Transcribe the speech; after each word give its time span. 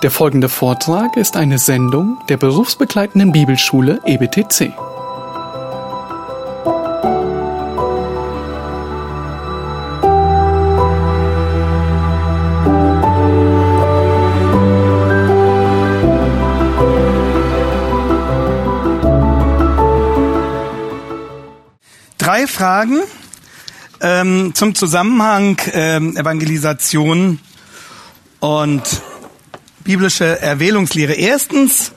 Der 0.00 0.12
folgende 0.12 0.48
Vortrag 0.48 1.16
ist 1.16 1.36
eine 1.36 1.58
Sendung 1.58 2.18
der 2.28 2.36
berufsbegleitenden 2.36 3.32
Bibelschule 3.32 4.00
EBTC. 4.04 4.72
Drei 22.18 22.46
Fragen 22.46 23.00
ähm, 24.00 24.52
zum 24.54 24.76
Zusammenhang 24.76 25.58
ähm, 25.72 26.16
Evangelisation 26.16 27.40
und 28.38 29.02
biblische 29.88 30.38
Erwählungslehre. 30.42 31.14
Erstens, 31.14 31.92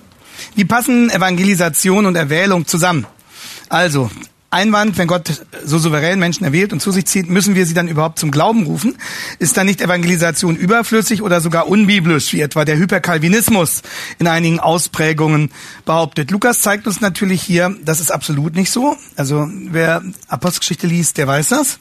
wie 0.55 0.63
passen 0.63 1.09
Evangelisation 1.09 2.05
und 2.05 2.15
Erwählung 2.15 2.65
zusammen? 2.65 3.05
Also, 3.67 4.09
Einwand, 4.49 4.97
wenn 4.97 5.09
Gott 5.09 5.45
so 5.65 5.77
souverän 5.77 6.17
Menschen 6.17 6.45
erwählt 6.45 6.71
und 6.71 6.81
zu 6.81 6.91
sich 6.91 7.05
zieht, 7.05 7.29
müssen 7.29 7.53
wir 7.53 7.65
sie 7.65 7.73
dann 7.73 7.89
überhaupt 7.89 8.17
zum 8.17 8.31
Glauben 8.31 8.63
rufen? 8.63 8.95
Ist 9.39 9.57
dann 9.57 9.65
nicht 9.65 9.81
Evangelisation 9.81 10.55
überflüssig 10.55 11.21
oder 11.21 11.41
sogar 11.41 11.67
unbiblisch, 11.67 12.31
wie 12.31 12.39
etwa 12.39 12.63
der 12.63 12.77
Hyperkalvinismus 12.77 13.81
in 14.19 14.27
einigen 14.27 14.61
Ausprägungen 14.61 15.51
behauptet? 15.83 16.31
Lukas 16.31 16.61
zeigt 16.61 16.87
uns 16.87 17.01
natürlich 17.01 17.41
hier, 17.41 17.75
das 17.83 17.99
ist 17.99 18.09
absolut 18.09 18.55
nicht 18.55 18.71
so. 18.71 18.95
Also 19.17 19.49
wer 19.69 20.01
Apostelgeschichte 20.29 20.87
liest, 20.87 21.17
der 21.17 21.27
weiß 21.27 21.49
das. 21.49 21.79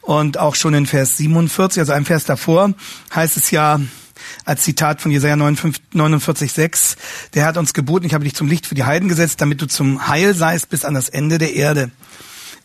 Und 0.00 0.38
auch 0.38 0.54
schon 0.54 0.74
in 0.74 0.86
Vers 0.86 1.16
47, 1.16 1.80
also 1.80 1.92
ein 1.92 2.04
Vers 2.04 2.24
davor, 2.24 2.72
heißt 3.12 3.36
es 3.36 3.50
ja, 3.50 3.80
als 4.44 4.62
Zitat 4.62 5.00
von 5.00 5.10
Jesaja 5.10 5.34
49,6. 5.34 6.96
Der 7.34 7.46
hat 7.46 7.56
uns 7.56 7.74
geboten, 7.74 8.06
ich 8.06 8.14
habe 8.14 8.24
dich 8.24 8.34
zum 8.34 8.48
Licht 8.48 8.66
für 8.66 8.74
die 8.74 8.84
Heiden 8.84 9.08
gesetzt, 9.08 9.40
damit 9.40 9.60
du 9.62 9.66
zum 9.66 10.08
Heil 10.08 10.34
seist 10.34 10.68
bis 10.68 10.84
an 10.84 10.94
das 10.94 11.08
Ende 11.08 11.38
der 11.38 11.54
Erde. 11.54 11.90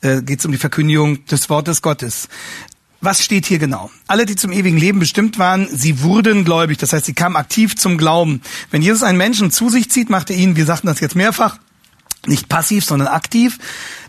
Äh, 0.02 0.22
Geht 0.22 0.40
es 0.40 0.45
um 0.45 0.52
die 0.52 0.58
Verkündigung 0.58 1.25
des 1.25 1.50
Wortes 1.50 1.81
Gottes. 1.81 2.28
Was 3.02 3.23
steht 3.23 3.45
hier 3.45 3.59
genau? 3.59 3.92
Alle, 4.08 4.25
die 4.25 4.36
zum 4.36 4.52
ewigen 4.52 4.78
Leben 4.78 5.00
bestimmt 5.00 5.38
waren, 5.38 5.67
sie 5.72 6.02
wurden 6.02 6.44
gläubig. 6.44 6.80
Das 6.80 6.92
heißt, 6.92 7.06
sie 7.06 7.14
kamen 7.14 7.36
aktiv 7.36 7.75
zum 7.75 7.97
Glauben. 7.97 8.42
Wenn 8.72 8.81
Jesus 8.81 9.03
einen 9.03 9.18
Menschen 9.18 9.52
zu 9.52 9.70
sich 9.70 9.92
zieht, 9.92 10.09
macht 10.09 10.31
er 10.31 10.38
ihn, 10.38 10.56
wir 10.56 10.66
sagten 10.66 10.88
das 10.88 11.00
jetzt 11.02 11.16
mehrfach, 11.16 11.59
nicht 12.28 12.50
passiv, 12.50 12.86
sondern 12.86 13.08
aktiv, 13.08 13.58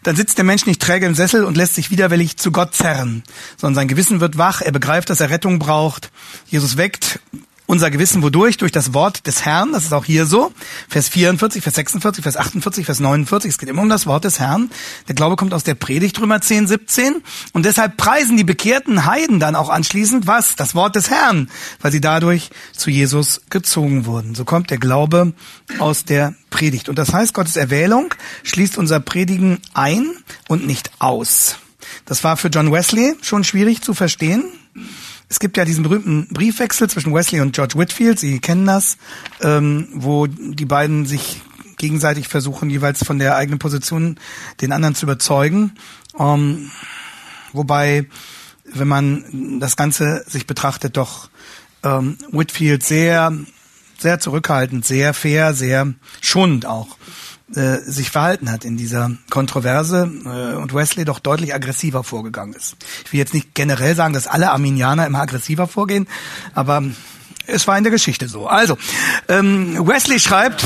dann 0.03 0.17
sitzt 0.17 0.39
der 0.39 0.45
Mensch 0.45 0.67
nicht 0.67 0.81
träge 0.81 1.07
im 1.07 1.15
Sessel 1.15 1.45
und 1.45 1.57
lässt 1.57 1.75
sich 1.75 1.91
widerwillig 1.91 2.37
zu 2.37 2.53
Gott 2.53 2.75
zerren, 2.75 3.23
sondern 3.57 3.75
sein 3.75 3.89
Gewissen 3.89 4.21
wird 4.21 4.39
wach, 4.39 4.61
er 4.61 4.73
begreift, 4.73 5.11
dass 5.11 5.21
er 5.21 5.31
Rettung 5.31 5.59
braucht. 5.59 6.11
Jesus 6.47 6.77
weckt 6.77 7.21
unser 7.67 7.91
Gewissen 7.91 8.23
wodurch? 8.23 8.57
Durch 8.57 8.73
das 8.73 8.95
Wort 8.95 9.27
des 9.27 9.45
Herrn, 9.45 9.73
das 9.73 9.85
ist 9.85 9.93
auch 9.93 10.05
hier 10.05 10.27
so. 10.27 10.53
Vers 10.89 11.09
44, 11.09 11.63
Vers 11.63 11.75
46, 11.75 12.23
Vers 12.23 12.37
48, 12.37 12.87
Vers 12.87 13.01
49, 13.01 13.51
es 13.51 13.59
geht 13.59 13.69
immer 13.69 13.83
um 13.83 13.89
das 13.89 14.07
Wort 14.07 14.25
des 14.25 14.41
Herrn. 14.41 14.71
Der 15.09 15.15
Glaube 15.15 15.37
kommt 15.37 15.53
aus 15.53 15.65
der 15.65 15.75
Predigt, 15.75 16.21
Römer 16.21 16.41
10, 16.41 16.67
17. 16.67 17.23
Und 17.53 17.65
deshalb 17.65 17.97
preisen 17.97 18.37
die 18.37 18.45
bekehrten 18.45 19.05
Heiden 19.05 19.41
dann 19.41 19.55
auch 19.55 19.69
anschließend 19.69 20.27
was? 20.27 20.57
Das 20.57 20.75
Wort 20.75 20.97
des 20.97 21.11
Herrn, 21.11 21.51
weil 21.81 21.93
sie 21.93 22.01
dadurch 22.01 22.51
zu 22.73 22.91
Jesus 22.91 23.43
gezogen 23.51 24.07
wurden. 24.07 24.35
So 24.35 24.45
kommt 24.45 24.71
der 24.71 24.79
Glaube 24.79 25.33
aus 25.79 26.05
der 26.05 26.35
Predigt. 26.51 26.89
Und 26.89 26.97
das 26.99 27.13
heißt, 27.13 27.35
Gottes 27.35 27.57
Erwählung 27.57 28.15
schließt 28.45 28.79
unser 28.79 29.01
Predigen 29.01 29.59
ein 29.75 30.07
und 30.49 30.67
nicht 30.67 30.91
aus. 30.99 31.57
Das 32.05 32.25
war 32.25 32.37
für 32.37 32.49
John 32.49 32.73
Wesley 32.73 33.15
schon 33.23 33.45
schwierig 33.45 33.83
zu 33.83 33.95
verstehen. 33.95 34.45
Es 35.29 35.41
gibt 35.41 35.57
ja 35.57 35.65
diesen 35.65 35.83
berühmten 35.83 36.29
Briefwechsel 36.29 36.89
zwischen 36.89 37.13
Wesley 37.13 37.41
und 37.41 37.55
George 37.55 37.75
Whitfield, 37.77 38.19
Sie 38.19 38.39
kennen 38.39 38.67
das, 38.67 38.97
ähm, 39.41 39.89
wo 39.93 40.27
die 40.27 40.65
beiden 40.65 41.07
sich 41.07 41.43
gegenseitig 41.79 42.29
versuchen, 42.29 42.71
jeweils 42.71 43.05
von 43.05 43.19
der 43.19 43.37
eigenen 43.37 43.59
Position 43.59 44.19
den 44.61 44.73
anderen 44.73 44.95
zu 44.95 45.07
überzeugen. 45.07 45.73
Ähm, 46.19 46.71
wobei, 47.53 48.07
wenn 48.65 48.89
man 48.89 49.59
das 49.61 49.77
Ganze 49.77 50.25
sich 50.27 50.47
betrachtet, 50.47 50.97
doch 50.97 51.29
ähm, 51.83 52.19
Whitfield 52.31 52.83
sehr, 52.83 53.33
sehr 53.99 54.21
zurückhaltend, 54.21 54.87
sehr 54.87 55.13
fair, 55.13 55.55
sehr 55.55 55.93
schonend 56.21 56.67
auch 56.67 56.97
äh, 57.55 57.79
sich 57.79 58.11
verhalten 58.11 58.51
hat 58.51 58.65
in 58.65 58.77
dieser 58.77 59.13
Kontroverse 59.31 60.11
äh, 60.25 60.57
und 60.57 60.75
Wesley 60.75 61.05
doch 61.05 61.21
deutlich 61.21 61.55
aggressiver 61.55 62.03
vorgegangen 62.03 62.55
ist. 62.55 62.77
Ich 63.05 63.13
will 63.13 63.21
jetzt 63.21 63.35
nicht 63.35 63.55
generell 63.55 63.95
sagen, 63.95 64.15
dass 64.15 64.27
alle 64.27 64.51
Arminianer 64.51 65.07
immer 65.07 65.21
aggressiver 65.21 65.69
vorgehen, 65.69 66.09
aber 66.55 66.83
es 67.47 67.69
war 67.69 67.79
in 67.79 67.85
der 67.85 67.93
Geschichte 67.93 68.29
so. 68.29 68.49
Also, 68.49 68.77
ähm, 69.29 69.87
Wesley 69.87 70.19
schreibt, 70.19 70.65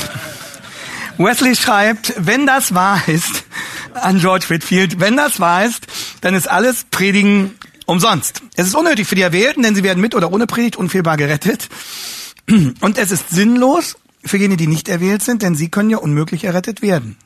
Wesley 1.19 1.55
schreibt, 1.55 2.15
wenn 2.17 2.47
das 2.47 2.75
wahr 2.75 3.03
ist, 3.07 3.45
an 3.93 4.19
George 4.19 4.47
Whitfield, 4.49 5.01
wenn 5.01 5.17
das 5.17 5.39
wahr 5.41 5.65
ist, 5.65 5.87
dann 6.23 6.35
ist 6.35 6.49
alles 6.49 6.85
Predigen 6.91 7.59
umsonst. 7.85 8.41
Es 8.55 8.67
ist 8.67 8.75
unnötig 8.75 9.07
für 9.07 9.17
die 9.17 9.23
Erwählten, 9.23 9.63
denn 9.63 9.75
sie 9.75 9.83
werden 9.83 10.01
mit 10.01 10.15
oder 10.15 10.33
ohne 10.33 10.47
Predigt 10.47 10.77
unfehlbar 10.77 11.17
gerettet. 11.17 11.69
Und 12.81 12.99
es 12.99 13.11
ist 13.11 13.31
sinnlos, 13.31 13.97
für 14.25 14.37
jene, 14.37 14.57
die 14.57 14.67
nicht 14.67 14.89
erwählt 14.89 15.23
sind, 15.23 15.43
denn 15.43 15.55
sie 15.55 15.71
können 15.71 15.91
ja 15.91 15.99
unmöglich 15.99 16.45
errettet 16.45 16.83
werden. 16.83 17.17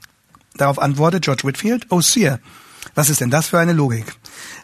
Darauf 0.56 0.78
antwortet 0.78 1.24
George 1.24 1.42
Whitfield, 1.44 1.86
oh 1.90 2.00
seer, 2.00 2.40
was 2.94 3.10
ist 3.10 3.20
denn 3.20 3.30
das 3.30 3.48
für 3.48 3.58
eine 3.58 3.72
Logik? 3.72 4.06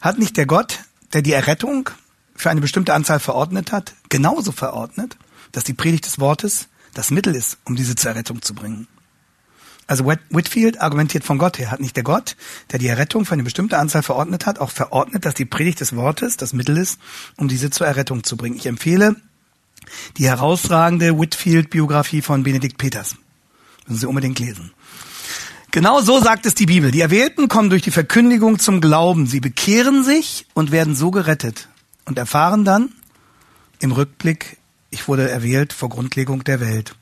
Hat 0.00 0.18
nicht 0.18 0.36
der 0.36 0.46
Gott, 0.46 0.80
der 1.12 1.22
die 1.22 1.32
Errettung 1.32 1.91
für 2.36 2.50
eine 2.50 2.60
bestimmte 2.60 2.94
Anzahl 2.94 3.20
verordnet 3.20 3.72
hat, 3.72 3.94
genauso 4.08 4.52
verordnet, 4.52 5.16
dass 5.52 5.64
die 5.64 5.74
Predigt 5.74 6.06
des 6.06 6.20
Wortes 6.20 6.68
das 6.94 7.10
Mittel 7.10 7.34
ist, 7.34 7.58
um 7.64 7.76
diese 7.76 7.96
zur 7.96 8.12
Errettung 8.12 8.42
zu 8.42 8.54
bringen? 8.54 8.86
Also 9.91 10.06
Whitfield 10.06 10.80
argumentiert 10.80 11.24
von 11.24 11.38
Gott 11.38 11.58
her. 11.58 11.72
Hat 11.72 11.80
nicht 11.80 11.97
der 11.97 12.04
Gott, 12.04 12.36
der 12.70 12.78
die 12.78 12.86
Errettung 12.86 13.24
für 13.24 13.32
eine 13.32 13.42
bestimmte 13.42 13.76
Anzahl 13.76 14.04
verordnet 14.04 14.47
hat, 14.47 14.60
auch 14.60 14.70
verordnet, 14.70 15.24
dass 15.24 15.34
die 15.34 15.44
Predigt 15.44 15.80
des 15.80 15.97
Wortes 15.97 16.36
das 16.36 16.52
Mittel 16.52 16.76
ist, 16.76 17.00
um 17.36 17.48
diese 17.48 17.70
zur 17.70 17.88
Errettung 17.88 18.22
zu 18.22 18.36
bringen? 18.36 18.54
Ich 18.54 18.66
empfehle 18.66 19.16
die 20.17 20.27
herausragende 20.27 21.19
Whitfield-Biografie 21.19 22.23
von 22.23 22.43
Benedikt 22.43 22.78
Peters. 22.78 23.17
Müssen 23.87 24.01
Sie 24.01 24.06
unbedingt 24.06 24.39
lesen. 24.39 24.73
Genau 25.73 26.01
so 26.01 26.21
sagt 26.21 26.47
es 26.47 26.55
die 26.55 26.67
Bibel. 26.67 26.91
Die 26.91 27.01
Erwählten 27.01 27.47
kommen 27.47 27.71
durch 27.71 27.83
die 27.83 27.93
Verkündigung 27.93 28.59
zum 28.59 28.81
Glauben. 28.81 29.27
Sie 29.27 29.41
bekehren 29.41 30.03
sich 30.03 30.47
und 30.53 30.73
werden 30.73 30.97
so 30.97 31.11
gerettet 31.12 31.69
und 32.06 32.19
erfahren 32.19 32.65
dann 32.65 32.91
im 33.78 33.93
Rückblick, 33.93 34.59
ich 34.91 35.06
wurde 35.06 35.31
erwählt 35.31 35.73
vor 35.73 35.89
Grundlegung 35.89 36.43
der 36.45 36.61
Welt. 36.61 36.95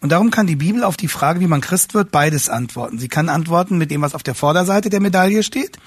Und 0.00 0.10
darum 0.10 0.30
kann 0.30 0.46
die 0.46 0.56
Bibel 0.56 0.84
auf 0.84 0.96
die 0.96 1.08
Frage, 1.08 1.40
wie 1.40 1.46
man 1.46 1.60
Christ 1.60 1.94
wird, 1.94 2.10
beides 2.10 2.48
antworten. 2.48 2.98
Sie 2.98 3.08
kann 3.08 3.28
antworten 3.28 3.78
mit 3.78 3.90
dem, 3.90 4.02
was 4.02 4.14
auf 4.14 4.22
der 4.22 4.34
Vorderseite 4.34 4.90
der 4.90 5.00
Medaille 5.00 5.42
steht. 5.42 5.78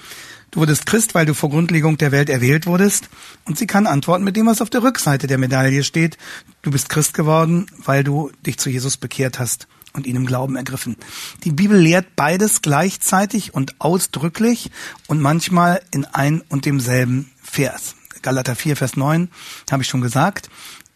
Du 0.50 0.60
wurdest 0.60 0.86
Christ, 0.86 1.14
weil 1.14 1.26
du 1.26 1.34
vor 1.34 1.50
Grundlegung 1.50 1.96
der 1.96 2.12
Welt 2.12 2.28
erwählt 2.28 2.66
wurdest. 2.66 3.08
Und 3.44 3.58
sie 3.58 3.66
kann 3.66 3.86
antworten 3.86 4.24
mit 4.24 4.36
dem, 4.36 4.46
was 4.46 4.60
auf 4.60 4.70
der 4.70 4.82
Rückseite 4.82 5.26
der 5.26 5.38
Medaille 5.38 5.84
steht. 5.84 6.18
Du 6.62 6.70
bist 6.70 6.88
Christ 6.88 7.14
geworden, 7.14 7.66
weil 7.84 8.02
du 8.02 8.30
dich 8.44 8.58
zu 8.58 8.68
Jesus 8.68 8.96
bekehrt 8.96 9.38
hast 9.38 9.68
und 9.92 10.06
ihn 10.06 10.16
im 10.16 10.26
Glauben 10.26 10.56
ergriffen. 10.56 10.96
Die 11.44 11.52
Bibel 11.52 11.78
lehrt 11.78 12.16
beides 12.16 12.62
gleichzeitig 12.62 13.54
und 13.54 13.80
ausdrücklich 13.80 14.70
und 15.06 15.20
manchmal 15.20 15.82
in 15.90 16.04
ein 16.04 16.42
und 16.48 16.64
demselben 16.64 17.30
Vers. 17.42 17.94
Galater 18.22 18.54
4, 18.54 18.76
Vers 18.76 18.96
9 18.96 19.28
habe 19.70 19.82
ich 19.82 19.88
schon 19.88 20.00
gesagt. 20.00 20.50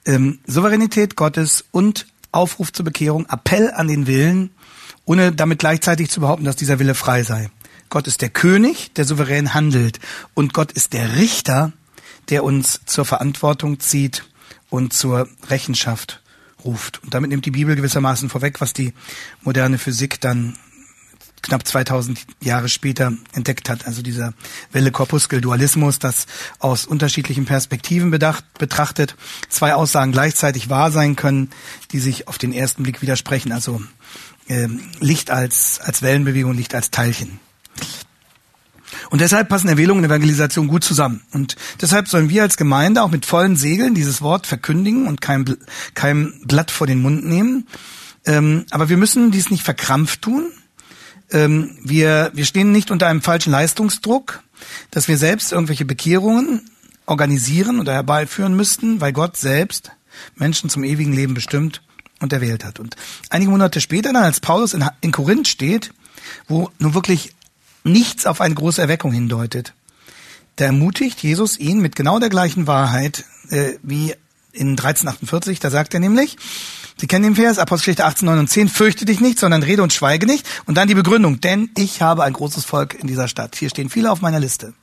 Ähm, 0.04 0.41
Souveränität 0.47 1.16
Gottes 1.16 1.65
und 1.71 2.06
Aufruf 2.32 2.72
zur 2.72 2.84
Bekehrung, 2.84 3.26
Appell 3.31 3.71
an 3.71 3.88
den 3.88 4.06
Willen, 4.06 4.50
ohne 5.04 5.32
damit 5.32 5.60
gleichzeitig 5.60 6.10
zu 6.10 6.21
behaupten, 6.21 6.44
dass 6.44 6.56
dieser 6.56 6.78
Wille 6.78 6.94
frei 6.94 7.22
sei. 7.22 7.50
Gott 7.89 8.06
ist 8.06 8.22
der 8.22 8.31
König, 8.31 8.93
der 8.95 9.05
souverän 9.05 9.55
handelt. 9.55 10.00
Und 10.34 10.53
Gott 10.53 10.72
ist 10.72 10.93
der 10.93 11.17
Richter, 11.17 11.72
der 12.28 12.45
uns 12.45 12.81
zur 12.87 13.05
Verantwortung 13.05 13.81
zieht 13.81 14.25
und 14.71 14.93
zur 14.93 15.28
Rechenschaft 15.49 16.22
ruft. 16.65 17.03
Und 17.03 17.15
damit 17.15 17.31
nimmt 17.31 17.47
die 17.47 17.51
Bibel 17.51 17.77
gewissermaßen 17.77 18.28
vorweg, 18.28 18.60
was 18.60 18.72
die 18.72 18.95
moderne 19.42 19.78
Physik 19.78 20.21
dann 20.21 20.57
knapp 21.42 21.66
2000 21.66 22.25
Jahre 22.41 22.69
später 22.71 23.13
entdeckt 23.34 23.69
hat. 23.69 23.86
Also 23.86 24.01
dieser 24.01 24.33
Welle-Korpuskel-Dualismus, 24.72 25.98
das 25.98 26.27
aus 26.59 26.86
unterschiedlichen 26.86 27.45
Perspektiven 27.45 28.10
bedacht, 28.10 28.45
betrachtet 28.59 29.15
zwei 29.51 29.75
Aussagen 29.75 30.13
gleichzeitig 30.13 30.71
wahr 30.71 30.91
sein 30.91 31.16
können, 31.16 31.51
die 31.92 32.01
sich 32.01 32.28
auf 32.28 32.39
den 32.39 32.53
ersten 32.53 32.83
Blick 32.83 33.03
widersprechen. 33.03 33.53
Also 33.53 33.83
äh, 34.48 34.69
Licht 35.01 35.31
als, 35.31 35.81
als 35.81 36.01
Wellenbewegung, 36.01 36.54
Licht 36.54 36.75
als 36.75 36.91
Teilchen. 36.91 37.41
Und 39.10 39.21
deshalb 39.21 39.48
passen 39.48 39.68
Erwählung 39.68 39.98
und 39.98 40.04
Evangelisation 40.04 40.68
gut 40.68 40.84
zusammen. 40.84 41.22
Und 41.32 41.56
deshalb 41.80 42.09
sollen 42.09 42.30
wir 42.30 42.42
als 42.42 42.56
Gemeinde 42.56 43.03
auch 43.03 43.10
mit 43.10 43.26
vollen 43.26 43.56
Segeln 43.56 43.94
dieses 43.94 44.22
Wort 44.22 44.47
verkündigen 44.47 45.06
und 45.06 45.21
kein, 45.21 45.56
kein 45.94 46.32
Blatt 46.44 46.71
vor 46.71 46.86
den 46.86 47.03
Mund 47.03 47.24
nehmen. 47.24 47.66
Ähm, 48.26 48.65
aber 48.71 48.88
wir 48.88 48.97
müssen 48.97 49.30
dies 49.30 49.50
nicht 49.50 49.62
verkrampft 49.62 50.22
tun. 50.22 50.50
Ähm, 51.30 51.76
wir, 51.82 52.30
wir 52.34 52.44
stehen 52.44 52.72
nicht 52.72 52.91
unter 52.91 53.06
einem 53.06 53.22
falschen 53.22 53.50
Leistungsdruck, 53.50 54.42
dass 54.91 55.09
wir 55.09 55.18
selbst 55.18 55.53
irgendwelche 55.53 55.84
Bekehrungen 55.84 56.71
organisieren 57.06 57.80
oder 57.80 57.92
herbeiführen 57.92 58.56
müssten, 58.56 59.00
weil 59.00 59.12
Gott 59.12 59.36
selbst 59.36 59.92
Menschen 60.36 60.71
zum 60.71 60.84
ewigen 60.84 61.12
Leben 61.12 61.34
bestimmt 61.34 61.82
und 62.21 62.32
erwählt 62.32 62.65
hat. 62.65 62.80
Und 62.80 62.97
einige 63.30 63.50
Monate 63.50 63.80
später, 63.80 64.12
dann 64.12 64.22
als 64.22 64.41
Paulus 64.41 64.74
in, 64.74 64.84
in 65.00 65.12
Korinth 65.12 65.48
steht, 65.48 65.92
wo 66.48 66.71
nun 66.78 66.94
wirklich 66.94 67.34
nichts 67.84 68.27
auf 68.27 68.41
eine 68.41 68.54
große 68.54 68.81
Erweckung 68.81 69.13
hindeutet, 69.13 69.75
da 70.57 70.66
ermutigt 70.66 71.22
Jesus 71.22 71.59
ihn 71.59 71.81
mit 71.81 71.97
genau 71.97 72.19
der 72.19 72.28
gleichen 72.28 72.66
Wahrheit 72.66 73.25
äh, 73.51 73.75
wie 73.83 74.15
in 74.53 74.71
1348. 74.71 75.59
Da 75.60 75.71
sagt 75.71 75.95
er 75.95 76.01
nämlich, 76.01 76.36
Sie 76.97 77.09
kennen 77.09 77.25
den 77.25 77.34
Vers, 77.34 77.59
Apostelgeschichte 77.59 78.04
18, 78.04 78.27
9 78.27 78.39
und 78.39 78.48
10, 78.48 78.69
fürchte 78.69 79.04
dich 79.04 79.21
nicht, 79.21 79.41
sondern 79.41 79.65
rede 79.65 79.83
und 79.83 79.92
schweige 79.92 80.27
nicht. 80.27 80.47
Und 80.65 80.77
dann 80.77 80.86
die 80.86 80.95
Begründung, 80.95 81.41
denn 81.41 81.71
ich 81.77 82.03
habe 82.03 82.22
ein 82.22 82.33
großes 82.33 82.65
Volk 82.65 82.95
in 82.95 83.09
dieser 83.09 83.27
Stadt. 83.27 83.57
Hier 83.57 83.69
stehen 83.69 83.91
viele 83.91 84.13
auf 84.13 84.21
meiner 84.21 84.39
Liste. 84.39 84.75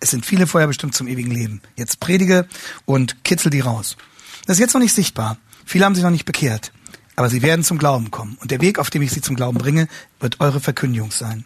Es 0.00 0.10
sind 0.10 0.24
viele 0.24 0.46
vorher 0.46 0.68
bestimmt 0.68 0.94
zum 0.94 1.06
ewigen 1.06 1.30
Leben. 1.30 1.60
Jetzt 1.76 2.00
predige 2.00 2.48
und 2.86 3.24
kitzel 3.24 3.50
die 3.50 3.60
raus. 3.60 3.96
Das 4.46 4.56
ist 4.56 4.60
jetzt 4.60 4.72
noch 4.72 4.80
nicht 4.80 4.94
sichtbar. 4.94 5.36
Viele 5.66 5.84
haben 5.84 5.94
sich 5.94 6.04
noch 6.04 6.10
nicht 6.10 6.24
bekehrt. 6.24 6.72
Aber 7.14 7.28
sie 7.28 7.42
werden 7.42 7.64
zum 7.64 7.78
Glauben 7.78 8.10
kommen. 8.10 8.38
Und 8.40 8.50
der 8.50 8.62
Weg, 8.62 8.78
auf 8.78 8.90
dem 8.90 9.02
ich 9.02 9.10
sie 9.10 9.20
zum 9.20 9.36
Glauben 9.36 9.58
bringe, 9.58 9.88
wird 10.20 10.40
eure 10.40 10.60
Verkündigung 10.60 11.10
sein. 11.10 11.44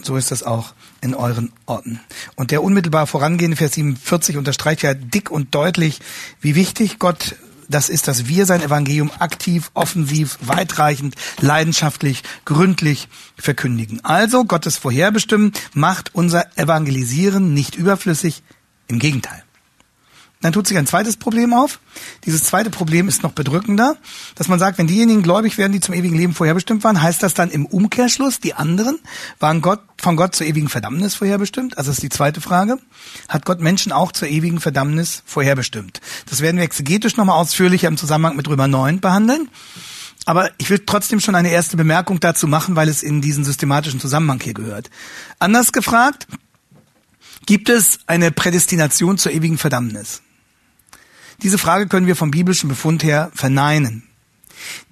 So 0.00 0.16
ist 0.16 0.30
das 0.30 0.42
auch 0.42 0.74
in 1.00 1.14
euren 1.14 1.52
Orten. 1.66 2.00
Und 2.34 2.50
der 2.50 2.62
unmittelbar 2.62 3.06
vorangehende 3.06 3.56
Vers 3.56 3.74
47 3.74 4.36
unterstreicht 4.36 4.82
ja 4.82 4.94
dick 4.94 5.30
und 5.30 5.54
deutlich, 5.54 6.00
wie 6.40 6.54
wichtig 6.54 6.98
Gott 6.98 7.36
das 7.68 7.88
ist, 7.88 8.08
dass 8.08 8.26
wir 8.26 8.46
sein 8.46 8.62
Evangelium 8.62 9.10
aktiv, 9.18 9.70
offensiv, 9.74 10.38
weitreichend, 10.42 11.14
leidenschaftlich, 11.40 12.22
gründlich 12.44 13.08
verkündigen. 13.36 14.04
Also 14.04 14.44
Gottes 14.44 14.76
Vorherbestimmen 14.76 15.52
macht 15.72 16.14
unser 16.14 16.56
Evangelisieren 16.58 17.54
nicht 17.54 17.74
überflüssig, 17.74 18.42
im 18.88 18.98
Gegenteil. 18.98 19.42
Dann 20.42 20.52
tut 20.52 20.66
sich 20.66 20.76
ein 20.76 20.86
zweites 20.86 21.16
Problem 21.16 21.54
auf. 21.54 21.80
Dieses 22.26 22.44
zweite 22.44 22.68
Problem 22.68 23.08
ist 23.08 23.22
noch 23.22 23.32
bedrückender, 23.32 23.96
dass 24.34 24.48
man 24.48 24.58
sagt, 24.58 24.78
wenn 24.78 24.88
diejenigen 24.88 25.22
gläubig 25.22 25.56
werden, 25.56 25.72
die 25.72 25.80
zum 25.80 25.94
ewigen 25.94 26.16
Leben 26.16 26.34
vorherbestimmt 26.34 26.84
waren, 26.84 27.00
heißt 27.00 27.22
das 27.22 27.32
dann 27.32 27.50
im 27.50 27.64
Umkehrschluss, 27.64 28.40
die 28.40 28.54
anderen 28.54 28.98
waren 29.38 29.62
Gott, 29.62 29.80
von 30.00 30.16
Gott 30.16 30.34
zur 30.34 30.46
ewigen 30.46 30.68
Verdammnis 30.68 31.14
vorherbestimmt? 31.14 31.78
Also 31.78 31.92
ist 31.92 32.02
die 32.02 32.08
zweite 32.08 32.40
Frage. 32.40 32.78
Hat 33.28 33.46
Gott 33.46 33.60
Menschen 33.60 33.92
auch 33.92 34.12
zur 34.12 34.28
ewigen 34.28 34.60
Verdammnis 34.60 35.22
vorherbestimmt? 35.24 36.00
Das 36.28 36.40
werden 36.40 36.56
wir 36.56 36.64
exegetisch 36.64 37.16
nochmal 37.16 37.38
ausführlicher 37.38 37.88
im 37.88 37.96
Zusammenhang 37.96 38.36
mit 38.36 38.48
Römer 38.48 38.66
9 38.68 39.00
behandeln. 39.00 39.48
Aber 40.24 40.50
ich 40.58 40.70
will 40.70 40.80
trotzdem 40.84 41.20
schon 41.20 41.34
eine 41.34 41.50
erste 41.50 41.76
Bemerkung 41.76 42.20
dazu 42.20 42.46
machen, 42.46 42.76
weil 42.76 42.88
es 42.88 43.02
in 43.02 43.20
diesen 43.20 43.44
systematischen 43.44 44.00
Zusammenhang 44.00 44.40
hier 44.40 44.54
gehört. 44.54 44.90
Anders 45.38 45.72
gefragt, 45.72 46.26
gibt 47.46 47.68
es 47.68 48.00
eine 48.06 48.30
Prädestination 48.30 49.18
zur 49.18 49.32
ewigen 49.32 49.58
Verdammnis? 49.58 50.22
Diese 51.42 51.58
Frage 51.58 51.88
können 51.88 52.06
wir 52.06 52.14
vom 52.14 52.30
biblischen 52.30 52.68
Befund 52.68 53.02
her 53.02 53.30
verneinen. 53.34 54.04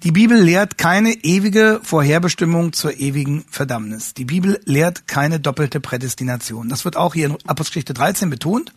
Die 0.03 0.11
Bibel 0.11 0.37
lehrt 0.37 0.77
keine 0.77 1.13
ewige 1.23 1.79
Vorherbestimmung 1.81 2.73
zur 2.73 2.99
ewigen 2.99 3.45
Verdammnis. 3.49 4.13
Die 4.13 4.25
Bibel 4.25 4.59
lehrt 4.65 5.07
keine 5.07 5.39
doppelte 5.39 5.79
Prädestination. 5.79 6.67
Das 6.67 6.83
wird 6.83 6.97
auch 6.97 7.13
hier 7.13 7.27
in 7.27 7.37
Apostelgeschichte 7.47 7.93
13 7.93 8.29
betont, 8.29 8.73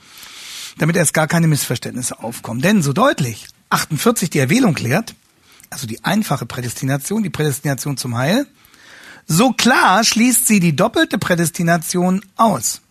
damit 0.79 0.95
erst 0.95 1.15
gar 1.15 1.27
keine 1.27 1.49
Missverständnisse 1.49 2.23
aufkommen. 2.23 2.61
Denn 2.61 2.81
so 2.81 2.93
deutlich 2.93 3.49
48 3.71 4.31
die 4.31 4.39
Erwählung 4.39 4.77
lehrt, 4.77 5.17
also 5.71 5.89
die 5.89 6.05
einfache 6.05 6.47
Prädestination, 6.47 7.25
die 7.25 7.31
Prädestination 7.31 7.97
zum 7.97 8.17
Heil, 8.17 8.47
so 9.27 9.53
klar 9.53 10.05
schließt 10.05 10.47
sie 10.47 10.61
die 10.61 10.77
doppelte 10.77 11.19
Prädestination 11.19 12.25
aus. 12.37 12.83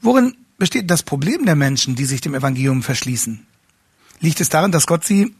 Worin 0.00 0.36
besteht 0.56 0.90
das 0.90 1.02
Problem 1.02 1.44
der 1.44 1.56
Menschen, 1.56 1.96
die 1.96 2.06
sich 2.06 2.22
dem 2.22 2.34
Evangelium 2.34 2.82
verschließen? 2.82 3.46
Liegt 4.20 4.40
es 4.40 4.48
daran, 4.48 4.72
dass 4.72 4.86
Gott 4.86 5.04
sie 5.04 5.34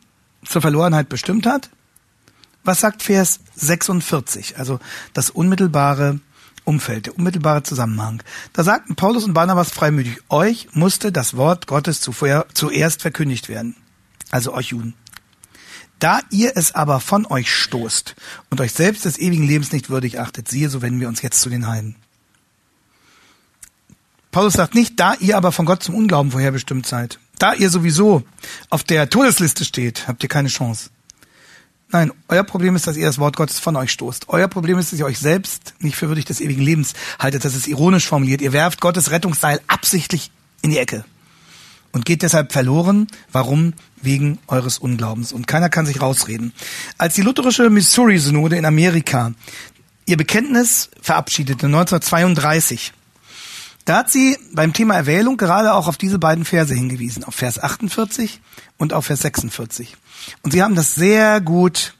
zur 0.45 0.63
Verlorenheit 0.63 1.09
bestimmt 1.09 1.47
hat? 1.47 1.71
Was 2.65 2.81
sagt 2.81 3.03
Vers 3.03 3.41
46, 3.57 4.59
also 4.59 4.81
das 5.13 5.31
unmittelbare 5.31 6.21
Umfeld, 6.65 7.07
der 7.07 7.17
unmittelbare 7.17 7.63
Zusammenhang? 7.63 8.23
Da 8.55 8.65
sagten 8.65 8.97
Paulus 8.97 9.25
und 9.25 9.35
Barnabas 9.35 9.71
freimütig, 9.71 10.19
euch 10.31 10.69
musste 10.73 11.13
das 11.13 11.37
Wort 11.37 11.67
Gottes 11.67 12.01
zuvor, 12.01 12.47
zuerst 12.55 13.03
verkündigt 13.03 13.49
werden, 13.49 13.77
also 14.31 14.55
euch 14.55 14.69
Juden. 14.69 14.95
Da 15.99 16.21
ihr 16.31 16.53
es 16.57 16.75
aber 16.75 17.01
von 17.01 17.27
euch 17.27 17.53
stoßt 17.55 18.17
und 18.51 18.61
euch 18.61 18.73
selbst 18.73 19.05
des 19.05 19.19
ewigen 19.19 19.47
Lebens 19.47 19.73
nicht 19.73 19.91
würdig 19.91 20.19
achtet, 20.19 20.49
siehe, 20.49 20.69
so 20.69 20.83
wenden 20.83 21.01
wir 21.01 21.09
uns 21.09 21.23
jetzt 21.23 21.41
zu 21.41 21.51
den 21.51 21.67
Heiden. 21.67 21.97
Paulus 24.31 24.55
sagt 24.55 24.75
nicht, 24.75 24.99
da 24.99 25.15
ihr 25.15 25.37
aber 25.37 25.53
von 25.53 25.65
Gott 25.65 25.83
zum 25.83 25.95
Unglauben 25.95 26.33
vorherbestimmt 26.33 26.87
seid. 26.87 27.21
Da 27.39 27.55
ihr 27.55 27.71
sowieso 27.71 28.23
auf 28.71 28.85
der 28.85 29.11
Todesliste 29.11 29.65
steht, 29.65 30.07
habt 30.09 30.23
ihr 30.23 30.29
keine 30.29 30.49
Chance. 30.49 30.91
Nein, 31.91 32.13
euer 32.29 32.43
Problem 32.43 32.75
ist, 32.75 32.87
dass 32.87 32.97
ihr 32.97 33.07
das 33.07 33.19
Wort 33.19 33.37
Gottes 33.37 33.61
von 33.61 33.77
euch 33.77 33.93
stoßt. 33.93 34.29
Euer 34.29 34.49
Problem 34.49 34.79
ist, 34.79 34.93
dass 34.93 34.99
ihr 34.99 35.07
euch 35.07 35.19
selbst 35.19 35.75
nicht 35.79 35.97
für 35.97 36.09
würdig 36.09 36.25
des 36.25 36.41
ewigen 36.41 36.63
Lebens 36.63 36.95
haltet. 37.19 37.45
Das 37.45 37.55
ist 37.55 37.69
ironisch 37.69 38.09
formuliert. 38.09 38.41
Ihr 38.41 38.53
werft 38.53 38.81
Gottes 38.81 39.11
Rettungsseil 39.11 39.61
absichtlich 39.69 40.31
in 40.63 40.71
die 40.71 40.79
Ecke 40.79 41.05
und 41.93 42.05
geht 42.05 42.23
deshalb 42.23 42.53
verloren. 42.53 43.07
Warum? 43.31 43.75
Wegen 44.03 44.39
eures 44.49 44.79
Unglaubens. 44.79 45.33
Und 45.33 45.47
keiner 45.47 45.69
kann 45.69 45.87
sich 45.87 46.03
rausreden. 46.03 46.53
Als 46.99 47.15
die 47.15 47.23
lutherische 47.23 47.71
Missouri-Synode 47.71 48.57
in 48.57 48.65
Amerika 48.65 49.33
ihr 50.07 50.17
Bekenntnis 50.17 50.91
verabschiedete 51.01 51.67
1932, 51.67 52.93
da 53.85 53.99
hat 53.99 54.11
sie 54.11 54.39
beim 54.53 54.73
Thema 54.73 54.95
Erwählung 54.95 55.37
gerade 55.37 55.75
auch 55.75 55.89
auf 55.89 55.97
diese 55.97 56.19
beiden 56.19 56.45
Verse 56.45 56.75
hingewiesen, 56.75 57.25
auf 57.25 57.35
Vers 57.35 57.63
48 57.63 58.41
und 58.79 58.93
auf 58.93 59.07
Vers 59.07 59.21
46. 59.21 59.97
Und 60.43 60.53
sie 60.53 60.63
haben 60.63 60.75
das 60.75 60.95
sehr 60.95 61.41
gut, 61.41 61.95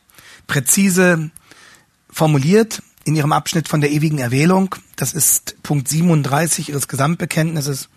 präzise 0.47 1.31
formuliert 2.11 2.83
in 3.05 3.17
ihrem 3.17 3.33
Abschnitt 3.33 3.69
von 3.69 3.81
der 3.81 3.91
ewigen 3.91 4.19
Erwählung. 4.19 4.75
Das 4.97 5.13
ist 5.13 5.63
Punkt 5.63 5.89
37 5.89 6.71
ihres 6.71 6.89
Gesamtbekenntnisses. 6.89 7.89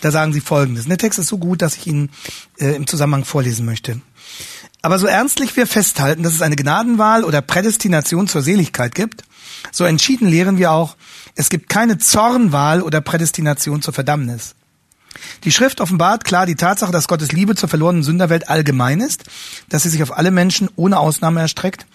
Da 0.00 0.10
sagen 0.10 0.32
sie 0.32 0.40
Folgendes. 0.40 0.86
der 0.86 0.98
Text 0.98 1.18
ist 1.18 1.28
so 1.28 1.38
gut, 1.38 1.62
dass 1.62 1.76
ich 1.76 1.86
ihn 1.86 2.10
äh, 2.58 2.74
im 2.74 2.86
Zusammenhang 2.86 3.24
vorlesen 3.24 3.66
möchte. 3.66 4.00
Aber 4.82 4.98
so 4.98 5.06
ernstlich 5.06 5.56
wir 5.56 5.66
festhalten, 5.66 6.22
dass 6.22 6.34
es 6.34 6.42
eine 6.42 6.56
Gnadenwahl 6.56 7.24
oder 7.24 7.42
Prädestination 7.42 8.28
zur 8.28 8.42
Seligkeit 8.42 8.94
gibt, 8.94 9.24
so 9.72 9.84
entschieden 9.84 10.28
lehren 10.28 10.58
wir 10.58 10.70
auch, 10.70 10.96
es 11.34 11.48
gibt 11.48 11.68
keine 11.68 11.98
Zornwahl 11.98 12.82
oder 12.82 13.00
Prädestination 13.00 13.82
zur 13.82 13.94
Verdammnis. 13.94 14.54
Die 15.44 15.52
Schrift 15.52 15.80
offenbart 15.80 16.24
klar 16.24 16.46
die 16.46 16.56
Tatsache, 16.56 16.92
dass 16.92 17.08
Gottes 17.08 17.32
Liebe 17.32 17.54
zur 17.54 17.68
verlorenen 17.68 18.02
Sünderwelt 18.02 18.48
allgemein 18.48 19.00
ist, 19.00 19.24
dass 19.68 19.82
sie 19.82 19.88
sich 19.88 20.02
auf 20.02 20.16
alle 20.16 20.30
Menschen 20.30 20.68
ohne 20.76 20.98
Ausnahme 20.98 21.40
erstreckt, 21.40 21.86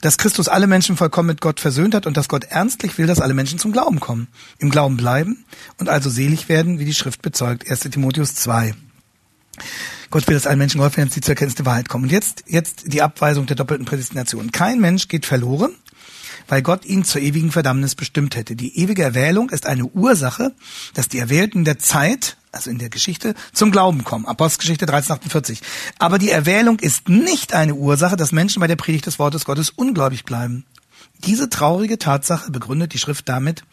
dass 0.00 0.18
Christus 0.18 0.48
alle 0.48 0.66
Menschen 0.66 0.96
vollkommen 0.96 1.28
mit 1.28 1.40
Gott 1.40 1.60
versöhnt 1.60 1.94
hat 1.94 2.06
und 2.06 2.16
dass 2.16 2.28
Gott 2.28 2.44
ernstlich 2.44 2.98
will, 2.98 3.06
dass 3.06 3.20
alle 3.20 3.34
Menschen 3.34 3.58
zum 3.58 3.72
Glauben 3.72 4.00
kommen, 4.00 4.28
im 4.58 4.70
Glauben 4.70 4.96
bleiben 4.96 5.44
und 5.78 5.88
also 5.88 6.10
selig 6.10 6.48
werden, 6.48 6.78
wie 6.78 6.84
die 6.84 6.94
Schrift 6.94 7.22
bezeugt. 7.22 7.70
1 7.70 7.80
Timotheus 7.80 8.34
2. 8.34 8.74
Gott 10.12 10.28
will, 10.28 10.34
dass 10.34 10.46
allen 10.46 10.58
Menschen 10.58 10.78
geholfen 10.78 11.04
dass 11.04 11.14
sie 11.14 11.22
zur 11.22 11.32
Erkenntnis 11.32 11.56
der 11.56 11.66
Wahrheit 11.66 11.88
kommen. 11.88 12.04
Und 12.04 12.12
jetzt, 12.12 12.44
jetzt 12.46 12.92
die 12.92 13.02
Abweisung 13.02 13.46
der 13.46 13.56
doppelten 13.56 13.86
Prädestination. 13.86 14.52
Kein 14.52 14.78
Mensch 14.78 15.08
geht 15.08 15.26
verloren, 15.26 15.74
weil 16.48 16.62
Gott 16.62 16.84
ihn 16.84 17.02
zur 17.02 17.22
ewigen 17.22 17.50
Verdammnis 17.50 17.94
bestimmt 17.94 18.36
hätte. 18.36 18.54
Die 18.54 18.78
ewige 18.78 19.02
Erwählung 19.02 19.50
ist 19.50 19.66
eine 19.66 19.86
Ursache, 19.86 20.52
dass 20.94 21.08
die 21.08 21.18
Erwählten 21.18 21.64
der 21.64 21.78
Zeit, 21.78 22.36
also 22.52 22.70
in 22.70 22.78
der 22.78 22.90
Geschichte, 22.90 23.34
zum 23.54 23.72
Glauben 23.72 24.04
kommen. 24.04 24.26
Apostelgeschichte 24.26 24.84
1348. 24.84 25.62
Aber 25.98 26.18
die 26.18 26.30
Erwählung 26.30 26.78
ist 26.78 27.08
nicht 27.08 27.54
eine 27.54 27.74
Ursache, 27.74 28.16
dass 28.16 28.32
Menschen 28.32 28.60
bei 28.60 28.66
der 28.66 28.76
Predigt 28.76 29.06
des 29.06 29.18
Wortes 29.18 29.46
Gottes 29.46 29.70
ungläubig 29.70 30.24
bleiben. 30.24 30.66
Diese 31.24 31.48
traurige 31.48 31.98
Tatsache 31.98 32.50
begründet 32.50 32.92
die 32.92 32.98
Schrift 32.98 33.28
damit, 33.28 33.64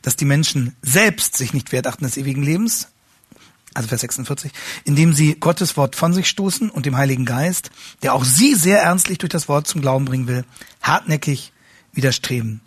dass 0.00 0.16
die 0.16 0.24
Menschen 0.24 0.74
selbst 0.80 1.36
sich 1.36 1.52
nicht 1.52 1.72
wert 1.72 1.86
achten 1.86 2.04
des 2.04 2.16
ewigen 2.16 2.42
Lebens, 2.42 2.88
also 3.74 3.88
Vers 3.88 4.00
46, 4.02 4.52
indem 4.84 5.12
sie 5.12 5.34
Gottes 5.34 5.76
Wort 5.76 5.96
von 5.96 6.12
sich 6.12 6.28
stoßen 6.28 6.70
und 6.70 6.86
dem 6.86 6.96
Heiligen 6.96 7.24
Geist, 7.24 7.70
der 8.02 8.14
auch 8.14 8.24
sie 8.24 8.54
sehr 8.54 8.82
ernstlich 8.82 9.18
durch 9.18 9.30
das 9.30 9.48
Wort 9.48 9.66
zum 9.66 9.80
Glauben 9.80 10.04
bringen 10.04 10.26
will, 10.26 10.44
hartnäckig 10.82 11.52
widerstreben. 11.92 12.60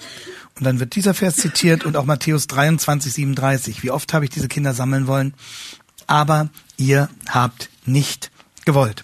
Und 0.57 0.63
dann 0.63 0.79
wird 0.79 0.95
dieser 0.95 1.13
Vers 1.13 1.35
zitiert 1.35 1.83
und 1.83 1.97
auch 1.97 2.05
Matthäus 2.05 2.47
23, 2.47 3.13
37. 3.13 3.83
Wie 3.83 3.91
oft 3.91 4.13
habe 4.13 4.25
ich 4.25 4.31
diese 4.31 4.47
Kinder 4.47 4.73
sammeln 4.73 5.07
wollen? 5.07 5.33
Aber 6.07 6.49
ihr 6.77 7.09
habt 7.27 7.69
nicht 7.85 8.31
gewollt. 8.63 9.03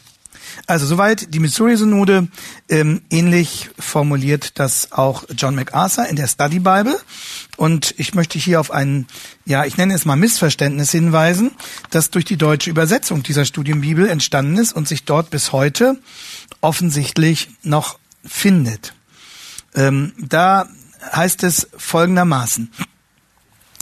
Also 0.67 0.85
soweit 0.85 1.33
die 1.33 1.39
Missouri-Synode. 1.39 2.27
Ähm, 2.69 3.01
ähnlich 3.09 3.69
formuliert 3.79 4.59
das 4.59 4.91
auch 4.91 5.23
John 5.35 5.55
MacArthur 5.55 6.07
in 6.07 6.15
der 6.15 6.27
Study 6.27 6.59
Bible. 6.59 6.99
Und 7.57 7.93
ich 7.97 8.13
möchte 8.13 8.39
hier 8.39 8.59
auf 8.59 8.71
ein, 8.71 9.07
ja, 9.45 9.65
ich 9.65 9.77
nenne 9.77 9.93
es 9.93 10.05
mal 10.05 10.15
Missverständnis 10.15 10.91
hinweisen, 10.91 11.51
das 11.89 12.09
durch 12.09 12.25
die 12.25 12.37
deutsche 12.37 12.69
Übersetzung 12.69 13.23
dieser 13.23 13.45
Studienbibel 13.45 14.07
entstanden 14.07 14.57
ist 14.57 14.73
und 14.73 14.87
sich 14.87 15.05
dort 15.05 15.29
bis 15.29 15.51
heute 15.51 15.99
offensichtlich 16.61 17.49
noch 17.63 17.99
findet. 18.23 18.93
Ähm, 19.75 20.13
da 20.17 20.67
heißt 21.11 21.43
es 21.43 21.67
folgendermaßen 21.77 22.71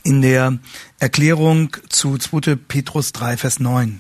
in 0.04 0.22
der 0.22 0.58
Erklärung 1.00 1.76
zu 1.90 2.18
2. 2.18 2.56
Petrus 2.56 3.12
3, 3.12 3.38
Vers 3.38 3.60
9. 3.60 4.00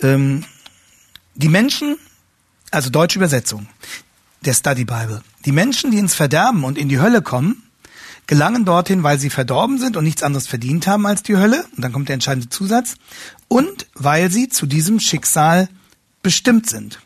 Ähm, 0.00 0.44
die 1.34 1.48
Menschen, 1.48 1.96
Also 2.70 2.90
deutsche 2.90 3.18
Übersetzung 3.18 3.68
der 4.44 4.54
Study 4.54 4.84
Bible. 4.84 5.22
Die 5.44 5.52
Menschen, 5.52 5.90
die 5.90 5.98
ins 5.98 6.14
Verderben 6.14 6.64
und 6.64 6.76
in 6.76 6.88
die 6.88 7.00
Hölle 7.00 7.22
kommen, 7.22 7.62
gelangen 8.26 8.64
dorthin, 8.64 9.02
weil 9.02 9.18
sie 9.18 9.30
verdorben 9.30 9.78
sind 9.78 9.96
und 9.96 10.04
nichts 10.04 10.22
anderes 10.22 10.46
verdient 10.46 10.86
haben 10.86 11.06
als 11.06 11.22
die 11.22 11.36
Hölle. 11.36 11.64
Und 11.76 11.82
dann 11.82 11.92
kommt 11.92 12.08
der 12.08 12.14
entscheidende 12.14 12.48
Zusatz. 12.48 12.96
Und 13.48 13.86
weil 13.94 14.30
sie 14.30 14.48
zu 14.48 14.66
diesem 14.66 15.00
Schicksal 15.00 15.68
bestimmt 16.22 16.68
sind. 16.68 17.00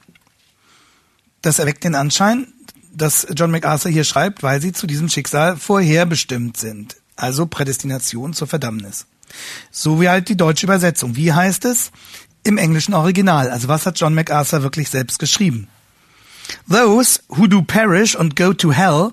Das 1.43 1.59
erweckt 1.59 1.85
den 1.85 1.95
Anschein, 1.95 2.49
dass 2.93 3.27
John 3.35 3.51
MacArthur 3.51 3.91
hier 3.91 4.05
schreibt, 4.05 4.43
weil 4.43 4.61
sie 4.61 4.73
zu 4.73 4.87
diesem 4.87 5.09
Schicksal 5.09 5.57
vorher 5.57 6.07
bestimmt 6.07 6.57
sind. 6.57 6.97
Also 7.17 7.47
Prädestination 7.47 8.33
zur 8.33 8.49
Verdammnis. 8.49 9.07
So 9.71 10.01
wie 10.01 10.09
halt 10.09 10.29
die 10.29 10.37
deutsche 10.37 10.67
Übersetzung. 10.67 11.17
Wie 11.17 11.33
heißt 11.33 11.65
es? 11.65 11.91
Im 12.45 12.59
englischen 12.59 12.95
Original. 12.95 13.51
Also 13.51 13.69
was 13.69 13.87
hat 13.87 13.99
John 13.99 14.15
MacArthur 14.15 14.63
wirklich 14.63 14.89
selbst 14.89 15.19
geschrieben? 15.19 15.69
Those 16.67 17.21
who 17.29 17.47
do 17.47 17.63
perish 17.63 18.15
and 18.15 18.35
go 18.35 18.53
to 18.53 18.71
hell 18.71 19.13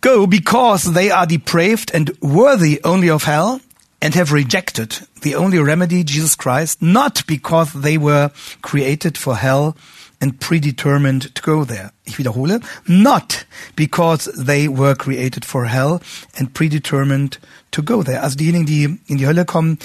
go 0.00 0.26
because 0.26 0.92
they 0.92 1.10
are 1.10 1.26
depraved 1.26 1.92
and 1.94 2.12
worthy 2.20 2.80
only 2.84 3.10
of 3.10 3.24
hell 3.24 3.60
and 4.02 4.14
have 4.14 4.32
rejected 4.32 5.06
the 5.22 5.34
only 5.34 5.58
remedy, 5.58 6.04
Jesus 6.04 6.34
Christ, 6.34 6.80
not 6.80 7.26
because 7.26 7.72
they 7.72 7.98
were 7.98 8.30
created 8.62 9.18
for 9.18 9.36
hell 9.36 9.76
and 10.20 10.38
predetermined 10.38 11.34
to 11.34 11.42
go 11.42 11.64
there. 11.64 11.92
Ich 12.04 12.16
wiederhole, 12.18 12.62
not 12.86 13.44
because 13.76 14.26
they 14.36 14.68
were 14.68 14.94
created 14.94 15.44
for 15.44 15.66
hell 15.66 16.00
and 16.38 16.52
predetermined 16.52 17.38
to 17.72 17.82
go 17.82 18.02
there. 18.02 18.22
Also 18.22 18.36
diejenigen, 18.36 18.66
die 18.66 18.98
in 19.06 19.18
die 19.18 19.26
Hölle 19.26 19.44
kommen, 19.44 19.78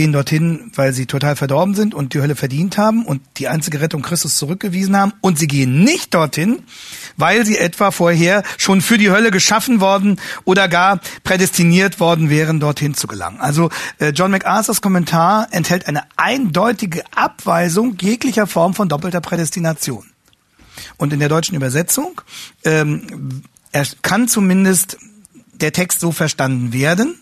gehen 0.00 0.12
dorthin, 0.14 0.72
weil 0.76 0.94
sie 0.94 1.04
total 1.04 1.36
verdorben 1.36 1.74
sind 1.74 1.92
und 1.94 2.14
die 2.14 2.22
Hölle 2.22 2.34
verdient 2.34 2.78
haben 2.78 3.04
und 3.04 3.20
die 3.36 3.48
einzige 3.48 3.82
Rettung 3.82 4.00
Christus 4.00 4.38
zurückgewiesen 4.38 4.96
haben. 4.96 5.12
Und 5.20 5.38
sie 5.38 5.46
gehen 5.46 5.84
nicht 5.84 6.14
dorthin, 6.14 6.62
weil 7.18 7.44
sie 7.44 7.58
etwa 7.58 7.90
vorher 7.90 8.42
schon 8.56 8.80
für 8.80 8.96
die 8.96 9.10
Hölle 9.10 9.30
geschaffen 9.30 9.82
worden 9.82 10.18
oder 10.46 10.68
gar 10.68 11.00
prädestiniert 11.22 12.00
worden 12.00 12.30
wären, 12.30 12.60
dorthin 12.60 12.94
zu 12.94 13.08
gelangen. 13.08 13.42
Also 13.42 13.68
äh, 13.98 14.08
John 14.08 14.30
MacArthurs 14.30 14.80
Kommentar 14.80 15.48
enthält 15.50 15.86
eine 15.86 16.04
eindeutige 16.16 17.02
Abweisung 17.14 17.98
jeglicher 18.00 18.46
Form 18.46 18.72
von 18.72 18.88
doppelter 18.88 19.20
Prädestination. 19.20 20.06
Und 20.96 21.12
in 21.12 21.18
der 21.18 21.28
deutschen 21.28 21.56
Übersetzung 21.56 22.22
ähm, 22.64 23.42
er 23.70 23.86
kann 24.00 24.28
zumindest 24.28 24.96
der 25.52 25.72
Text 25.72 26.00
so 26.00 26.10
verstanden 26.10 26.72
werden, 26.72 27.19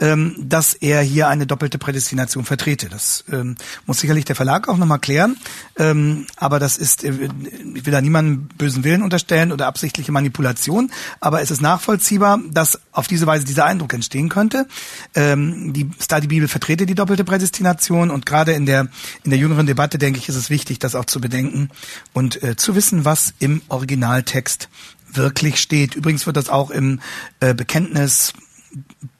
ähm, 0.00 0.34
dass 0.38 0.74
er 0.74 1.00
hier 1.02 1.28
eine 1.28 1.46
doppelte 1.46 1.78
Prädestination 1.78 2.44
vertrete. 2.44 2.88
Das 2.88 3.24
ähm, 3.32 3.56
muss 3.86 4.00
sicherlich 4.00 4.24
der 4.24 4.36
Verlag 4.36 4.68
auch 4.68 4.76
nochmal 4.76 4.98
klären. 4.98 5.36
Ähm, 5.76 6.26
aber 6.36 6.58
das 6.58 6.76
ist, 6.76 7.04
äh, 7.04 7.28
ich 7.74 7.86
will 7.86 7.92
da 7.92 8.00
niemanden 8.00 8.48
bösen 8.56 8.84
Willen 8.84 9.02
unterstellen 9.02 9.52
oder 9.52 9.66
absichtliche 9.66 10.12
Manipulation, 10.12 10.90
aber 11.20 11.42
es 11.42 11.50
ist 11.50 11.60
nachvollziehbar, 11.60 12.40
dass 12.50 12.80
auf 12.92 13.06
diese 13.06 13.26
Weise 13.26 13.44
dieser 13.44 13.64
Eindruck 13.64 13.94
entstehen 13.94 14.28
könnte. 14.28 14.66
Ähm, 15.14 15.72
die 15.72 15.90
Study 16.00 16.26
Bibel 16.26 16.48
vertrete 16.48 16.86
die 16.86 16.94
doppelte 16.94 17.24
Prädestination 17.24 18.10
und 18.10 18.26
gerade 18.26 18.52
in 18.52 18.66
der, 18.66 18.88
in 19.24 19.30
der 19.30 19.38
jüngeren 19.38 19.66
Debatte, 19.66 19.98
denke 19.98 20.18
ich, 20.18 20.28
ist 20.28 20.36
es 20.36 20.50
wichtig, 20.50 20.78
das 20.78 20.94
auch 20.94 21.04
zu 21.04 21.20
bedenken 21.20 21.70
und 22.12 22.42
äh, 22.42 22.56
zu 22.56 22.74
wissen, 22.74 23.04
was 23.04 23.34
im 23.38 23.62
Originaltext 23.68 24.68
wirklich 25.12 25.60
steht. 25.60 25.94
Übrigens 25.94 26.26
wird 26.26 26.36
das 26.36 26.48
auch 26.48 26.70
im 26.70 27.00
äh, 27.40 27.54
Bekenntnis 27.54 28.32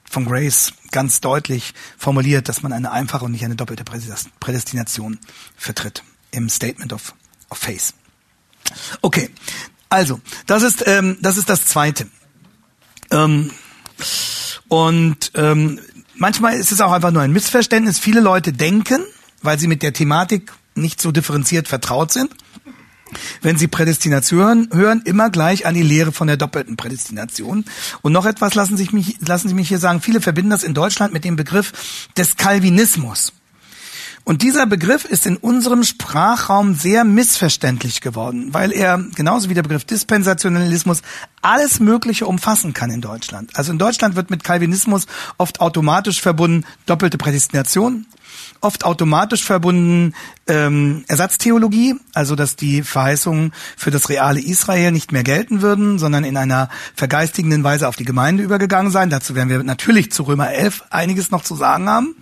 von 0.09 0.25
Grace 0.25 0.73
ganz 0.91 1.21
deutlich 1.21 1.73
formuliert, 1.97 2.49
dass 2.49 2.63
man 2.63 2.73
eine 2.73 2.91
einfache 2.91 3.25
und 3.25 3.31
nicht 3.31 3.45
eine 3.45 3.55
doppelte 3.55 3.83
Prädestination 3.83 5.19
vertritt 5.55 6.03
im 6.31 6.49
Statement 6.49 6.93
of, 6.93 7.13
of 7.49 7.57
Faith. 7.57 7.93
Okay, 9.01 9.29
also 9.89 10.19
das 10.45 10.63
ist 10.63 10.85
ähm, 10.87 11.17
das 11.21 11.37
ist 11.37 11.49
das 11.49 11.65
Zweite. 11.65 12.07
Ähm, 13.11 13.51
und 14.67 15.31
ähm, 15.35 15.79
manchmal 16.15 16.55
ist 16.55 16.71
es 16.71 16.81
auch 16.81 16.91
einfach 16.91 17.11
nur 17.11 17.21
ein 17.21 17.31
Missverständnis. 17.31 17.99
Viele 17.99 18.21
Leute 18.21 18.53
denken, 18.53 19.03
weil 19.41 19.59
sie 19.59 19.67
mit 19.67 19.81
der 19.81 19.93
Thematik 19.93 20.53
nicht 20.75 21.01
so 21.01 21.11
differenziert 21.11 21.67
vertraut 21.67 22.11
sind, 22.11 22.33
wenn 23.41 23.57
Sie 23.57 23.67
Prädestination 23.67 24.69
hören, 24.73 25.01
immer 25.05 25.29
gleich 25.29 25.65
an 25.65 25.73
die 25.73 25.83
Lehre 25.83 26.11
von 26.11 26.27
der 26.27 26.37
doppelten 26.37 26.77
Prädestination. 26.77 27.65
Und 28.01 28.11
noch 28.11 28.25
etwas 28.25 28.55
lassen 28.55 28.77
Sie 28.77 28.89
mich, 28.91 29.17
lassen 29.25 29.47
Sie 29.47 29.53
mich 29.53 29.67
hier 29.67 29.79
sagen. 29.79 30.01
Viele 30.01 30.21
verbinden 30.21 30.51
das 30.51 30.63
in 30.63 30.73
Deutschland 30.73 31.13
mit 31.13 31.23
dem 31.23 31.35
Begriff 31.35 32.07
des 32.17 32.37
Calvinismus. 32.37 33.33
Und 34.29 34.43
dieser 34.43 34.67
Begriff 34.67 35.05
ist 35.05 35.25
in 35.25 35.37
unserem 35.37 35.83
Sprachraum 35.83 36.75
sehr 36.75 37.03
missverständlich 37.03 37.99
geworden, 37.99 38.53
weil 38.53 38.71
er 38.71 39.03
genauso 39.15 39.49
wie 39.49 39.55
der 39.55 39.63
Begriff 39.63 39.85
Dispensationalismus 39.85 41.01
alles 41.41 41.79
Mögliche 41.79 42.27
umfassen 42.27 42.73
kann 42.73 42.91
in 42.91 43.01
Deutschland. 43.01 43.55
Also 43.55 43.71
in 43.71 43.79
Deutschland 43.79 44.15
wird 44.15 44.29
mit 44.29 44.43
Calvinismus 44.43 45.07
oft 45.39 45.61
automatisch 45.61 46.21
verbunden 46.21 46.63
doppelte 46.85 47.17
Prädestination, 47.17 48.05
oft 48.61 48.85
automatisch 48.85 49.43
verbunden 49.43 50.13
ähm, 50.47 51.03
Ersatztheologie, 51.07 51.95
also 52.13 52.35
dass 52.35 52.55
die 52.55 52.83
Verheißungen 52.83 53.53
für 53.77 53.91
das 53.91 54.09
reale 54.09 54.41
Israel 54.41 54.91
nicht 54.91 55.11
mehr 55.11 55.23
gelten 55.23 55.61
würden, 55.61 55.99
sondern 55.99 56.23
in 56.23 56.37
einer 56.37 56.69
vergeistigenden 56.95 57.63
Weise 57.63 57.87
auf 57.87 57.95
die 57.95 58.05
Gemeinde 58.05 58.43
übergegangen 58.43 58.91
sein. 58.91 59.09
Dazu 59.09 59.35
werden 59.35 59.49
wir 59.49 59.63
natürlich 59.63 60.11
zu 60.11 60.23
Römer 60.23 60.51
11 60.51 60.83
einiges 60.89 61.31
noch 61.31 61.43
zu 61.43 61.55
sagen 61.55 61.89
haben. 61.89 62.15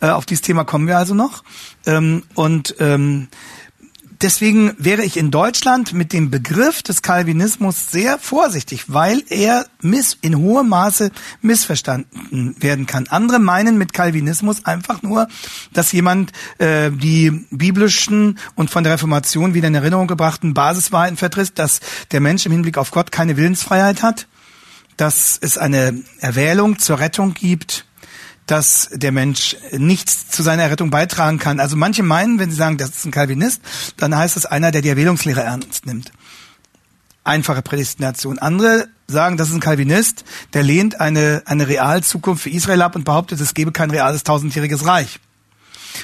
Äh, 0.00 0.08
auf 0.08 0.26
dieses 0.26 0.42
Thema 0.42 0.64
kommen 0.64 0.86
wir 0.86 0.98
also 0.98 1.14
noch. 1.14 1.44
Ähm, 1.86 2.22
und 2.34 2.74
ähm, 2.78 3.28
deswegen 4.22 4.74
wäre 4.78 5.02
ich 5.02 5.16
in 5.16 5.30
Deutschland 5.30 5.92
mit 5.92 6.12
dem 6.12 6.30
Begriff 6.30 6.82
des 6.82 7.02
Calvinismus 7.02 7.88
sehr 7.90 8.18
vorsichtig, 8.18 8.84
weil 8.88 9.22
er 9.28 9.66
miss, 9.80 10.16
in 10.20 10.36
hohem 10.36 10.68
Maße 10.68 11.10
missverstanden 11.42 12.56
werden 12.58 12.86
kann. 12.86 13.08
Andere 13.08 13.38
meinen 13.38 13.78
mit 13.78 13.92
Calvinismus 13.92 14.64
einfach 14.64 15.02
nur, 15.02 15.28
dass 15.72 15.92
jemand 15.92 16.32
äh, 16.58 16.90
die 16.90 17.30
biblischen 17.50 18.38
und 18.54 18.70
von 18.70 18.84
der 18.84 18.94
Reformation 18.94 19.54
wieder 19.54 19.68
in 19.68 19.74
Erinnerung 19.74 20.06
gebrachten 20.06 20.54
Basiswahrheiten 20.54 21.16
vertritt, 21.16 21.58
dass 21.58 21.80
der 22.10 22.20
Mensch 22.20 22.46
im 22.46 22.52
Hinblick 22.52 22.78
auf 22.78 22.90
Gott 22.90 23.12
keine 23.12 23.36
Willensfreiheit 23.36 24.02
hat, 24.02 24.26
dass 24.96 25.38
es 25.40 25.56
eine 25.56 26.02
Erwählung 26.18 26.78
zur 26.78 26.98
Rettung 26.98 27.34
gibt, 27.34 27.86
dass 28.46 28.88
der 28.92 29.12
Mensch 29.12 29.56
nichts 29.72 30.28
zu 30.28 30.42
seiner 30.42 30.64
Errettung 30.64 30.90
beitragen 30.90 31.38
kann. 31.38 31.60
Also 31.60 31.76
manche 31.76 32.02
meinen, 32.02 32.38
wenn 32.38 32.50
sie 32.50 32.56
sagen, 32.56 32.78
das 32.78 32.90
ist 32.90 33.04
ein 33.04 33.12
Calvinist, 33.12 33.62
dann 33.96 34.16
heißt 34.16 34.36
es 34.36 34.46
einer, 34.46 34.70
der 34.70 34.82
die 34.82 34.88
Erwählungslehre 34.88 35.42
ernst 35.42 35.86
nimmt. 35.86 36.12
Einfache 37.22 37.62
Prädestination. 37.62 38.38
Andere 38.38 38.88
sagen, 39.06 39.36
das 39.36 39.48
ist 39.48 39.54
ein 39.54 39.60
Calvinist, 39.60 40.24
der 40.54 40.62
lehnt 40.62 41.00
eine, 41.00 41.42
eine 41.44 41.68
Realzukunft 41.68 42.42
für 42.42 42.50
Israel 42.50 42.82
ab 42.82 42.96
und 42.96 43.04
behauptet, 43.04 43.40
es 43.40 43.54
gebe 43.54 43.72
kein 43.72 43.90
reales 43.90 44.24
tausendjähriges 44.24 44.86
Reich. 44.86 45.20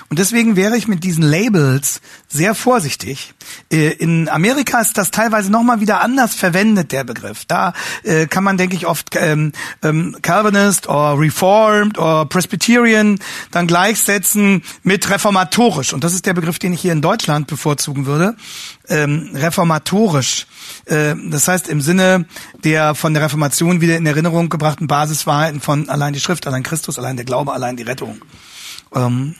Und 0.08 0.18
deswegen 0.18 0.56
wäre 0.56 0.76
ich 0.76 0.88
mit 0.88 1.04
diesen 1.04 1.22
Labels 1.22 2.00
sehr 2.28 2.54
vorsichtig. 2.54 3.34
Äh, 3.70 3.92
in 3.92 4.28
Amerika 4.28 4.80
ist 4.80 4.98
das 4.98 5.10
teilweise 5.10 5.50
nochmal 5.50 5.80
wieder 5.80 6.00
anders 6.00 6.34
verwendet, 6.34 6.92
der 6.92 7.04
Begriff. 7.04 7.44
Da 7.46 7.72
äh, 8.02 8.26
kann 8.26 8.44
man, 8.44 8.56
denke 8.56 8.76
ich, 8.76 8.86
oft 8.86 9.10
ähm, 9.16 9.52
ähm, 9.82 10.16
Calvinist 10.22 10.88
oder 10.88 11.18
Reformed 11.18 11.98
oder 11.98 12.26
Presbyterian 12.26 13.18
dann 13.50 13.66
gleichsetzen 13.66 14.62
mit 14.82 15.08
reformatorisch. 15.10 15.92
Und 15.92 16.04
das 16.04 16.14
ist 16.14 16.26
der 16.26 16.34
Begriff, 16.34 16.58
den 16.58 16.72
ich 16.72 16.80
hier 16.80 16.92
in 16.92 17.02
Deutschland 17.02 17.46
bevorzugen 17.46 18.06
würde. 18.06 18.36
Ähm, 18.88 19.30
reformatorisch. 19.34 20.46
Das 20.86 21.48
heißt 21.48 21.68
im 21.68 21.80
Sinne 21.80 22.26
der 22.64 22.94
von 22.94 23.14
der 23.14 23.22
Reformation 23.22 23.80
wieder 23.80 23.96
in 23.96 24.06
Erinnerung 24.06 24.48
gebrachten 24.48 24.86
Basiswahrheiten 24.86 25.60
von 25.60 25.88
allein 25.88 26.12
die 26.12 26.20
Schrift, 26.20 26.46
allein 26.46 26.62
Christus, 26.62 26.98
allein 26.98 27.16
der 27.16 27.24
Glaube, 27.24 27.52
allein 27.52 27.76
die 27.76 27.82
Rettung. 27.82 28.20
Ähm, 28.94 29.34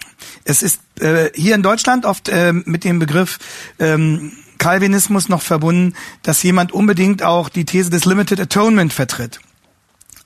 es 0.45 0.63
ist 0.63 0.81
äh, 1.01 1.31
hier 1.35 1.55
in 1.55 1.63
Deutschland 1.63 2.05
oft 2.05 2.29
äh, 2.29 2.53
mit 2.53 2.85
dem 2.85 2.99
Begriff 2.99 3.39
ähm, 3.79 4.33
Calvinismus 4.59 5.29
noch 5.29 5.43
verbunden, 5.43 5.95
dass 6.23 6.43
jemand 6.43 6.73
unbedingt 6.73 7.23
auch 7.23 7.49
die 7.49 7.65
These 7.65 7.91
des 7.91 8.05
Limited 8.05 8.41
Atonement 8.41 8.93
vertritt. 8.93 9.41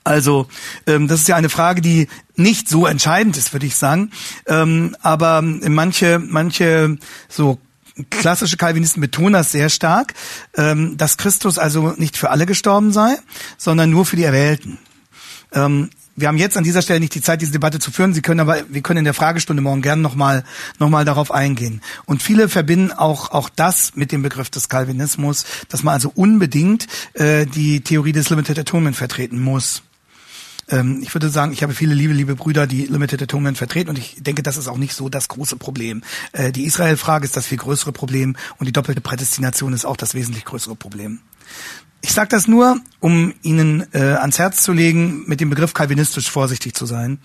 Also 0.03 0.47
ähm, 0.87 1.07
das 1.07 1.21
ist 1.21 1.27
ja 1.27 1.35
eine 1.35 1.49
Frage, 1.49 1.81
die 1.81 2.07
nicht 2.35 2.67
so 2.67 2.87
entscheidend 2.87 3.37
ist, 3.37 3.53
würde 3.53 3.67
ich 3.67 3.75
sagen. 3.75 4.11
Ähm, 4.47 4.95
aber 5.01 5.41
manche, 5.41 6.19
manche 6.19 6.97
so 7.29 7.59
klassische 8.09 8.57
Calvinisten 8.57 9.01
betonen 9.01 9.33
das 9.33 9.51
sehr 9.51 9.69
stark, 9.69 10.13
ähm, 10.55 10.97
dass 10.97 11.17
Christus 11.17 11.59
also 11.59 11.93
nicht 11.97 12.17
für 12.17 12.31
alle 12.31 12.45
gestorben 12.45 12.91
sei, 12.91 13.17
sondern 13.57 13.91
nur 13.91 14.05
für 14.05 14.15
die 14.15 14.23
Erwählten. 14.23 14.79
Ähm, 15.51 15.89
wir 16.21 16.27
haben 16.27 16.37
jetzt 16.37 16.55
an 16.57 16.63
dieser 16.63 16.81
Stelle 16.81 16.99
nicht 16.99 17.15
die 17.15 17.21
Zeit, 17.21 17.41
diese 17.41 17.51
Debatte 17.51 17.79
zu 17.79 17.91
führen. 17.91 18.13
Sie 18.13 18.21
können 18.21 18.39
aber, 18.39 18.63
wir 18.69 18.81
können 18.81 18.99
in 18.99 19.05
der 19.05 19.13
Fragestunde 19.13 19.61
morgen 19.61 19.81
gerne 19.81 20.01
nochmal 20.01 20.43
noch 20.79 20.89
mal 20.89 21.03
darauf 21.03 21.31
eingehen. 21.31 21.81
Und 22.05 22.23
viele 22.23 22.47
verbinden 22.47 22.91
auch, 22.91 23.31
auch 23.31 23.49
das 23.49 23.95
mit 23.95 24.11
dem 24.11 24.21
Begriff 24.21 24.49
des 24.49 24.69
Calvinismus, 24.69 25.45
dass 25.67 25.83
man 25.83 25.93
also 25.93 26.11
unbedingt 26.13 26.87
äh, 27.13 27.45
die 27.45 27.81
Theorie 27.81 28.13
des 28.13 28.29
Limited 28.29 28.59
Atonement 28.59 28.95
vertreten 28.95 29.41
muss. 29.41 29.83
Ähm, 30.69 30.99
ich 31.01 31.13
würde 31.13 31.29
sagen, 31.29 31.53
ich 31.53 31.63
habe 31.63 31.73
viele 31.73 31.93
liebe, 31.93 32.13
liebe 32.13 32.35
Brüder, 32.35 32.67
die 32.67 32.85
Limited 32.85 33.23
Atonement 33.23 33.57
vertreten 33.57 33.89
und 33.89 33.97
ich 33.97 34.17
denke, 34.19 34.43
das 34.43 34.57
ist 34.57 34.67
auch 34.67 34.77
nicht 34.77 34.93
so 34.93 35.09
das 35.09 35.27
große 35.27 35.57
Problem. 35.57 36.03
Äh, 36.31 36.51
die 36.51 36.63
Israel-Frage 36.63 37.25
ist 37.25 37.35
das 37.35 37.45
viel 37.45 37.57
größere 37.57 37.91
Problem 37.91 38.35
und 38.57 38.65
die 38.65 38.71
doppelte 38.71 39.01
Prädestination 39.01 39.73
ist 39.73 39.85
auch 39.85 39.97
das 39.97 40.13
wesentlich 40.13 40.45
größere 40.45 40.75
Problem. 40.75 41.19
Ich 42.01 42.13
sage 42.13 42.29
das 42.29 42.47
nur, 42.47 42.79
um 42.99 43.33
Ihnen 43.43 43.85
äh, 43.93 43.99
ans 43.99 44.39
Herz 44.39 44.63
zu 44.63 44.73
legen, 44.73 45.23
mit 45.27 45.39
dem 45.39 45.49
Begriff 45.49 45.73
kalvinistisch 45.73 46.29
vorsichtig 46.29 46.73
zu 46.73 46.85
sein. 46.85 47.19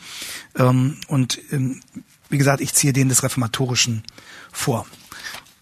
Ähm, 0.59 0.99
und 1.09 1.41
ähm, 1.51 1.81
wie 2.29 2.39
gesagt, 2.39 2.61
ich 2.61 2.75
ziehe 2.75 2.93
den 2.93 3.09
des 3.09 3.23
Reformatorischen 3.23 4.03
vor. 4.53 4.87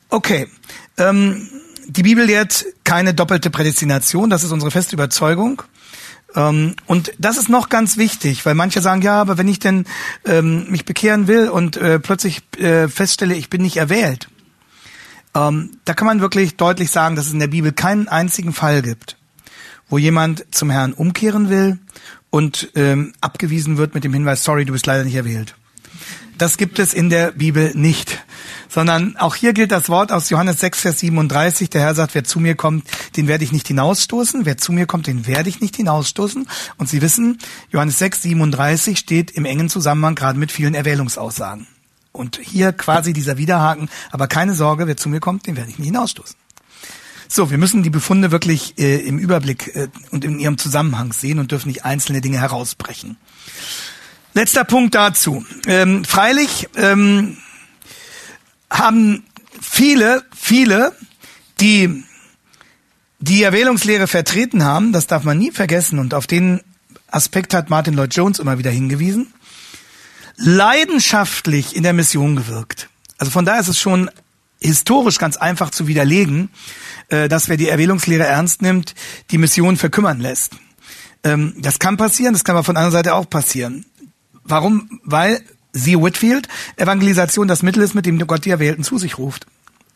Okay. 0.08 0.48
Ähm, 0.96 1.48
die 1.86 2.02
Bibel 2.02 2.24
lehrt 2.24 2.64
keine 2.82 3.14
doppelte 3.14 3.50
Prädestination, 3.50 4.30
das 4.30 4.42
ist 4.42 4.52
unsere 4.52 4.70
feste 4.70 4.96
Überzeugung. 4.96 5.62
Ähm, 6.34 6.74
und 6.86 7.12
das 7.18 7.36
ist 7.36 7.48
noch 7.48 7.68
ganz 7.68 7.96
wichtig, 7.96 8.44
weil 8.46 8.54
manche 8.54 8.80
sagen, 8.80 9.02
ja, 9.02 9.20
aber 9.20 9.38
wenn 9.38 9.48
ich 9.48 9.58
denn 9.58 9.84
ähm, 10.24 10.70
mich 10.70 10.84
bekehren 10.84 11.26
will 11.26 11.48
und 11.48 11.76
äh, 11.76 11.98
plötzlich 12.00 12.42
äh, 12.58 12.88
feststelle, 12.88 13.34
ich 13.34 13.50
bin 13.50 13.62
nicht 13.62 13.76
erwählt, 13.76 14.28
ähm, 15.34 15.78
da 15.84 15.94
kann 15.94 16.06
man 16.06 16.20
wirklich 16.20 16.56
deutlich 16.56 16.90
sagen, 16.90 17.16
dass 17.16 17.26
es 17.26 17.32
in 17.32 17.38
der 17.38 17.48
Bibel 17.48 17.72
keinen 17.72 18.08
einzigen 18.08 18.52
Fall 18.52 18.82
gibt, 18.82 19.16
wo 19.88 19.98
jemand 19.98 20.46
zum 20.50 20.70
Herrn 20.70 20.92
umkehren 20.92 21.48
will 21.48 21.78
und 22.30 22.70
ähm, 22.74 23.12
abgewiesen 23.20 23.76
wird 23.76 23.94
mit 23.94 24.04
dem 24.04 24.12
Hinweis, 24.12 24.44
sorry, 24.44 24.64
du 24.64 24.72
bist 24.72 24.86
leider 24.86 25.04
nicht 25.04 25.14
erwählt. 25.14 25.54
Das 26.38 26.56
gibt 26.56 26.78
es 26.80 26.94
in 26.94 27.10
der 27.10 27.30
Bibel 27.32 27.72
nicht. 27.74 28.24
Sondern 28.68 29.16
auch 29.16 29.36
hier 29.36 29.52
gilt 29.52 29.70
das 29.70 29.88
Wort 29.88 30.10
aus 30.10 30.30
Johannes 30.30 30.58
6, 30.58 30.80
Vers 30.80 30.98
37. 30.98 31.70
Der 31.70 31.82
Herr 31.82 31.94
sagt, 31.94 32.16
wer 32.16 32.24
zu 32.24 32.40
mir 32.40 32.56
kommt, 32.56 32.88
den 33.16 33.28
werde 33.28 33.44
ich 33.44 33.52
nicht 33.52 33.68
hinausstoßen. 33.68 34.44
Wer 34.44 34.56
zu 34.58 34.72
mir 34.72 34.86
kommt, 34.86 35.06
den 35.06 35.28
werde 35.28 35.48
ich 35.48 35.60
nicht 35.60 35.76
hinausstoßen. 35.76 36.48
Und 36.76 36.88
Sie 36.88 37.00
wissen, 37.00 37.38
Johannes 37.70 38.00
6, 38.00 38.22
37 38.22 38.98
steht 38.98 39.30
im 39.30 39.44
engen 39.44 39.68
Zusammenhang 39.68 40.16
gerade 40.16 40.38
mit 40.38 40.50
vielen 40.50 40.74
Erwählungsaussagen. 40.74 41.68
Und 42.14 42.38
hier 42.40 42.72
quasi 42.72 43.12
dieser 43.12 43.38
Widerhaken. 43.38 43.90
Aber 44.12 44.28
keine 44.28 44.54
Sorge, 44.54 44.86
wer 44.86 44.96
zu 44.96 45.08
mir 45.08 45.18
kommt, 45.18 45.48
den 45.48 45.56
werde 45.56 45.70
ich 45.70 45.78
nicht 45.78 45.88
hinausstoßen. 45.88 46.36
So, 47.26 47.50
wir 47.50 47.58
müssen 47.58 47.82
die 47.82 47.90
Befunde 47.90 48.30
wirklich 48.30 48.78
äh, 48.78 48.98
im 48.98 49.18
Überblick 49.18 49.74
äh, 49.74 49.88
und 50.12 50.24
in 50.24 50.38
ihrem 50.38 50.56
Zusammenhang 50.56 51.12
sehen 51.12 51.40
und 51.40 51.50
dürfen 51.50 51.68
nicht 51.68 51.84
einzelne 51.84 52.20
Dinge 52.20 52.40
herausbrechen. 52.40 53.16
Letzter 54.32 54.62
Punkt 54.62 54.94
dazu. 54.94 55.44
Ähm, 55.66 56.04
freilich 56.04 56.68
ähm, 56.76 57.38
haben 58.70 59.24
viele, 59.60 60.22
viele, 60.36 60.92
die 61.60 62.04
die 63.18 63.42
Erwählungslehre 63.42 64.06
vertreten 64.06 64.62
haben, 64.62 64.92
das 64.92 65.08
darf 65.08 65.24
man 65.24 65.38
nie 65.38 65.50
vergessen 65.50 65.98
und 65.98 66.14
auf 66.14 66.28
den 66.28 66.60
Aspekt 67.08 67.54
hat 67.54 67.70
Martin 67.70 67.94
Lloyd 67.94 68.14
Jones 68.14 68.38
immer 68.38 68.58
wieder 68.58 68.70
hingewiesen, 68.70 69.32
leidenschaftlich 70.36 71.76
in 71.76 71.82
der 71.82 71.92
Mission 71.92 72.36
gewirkt. 72.36 72.88
Also 73.18 73.30
von 73.30 73.44
daher 73.44 73.60
ist 73.60 73.68
es 73.68 73.78
schon 73.78 74.10
historisch 74.60 75.18
ganz 75.18 75.36
einfach 75.36 75.70
zu 75.70 75.86
widerlegen, 75.86 76.48
äh, 77.08 77.28
dass 77.28 77.48
wer 77.48 77.56
die 77.56 77.68
Erwählungslehre 77.68 78.24
ernst 78.24 78.62
nimmt, 78.62 78.94
die 79.30 79.38
Mission 79.38 79.76
verkümmern 79.76 80.20
lässt. 80.20 80.56
Ähm, 81.22 81.54
das 81.58 81.78
kann 81.78 81.96
passieren, 81.96 82.32
das 82.32 82.44
kann 82.44 82.56
aber 82.56 82.64
von 82.64 82.76
anderer 82.76 82.92
Seite 82.92 83.14
auch 83.14 83.28
passieren. 83.28 83.86
Warum? 84.44 85.00
Weil 85.04 85.42
sie 85.72 86.00
Whitfield 86.00 86.48
Evangelisation 86.76 87.48
das 87.48 87.62
Mittel 87.62 87.82
ist, 87.82 87.94
mit 87.94 88.06
dem 88.06 88.18
Gott 88.26 88.44
die 88.44 88.50
Erwählten 88.50 88.84
zu 88.84 88.98
sich 88.98 89.18
ruft. 89.18 89.46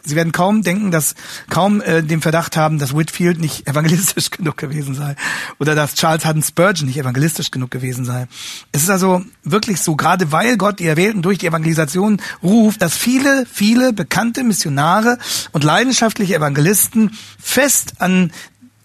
Sie 0.05 0.17
werden 0.17 0.33
kaum 0.33 0.63
denken, 0.63 0.91
dass 0.91 1.15
kaum 1.51 1.81
äh, 1.81 2.03
den 2.03 2.23
Verdacht 2.23 2.57
haben, 2.57 2.79
dass 2.79 2.97
Whitfield 2.97 3.41
nicht 3.41 3.67
evangelistisch 3.67 4.31
genug 4.31 4.57
gewesen 4.57 4.95
sei 4.95 5.17
oder 5.59 5.75
dass 5.75 5.95
Charles 5.95 6.25
Haddon 6.25 6.43
Spurgeon 6.43 6.87
nicht 6.87 6.99
evangelistisch 6.99 7.51
genug 7.51 7.71
gewesen 7.71 8.05
sei. 8.05 8.27
Es 8.73 8.83
ist 8.83 8.91
also 8.91 9.23
wirklich 9.45 9.81
so, 9.81 9.97
gerade 9.97 10.33
weil 10.33 10.57
Gott 10.57 10.79
die 10.79 10.87
Erwählten 10.87 11.23
durch 11.23 11.39
die 11.39 11.47
Evangelisation 11.47 12.21
ruft, 12.43 12.81
dass 12.81 12.97
viele, 12.97 13.45
viele 13.51 13.93
bekannte 13.93 14.45
Missionare 14.45 15.19
und 15.53 15.65
leidenschaftliche 15.65 16.37
Evangelisten 16.37 17.11
fest 17.39 17.95
an 17.99 18.33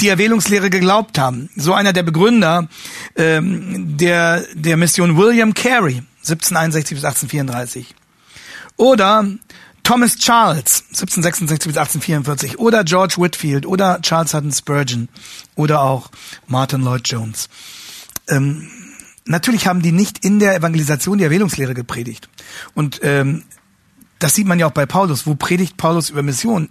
die 0.01 0.09
Erwählungslehre 0.09 0.69
geglaubt 0.69 1.17
haben. 1.17 1.49
So 1.55 1.73
einer 1.73 1.93
der 1.93 2.03
Begründer 2.03 2.67
ähm, 3.15 3.97
der, 3.97 4.43
der 4.53 4.77
Mission 4.77 5.15
William 5.17 5.53
Carey, 5.53 6.03
1761 6.21 6.97
bis 6.97 7.05
1834. 7.05 7.95
Oder 8.75 9.25
Thomas 9.83 10.15
Charles, 10.15 10.85
1766 10.91 11.67
bis 11.67 11.77
1844. 11.77 12.59
Oder 12.59 12.85
George 12.85 13.15
Whitfield 13.17 13.65
oder 13.65 14.01
Charles 14.01 14.33
Hutton 14.33 14.51
Spurgeon 14.51 15.09
oder 15.55 15.81
auch 15.81 16.09
Martin 16.47 16.81
Lloyd 16.81 17.05
Jones. 17.05 17.49
Ähm, 18.29 18.69
natürlich 19.25 19.67
haben 19.67 19.81
die 19.81 19.91
nicht 19.91 20.23
in 20.23 20.39
der 20.39 20.55
Evangelisation 20.55 21.17
die 21.17 21.25
Erwählungslehre 21.25 21.73
gepredigt. 21.73 22.29
Und 22.73 23.01
ähm, 23.03 23.43
das 24.19 24.35
sieht 24.35 24.47
man 24.47 24.57
ja 24.57 24.67
auch 24.67 24.71
bei 24.71 24.85
Paulus. 24.85 25.27
Wo 25.27 25.35
predigt 25.35 25.75
Paulus 25.75 26.09
über 26.09 26.23
Mission? 26.23 26.69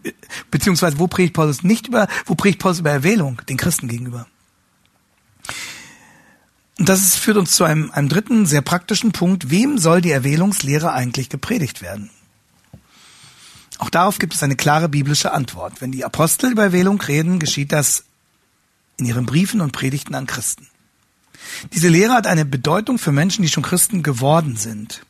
Beziehungsweise 0.51 0.99
wo 0.99 1.07
predigt 1.07 1.35
Paulus 1.35 1.63
nicht 1.63 1.89
über, 1.89 2.09
wo 2.25 2.35
predigt 2.35 2.61
Paulus 2.61 2.79
über 2.79 2.91
Erwählung 2.91 3.43
den 3.47 3.59
Christen 3.59 3.89
gegenüber? 3.89 4.27
Und 6.79 6.89
das 6.89 7.01
ist, 7.01 7.17
führt 7.17 7.37
uns 7.37 7.53
zu 7.53 7.65
einem, 7.65 7.91
einem 7.91 8.09
dritten, 8.09 8.47
sehr 8.47 8.63
praktischen 8.63 9.13
Punkt. 9.13 9.51
Wem 9.51 9.77
soll 9.77 10.01
die 10.01 10.11
Erwählungslehre 10.11 10.93
eigentlich 10.95 11.29
gepredigt 11.29 11.83
werden? 11.83 12.09
Auch 13.83 13.91
darauf 13.91 14.19
gibt 14.19 14.35
es 14.35 14.43
eine 14.43 14.55
klare 14.55 14.89
biblische 14.89 15.33
Antwort. 15.33 15.81
Wenn 15.81 15.91
die 15.91 16.05
Apostel 16.05 16.53
über 16.53 16.63
Erwählung 16.63 17.01
reden, 17.01 17.39
geschieht 17.39 17.73
das 17.73 18.05
in 18.97 19.07
ihren 19.07 19.27
Briefen 19.27 19.61
und 19.61 19.73
Predigten 19.73 20.15
an 20.15 20.27
Christen. 20.27 20.69
Diese 21.73 21.89
Lehre 21.89 22.13
hat 22.13 22.27
eine 22.27 22.45
Bedeutung 22.45 22.99
für 22.99 23.11
Menschen, 23.11 23.43
die 23.43 23.49
schon 23.49 23.65
Christen 23.65 24.03
geworden 24.03 24.57
sind 24.57 25.03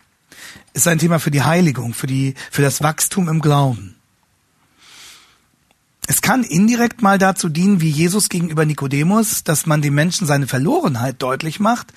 ist 0.74 0.88
ein 0.88 0.98
Thema 0.98 1.18
für 1.18 1.30
die 1.30 1.42
Heiligung, 1.42 1.94
für 1.94 2.06
die, 2.06 2.34
für 2.50 2.62
das 2.62 2.82
Wachstum 2.82 3.28
im 3.28 3.40
Glauben. 3.40 3.96
Es 6.06 6.20
kann 6.20 6.42
indirekt 6.42 7.00
mal 7.00 7.18
dazu 7.18 7.48
dienen, 7.48 7.80
wie 7.80 7.88
Jesus 7.88 8.28
gegenüber 8.28 8.66
Nikodemus, 8.66 9.44
dass 9.44 9.66
man 9.66 9.82
dem 9.82 9.94
Menschen 9.94 10.26
seine 10.26 10.48
Verlorenheit 10.48 11.22
deutlich 11.22 11.60
macht, 11.60 11.92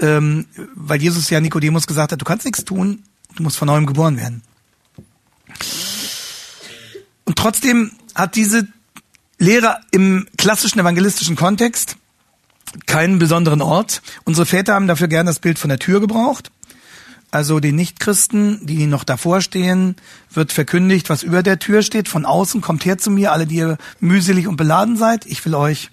ähm, 0.00 0.46
weil 0.74 1.00
Jesus 1.00 1.30
ja 1.30 1.40
Nikodemus 1.40 1.86
gesagt 1.86 2.12
hat, 2.12 2.20
du 2.20 2.24
kannst 2.24 2.44
nichts 2.44 2.64
tun, 2.64 3.02
du 3.36 3.42
musst 3.42 3.56
von 3.56 3.66
neuem 3.66 3.86
geboren 3.86 4.16
werden. 4.16 4.42
Und 7.28 7.36
trotzdem 7.36 7.90
hat 8.14 8.36
diese 8.36 8.66
Lehre 9.38 9.80
im 9.90 10.26
klassischen 10.38 10.78
evangelistischen 10.78 11.36
Kontext 11.36 11.98
keinen 12.86 13.18
besonderen 13.18 13.60
Ort. 13.60 14.00
Unsere 14.24 14.46
Väter 14.46 14.72
haben 14.72 14.86
dafür 14.86 15.08
gern 15.08 15.26
das 15.26 15.38
Bild 15.38 15.58
von 15.58 15.68
der 15.68 15.78
Tür 15.78 16.00
gebraucht. 16.00 16.50
Also 17.30 17.60
den 17.60 17.76
Nichtchristen, 17.76 18.64
die 18.64 18.86
noch 18.86 19.04
davor 19.04 19.42
stehen, 19.42 19.96
wird 20.30 20.54
verkündigt, 20.54 21.10
was 21.10 21.22
über 21.22 21.42
der 21.42 21.58
Tür 21.58 21.82
steht. 21.82 22.08
Von 22.08 22.24
außen 22.24 22.62
kommt 22.62 22.86
her 22.86 22.96
zu 22.96 23.10
mir, 23.10 23.30
alle, 23.30 23.46
die 23.46 23.56
ihr 23.56 23.76
mühselig 24.00 24.46
und 24.46 24.56
beladen 24.56 24.96
seid. 24.96 25.26
Ich 25.26 25.44
will 25.44 25.54
euch 25.54 25.90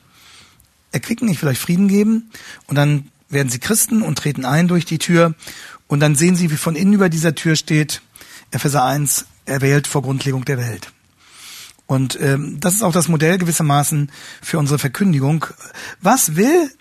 erquicken, 0.93 1.27
ich 1.27 1.41
will 1.41 1.49
euch 1.49 1.59
Frieden 1.59 1.89
geben. 1.89 2.31
Und 2.67 2.75
dann 2.77 3.09
werden 3.27 3.49
sie 3.49 3.59
Christen 3.59 4.03
und 4.03 4.17
treten 4.17 4.45
ein 4.45 4.69
durch 4.69 4.85
die 4.85 4.99
Tür. 4.99 5.33
Und 5.87 5.99
dann 5.99 6.15
sehen 6.15 6.37
sie, 6.37 6.49
wie 6.49 6.55
von 6.55 6.77
innen 6.77 6.93
über 6.93 7.09
dieser 7.09 7.35
Tür 7.35 7.57
steht, 7.57 8.01
Epheser 8.51 8.85
1, 8.85 9.25
erwählt 9.43 9.85
vor 9.85 10.01
Grundlegung 10.01 10.45
der 10.45 10.59
Welt. 10.59 10.93
Und 11.87 12.19
ähm, 12.19 12.59
das 12.59 12.73
ist 12.75 12.83
auch 12.83 12.93
das 12.93 13.07
Modell 13.07 13.37
gewissermaßen 13.37 14.11
für 14.41 14.57
unsere 14.57 14.79
Verkündigung. 14.79 15.45
Was 16.01 16.35
will 16.35 16.71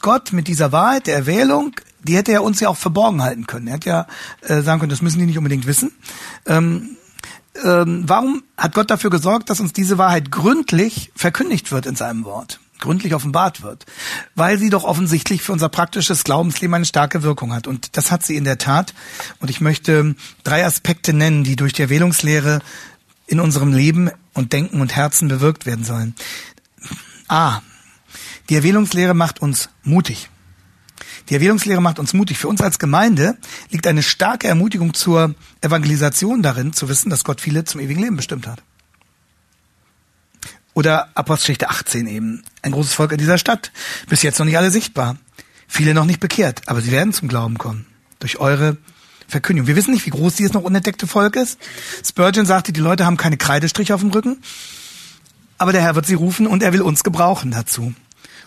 Gott 0.00 0.32
mit 0.32 0.48
dieser 0.48 0.72
Wahrheit 0.72 1.06
der 1.06 1.14
Erwählung 1.14 1.76
die 2.06 2.16
hätte 2.16 2.32
er 2.32 2.42
uns 2.42 2.60
ja 2.60 2.68
auch 2.68 2.76
verborgen 2.76 3.22
halten 3.22 3.46
können. 3.46 3.66
Er 3.66 3.74
hätte 3.74 3.88
ja 3.88 4.06
äh, 4.42 4.62
sagen 4.62 4.80
können, 4.80 4.90
das 4.90 5.02
müssen 5.02 5.18
die 5.18 5.26
nicht 5.26 5.38
unbedingt 5.38 5.66
wissen. 5.66 5.92
Ähm, 6.46 6.96
ähm, 7.64 8.04
warum 8.06 8.42
hat 8.56 8.74
Gott 8.74 8.90
dafür 8.90 9.10
gesorgt, 9.10 9.50
dass 9.50 9.60
uns 9.60 9.72
diese 9.72 9.98
Wahrheit 9.98 10.30
gründlich 10.30 11.10
verkündigt 11.14 11.72
wird 11.72 11.86
in 11.86 11.96
seinem 11.96 12.24
Wort? 12.24 12.60
gründlich 12.78 13.14
offenbart 13.14 13.62
wird, 13.62 13.86
weil 14.34 14.58
sie 14.58 14.68
doch 14.68 14.84
offensichtlich 14.84 15.40
für 15.40 15.52
unser 15.52 15.70
praktisches 15.70 16.24
Glaubensleben 16.24 16.74
eine 16.74 16.84
starke 16.84 17.22
Wirkung 17.22 17.54
hat. 17.54 17.66
Und 17.66 17.96
das 17.96 18.12
hat 18.12 18.22
sie 18.22 18.36
in 18.36 18.44
der 18.44 18.58
Tat. 18.58 18.92
Und 19.40 19.48
ich 19.48 19.62
möchte 19.62 20.14
drei 20.44 20.62
Aspekte 20.62 21.14
nennen, 21.14 21.42
die 21.42 21.56
durch 21.56 21.72
die 21.72 21.80
Erwählungslehre 21.80 22.60
in 23.26 23.40
unserem 23.40 23.72
Leben 23.72 24.10
und 24.34 24.52
Denken 24.52 24.80
und 24.80 24.94
Herzen 24.94 25.28
bewirkt 25.28 25.66
werden 25.66 25.84
sollen. 25.84 26.14
A. 27.28 27.60
Die 28.48 28.54
Erwählungslehre 28.54 29.14
macht 29.14 29.40
uns 29.40 29.68
mutig. 29.82 30.30
Die 31.28 31.34
Erwählungslehre 31.34 31.82
macht 31.82 31.98
uns 31.98 32.12
mutig. 32.12 32.38
Für 32.38 32.48
uns 32.48 32.60
als 32.60 32.78
Gemeinde 32.78 33.36
liegt 33.70 33.86
eine 33.86 34.02
starke 34.02 34.46
Ermutigung 34.46 34.94
zur 34.94 35.34
Evangelisation 35.60 36.42
darin, 36.42 36.72
zu 36.72 36.88
wissen, 36.88 37.10
dass 37.10 37.24
Gott 37.24 37.40
viele 37.40 37.64
zum 37.64 37.80
ewigen 37.80 38.00
Leben 38.00 38.16
bestimmt 38.16 38.46
hat. 38.46 38.62
Oder 40.74 41.08
Apostelgeschichte 41.16 41.70
18 41.70 42.06
eben. 42.06 42.44
Ein 42.62 42.72
großes 42.72 42.94
Volk 42.94 43.12
in 43.12 43.18
dieser 43.18 43.38
Stadt. 43.38 43.72
Bis 44.08 44.22
jetzt 44.22 44.38
noch 44.38 44.46
nicht 44.46 44.58
alle 44.58 44.70
sichtbar. 44.70 45.16
Viele 45.66 45.94
noch 45.94 46.04
nicht 46.04 46.20
bekehrt. 46.20 46.62
Aber 46.66 46.80
sie 46.80 46.92
werden 46.92 47.12
zum 47.12 47.28
Glauben 47.28 47.58
kommen. 47.58 47.86
Durch 48.18 48.38
eure 48.38 48.76
Verkündigung. 49.28 49.66
Wir 49.66 49.76
wissen 49.76 49.92
nicht, 49.92 50.06
wie 50.06 50.10
groß 50.10 50.36
dieses 50.36 50.52
noch 50.52 50.62
unentdeckte 50.62 51.06
Volk 51.06 51.36
ist. 51.36 51.58
Spurgeon 52.04 52.46
sagte, 52.46 52.72
die 52.72 52.80
Leute 52.80 53.06
haben 53.06 53.16
keine 53.16 53.36
Kreidestriche 53.36 53.94
auf 53.94 54.00
dem 54.00 54.10
Rücken. 54.10 54.38
Aber 55.58 55.72
der 55.72 55.82
Herr 55.82 55.94
wird 55.94 56.06
sie 56.06 56.14
rufen 56.14 56.46
und 56.46 56.62
er 56.62 56.72
will 56.72 56.82
uns 56.82 57.02
gebrauchen 57.02 57.50
dazu. 57.50 57.94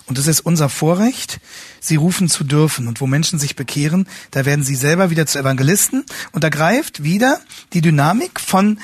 Und 0.10 0.18
es 0.18 0.26
ist 0.26 0.42
unser 0.42 0.70
Vorrecht, 0.70 1.40
sie 1.80 1.96
rufen 1.96 2.30
zu 2.30 2.44
dürfen. 2.44 2.88
Und 2.88 3.00
wo 3.00 3.06
Menschen 3.06 3.38
sich 3.38 3.56
bekehren, 3.56 4.08
da 4.32 4.44
werden 4.44 4.66
sie 4.66 4.76
selber 4.76 5.12
wieder 5.12 5.28
zu 5.28 5.38
Evangelisten. 5.38 6.04
Und 6.32 6.44
da 6.44 6.50
greift 6.50 7.04
wieder 7.04 7.40
die 7.74 7.82
Dynamik 7.82 8.40
von 8.40 8.80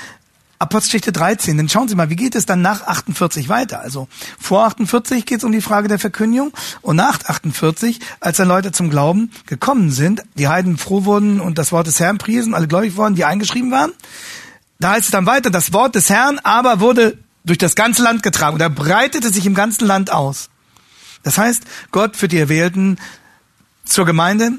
Apostelgeschichte 0.60 1.12
13. 1.12 1.58
Denn 1.58 1.70
schauen 1.70 1.88
Sie 1.88 1.96
mal, 1.96 2.10
wie 2.10 2.16
geht 2.16 2.36
es 2.36 2.46
dann 2.46 2.62
nach 2.62 2.88
48 2.88 3.50
weiter? 3.50 3.82
Also 3.82 4.08
vor 4.40 4.66
48 4.66 5.26
geht 5.26 5.40
es 5.40 5.44
um 5.44 5.52
die 5.52 5.62
Frage 5.62 5.88
der 5.88 6.00
Verkündigung 6.00 6.52
und 6.82 6.96
nach 6.96 7.20
48, 7.26 8.00
als 8.20 8.38
dann 8.38 8.48
Leute 8.48 8.72
zum 8.72 8.90
Glauben 8.90 9.32
gekommen 9.48 9.92
sind, 9.92 10.24
die 10.36 10.48
Heiden 10.48 10.78
froh 10.78 11.06
wurden 11.06 11.42
und 11.42 11.58
das 11.58 11.72
Wort 11.72 11.88
des 11.88 12.00
Herrn 12.00 12.18
priesen, 12.18 12.54
alle 12.54 12.68
gläubig 12.68 12.96
wurden, 12.96 13.16
die 13.16 13.26
eingeschrieben 13.26 13.72
waren. 13.72 13.92
Da 14.80 14.92
heißt 14.92 15.06
es 15.06 15.12
dann 15.12 15.26
weiter, 15.26 15.50
das 15.50 15.74
Wort 15.74 15.96
des 15.96 16.10
Herrn 16.10 16.40
aber 16.40 16.80
wurde 16.80 17.18
durch 17.44 17.58
das 17.58 17.76
ganze 17.76 18.04
Land 18.04 18.24
getragen 18.24 18.56
und 18.56 18.62
er 18.62 18.70
breitete 18.70 19.32
sich 19.32 19.46
im 19.46 19.54
ganzen 19.54 19.86
Land 19.86 20.12
aus. 20.12 20.50
Das 21.24 21.38
heißt, 21.38 21.64
Gott 21.92 22.16
führt 22.16 22.32
die 22.32 22.40
Erwählten 22.40 22.98
zur 23.84 24.06
Gemeinde, 24.06 24.54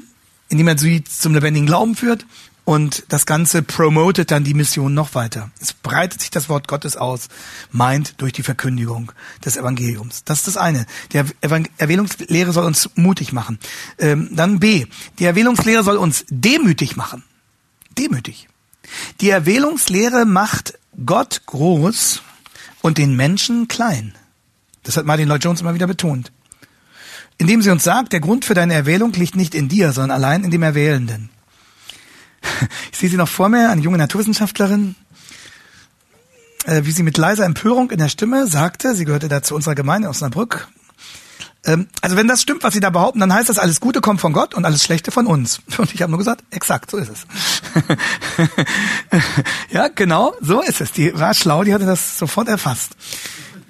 indem 0.49 0.67
er 0.67 0.77
sie 0.77 1.03
zum 1.03 1.33
lebendigen 1.33 1.67
Glauben 1.67 1.95
führt 1.95 2.25
und 2.67 3.05
das 3.07 3.25
Ganze 3.25 3.61
promotet 3.61 4.29
dann 4.29 4.43
die 4.43 4.53
Mission 4.53 4.93
noch 4.93 5.15
weiter. 5.15 5.51
Es 5.61 5.71
breitet 5.71 6.19
sich 6.19 6.31
das 6.31 6.49
Wort 6.49 6.67
Gottes 6.67 6.97
aus, 6.97 7.29
meint 7.71 8.15
durch 8.19 8.33
die 8.33 8.43
Verkündigung 8.43 9.13
des 9.45 9.55
Evangeliums. 9.55 10.25
Das 10.25 10.39
ist 10.39 10.47
das 10.47 10.57
eine. 10.57 10.85
Die 11.13 11.23
Erwählungslehre 11.77 12.51
soll 12.51 12.65
uns 12.65 12.89
mutig 12.95 13.31
machen. 13.31 13.57
Ähm, 13.99 14.27
dann 14.33 14.59
B. 14.59 14.85
Die 15.17 15.23
Erwählungslehre 15.23 15.81
soll 15.81 15.95
uns 15.95 16.25
demütig 16.27 16.97
machen. 16.97 17.23
Demütig. 17.97 18.49
Die 19.21 19.29
Erwählungslehre 19.29 20.25
macht 20.25 20.77
Gott 21.05 21.43
groß 21.45 22.21
und 22.81 22.97
den 22.97 23.15
Menschen 23.15 23.69
klein. 23.69 24.13
Das 24.83 24.97
hat 24.97 25.05
Martin 25.05 25.29
Lloyd 25.29 25.41
Jones 25.41 25.61
immer 25.61 25.73
wieder 25.73 25.87
betont 25.87 26.33
indem 27.39 27.61
sie 27.61 27.69
uns 27.69 27.83
sagt, 27.83 28.13
der 28.13 28.19
Grund 28.19 28.45
für 28.45 28.55
deine 28.55 28.73
Erwählung 28.73 29.13
liegt 29.13 29.35
nicht 29.35 29.53
in 29.53 29.69
dir, 29.69 29.91
sondern 29.91 30.09
allein 30.09 30.43
in 30.43 30.49
dem 30.49 30.63
Erwählenden. 30.63 31.29
Ich 32.91 32.97
sehe 32.97 33.09
sie 33.09 33.17
noch 33.17 33.29
vor 33.29 33.49
mir, 33.49 33.69
eine 33.69 33.81
junge 33.81 33.97
Naturwissenschaftlerin, 33.97 34.95
äh, 36.65 36.81
wie 36.83 36.91
sie 36.91 37.03
mit 37.03 37.17
leiser 37.17 37.45
Empörung 37.45 37.91
in 37.91 37.99
der 37.99 38.09
Stimme 38.09 38.47
sagte, 38.47 38.95
sie 38.95 39.05
gehörte 39.05 39.27
da 39.27 39.43
zu 39.43 39.55
unserer 39.55 39.75
Gemeinde 39.75 40.09
aus 40.09 40.17
Osnabrück, 40.17 40.67
ähm, 41.67 41.87
also 42.01 42.15
wenn 42.15 42.27
das 42.27 42.41
stimmt, 42.41 42.63
was 42.63 42.73
sie 42.73 42.79
da 42.79 42.89
behaupten, 42.89 43.19
dann 43.19 43.33
heißt 43.33 43.49
das, 43.49 43.59
alles 43.59 43.81
Gute 43.81 43.99
kommt 43.99 44.21
von 44.21 44.33
Gott 44.33 44.53
und 44.53 44.65
alles 44.65 44.83
Schlechte 44.83 45.11
von 45.11 45.27
uns. 45.27 45.61
Und 45.77 45.93
ich 45.93 46.01
habe 46.01 46.09
nur 46.09 46.17
gesagt, 46.17 46.43
exakt, 46.49 46.89
so 46.89 46.97
ist 46.97 47.09
es. 47.09 47.27
ja, 49.69 49.89
genau, 49.89 50.33
so 50.41 50.61
ist 50.61 50.81
es. 50.81 50.91
Die 50.93 51.17
war 51.17 51.33
schlau, 51.33 51.63
die 51.63 51.73
hatte 51.73 51.85
das 51.85 52.17
sofort 52.17 52.47
erfasst. 52.47 52.95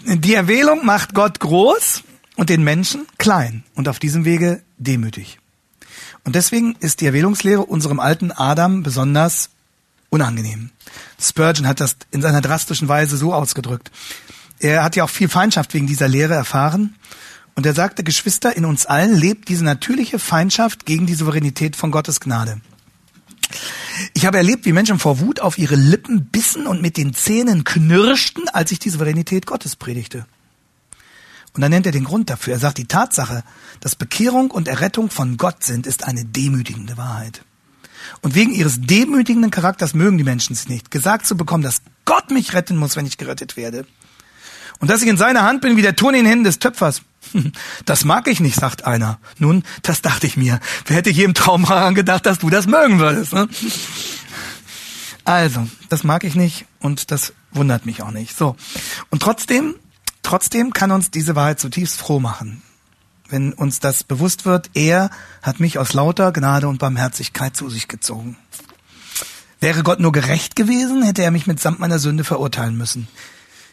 Die 0.06 0.36
Erwählung 0.36 0.86
macht 0.86 1.14
Gott 1.14 1.40
groß 1.40 2.04
und 2.36 2.50
den 2.50 2.64
Menschen 2.64 3.08
klein 3.18 3.64
und 3.76 3.90
auf 3.90 4.00
diesem 4.00 4.26
Wege 4.26 4.62
demütig. 4.78 5.40
Und 6.28 6.36
deswegen 6.36 6.76
ist 6.82 7.00
die 7.00 7.06
Erwählungslehre 7.06 7.66
unserem 7.66 8.02
alten 8.02 8.34
Adam 8.34 8.84
besonders 8.84 9.50
unangenehm. 10.10 10.72
Spurgeon 11.18 11.66
hat 11.66 11.80
das 11.80 11.96
in 12.12 12.22
seiner 12.22 12.42
drastischen 12.42 12.90
Weise 12.90 13.16
so 13.16 13.34
ausgedrückt. 13.34 13.92
Er 14.60 14.84
hat 14.84 14.98
ja 14.98 15.06
auch 15.06 15.10
viel 15.10 15.30
Feindschaft 15.30 15.74
wegen 15.74 15.88
dieser 15.88 16.10
Lehre 16.10 16.34
erfahren. 16.34 16.98
Und 17.56 17.66
er 17.66 17.74
sagte, 17.74 18.04
Geschwister, 18.04 18.58
in 18.58 18.66
uns 18.66 18.86
allen 18.86 19.16
lebt 19.16 19.48
diese 19.48 19.64
natürliche 19.64 20.20
Feindschaft 20.20 20.86
gegen 20.86 21.06
die 21.06 21.14
Souveränität 21.14 21.78
von 21.78 21.92
Gottes 21.92 22.20
Gnade. 22.20 22.60
Ich 24.14 24.26
habe 24.26 24.36
erlebt, 24.36 24.66
wie 24.66 24.74
Menschen 24.74 25.00
vor 25.00 25.22
Wut 25.22 25.40
auf 25.40 25.58
ihre 25.58 25.76
Lippen 25.76 26.26
bissen 26.26 26.68
und 26.68 26.82
mit 26.82 26.98
den 26.98 27.14
Zähnen 27.14 27.64
knirschten, 27.64 28.50
als 28.50 28.74
ich 28.74 28.80
die 28.80 28.90
Souveränität 28.90 29.46
Gottes 29.46 29.78
predigte. 29.78 30.26
Und 31.58 31.62
dann 31.62 31.72
nennt 31.72 31.88
er 31.88 31.92
den 31.92 32.04
Grund 32.04 32.30
dafür. 32.30 32.54
Er 32.54 32.60
sagt, 32.60 32.78
die 32.78 32.86
Tatsache, 32.86 33.44
dass 33.80 33.96
Bekehrung 33.96 34.52
und 34.52 34.68
Errettung 34.68 35.10
von 35.10 35.38
Gott 35.38 35.64
sind, 35.64 35.88
ist 35.88 36.04
eine 36.04 36.24
demütigende 36.24 36.98
Wahrheit. 36.98 37.42
Und 38.22 38.36
wegen 38.36 38.54
ihres 38.54 38.80
demütigenden 38.80 39.50
Charakters 39.50 39.96
mögen 39.96 40.20
die 40.20 40.24
Menschen 40.24 40.54
es 40.54 40.70
nicht, 40.70 40.92
gesagt 40.92 41.26
zu 41.26 41.36
bekommen, 41.36 41.64
dass 41.64 41.82
Gott 42.06 42.30
mich 42.30 42.54
retten 42.54 42.78
muss, 42.78 42.96
wenn 42.96 43.08
ich 43.08 43.18
gerettet 43.18 43.58
werde. 43.58 43.88
Und 44.78 44.92
dass 44.92 45.02
ich 45.02 45.08
in 45.08 45.18
seiner 45.18 45.42
Hand 45.42 45.62
bin 45.62 45.78
wie 45.78 45.82
der 45.82 45.96
Ton 45.96 46.14
in 46.14 46.26
den 46.26 46.30
Händen 46.30 46.44
des 46.44 46.60
Töpfers. 46.60 47.02
Das 47.86 48.06
mag 48.06 48.28
ich 48.28 48.40
nicht, 48.40 48.60
sagt 48.60 48.86
einer. 48.86 49.18
Nun, 49.40 49.64
das 49.82 50.04
dachte 50.04 50.28
ich 50.28 50.38
mir. 50.38 50.60
Wer 50.86 50.98
hätte 50.98 51.10
je 51.10 51.24
im 51.24 51.34
Traum 51.34 51.66
daran 51.66 51.96
gedacht, 51.96 52.28
dass 52.28 52.38
du 52.38 52.52
das 52.52 52.68
mögen 52.68 53.00
würdest? 53.00 53.34
Ne? 53.34 53.50
Also, 55.24 55.68
das 55.90 56.04
mag 56.04 56.24
ich 56.24 56.36
nicht 56.36 56.66
und 56.80 57.10
das 57.10 57.34
wundert 57.52 57.88
mich 57.88 58.04
auch 58.04 58.12
nicht. 58.12 58.38
So. 58.38 58.56
Und 59.10 59.24
trotzdem 59.24 59.74
Trotzdem 60.28 60.74
kann 60.74 60.92
uns 60.92 61.10
diese 61.10 61.38
Wahrheit 61.38 61.58
zutiefst 61.58 61.98
froh 61.98 62.20
machen, 62.20 62.62
wenn 63.30 63.54
uns 63.54 63.80
das 63.80 64.04
bewusst 64.04 64.46
wird, 64.46 64.70
er 64.74 65.10
hat 65.42 65.62
mich 65.62 65.80
aus 65.80 65.94
lauter 65.94 66.34
Gnade 66.34 66.68
und 66.68 66.80
Barmherzigkeit 66.80 67.56
zu 67.56 67.70
sich 67.70 67.88
gezogen. 67.88 68.36
Wäre 69.62 69.84
Gott 69.84 70.02
nur 70.02 70.12
gerecht 70.12 70.58
gewesen, 70.58 71.02
hätte 71.02 71.24
er 71.24 71.32
mich 71.32 71.48
mitsamt 71.48 71.80
meiner 71.80 71.98
Sünde 71.98 72.26
verurteilen 72.26 72.78
müssen. 72.78 73.08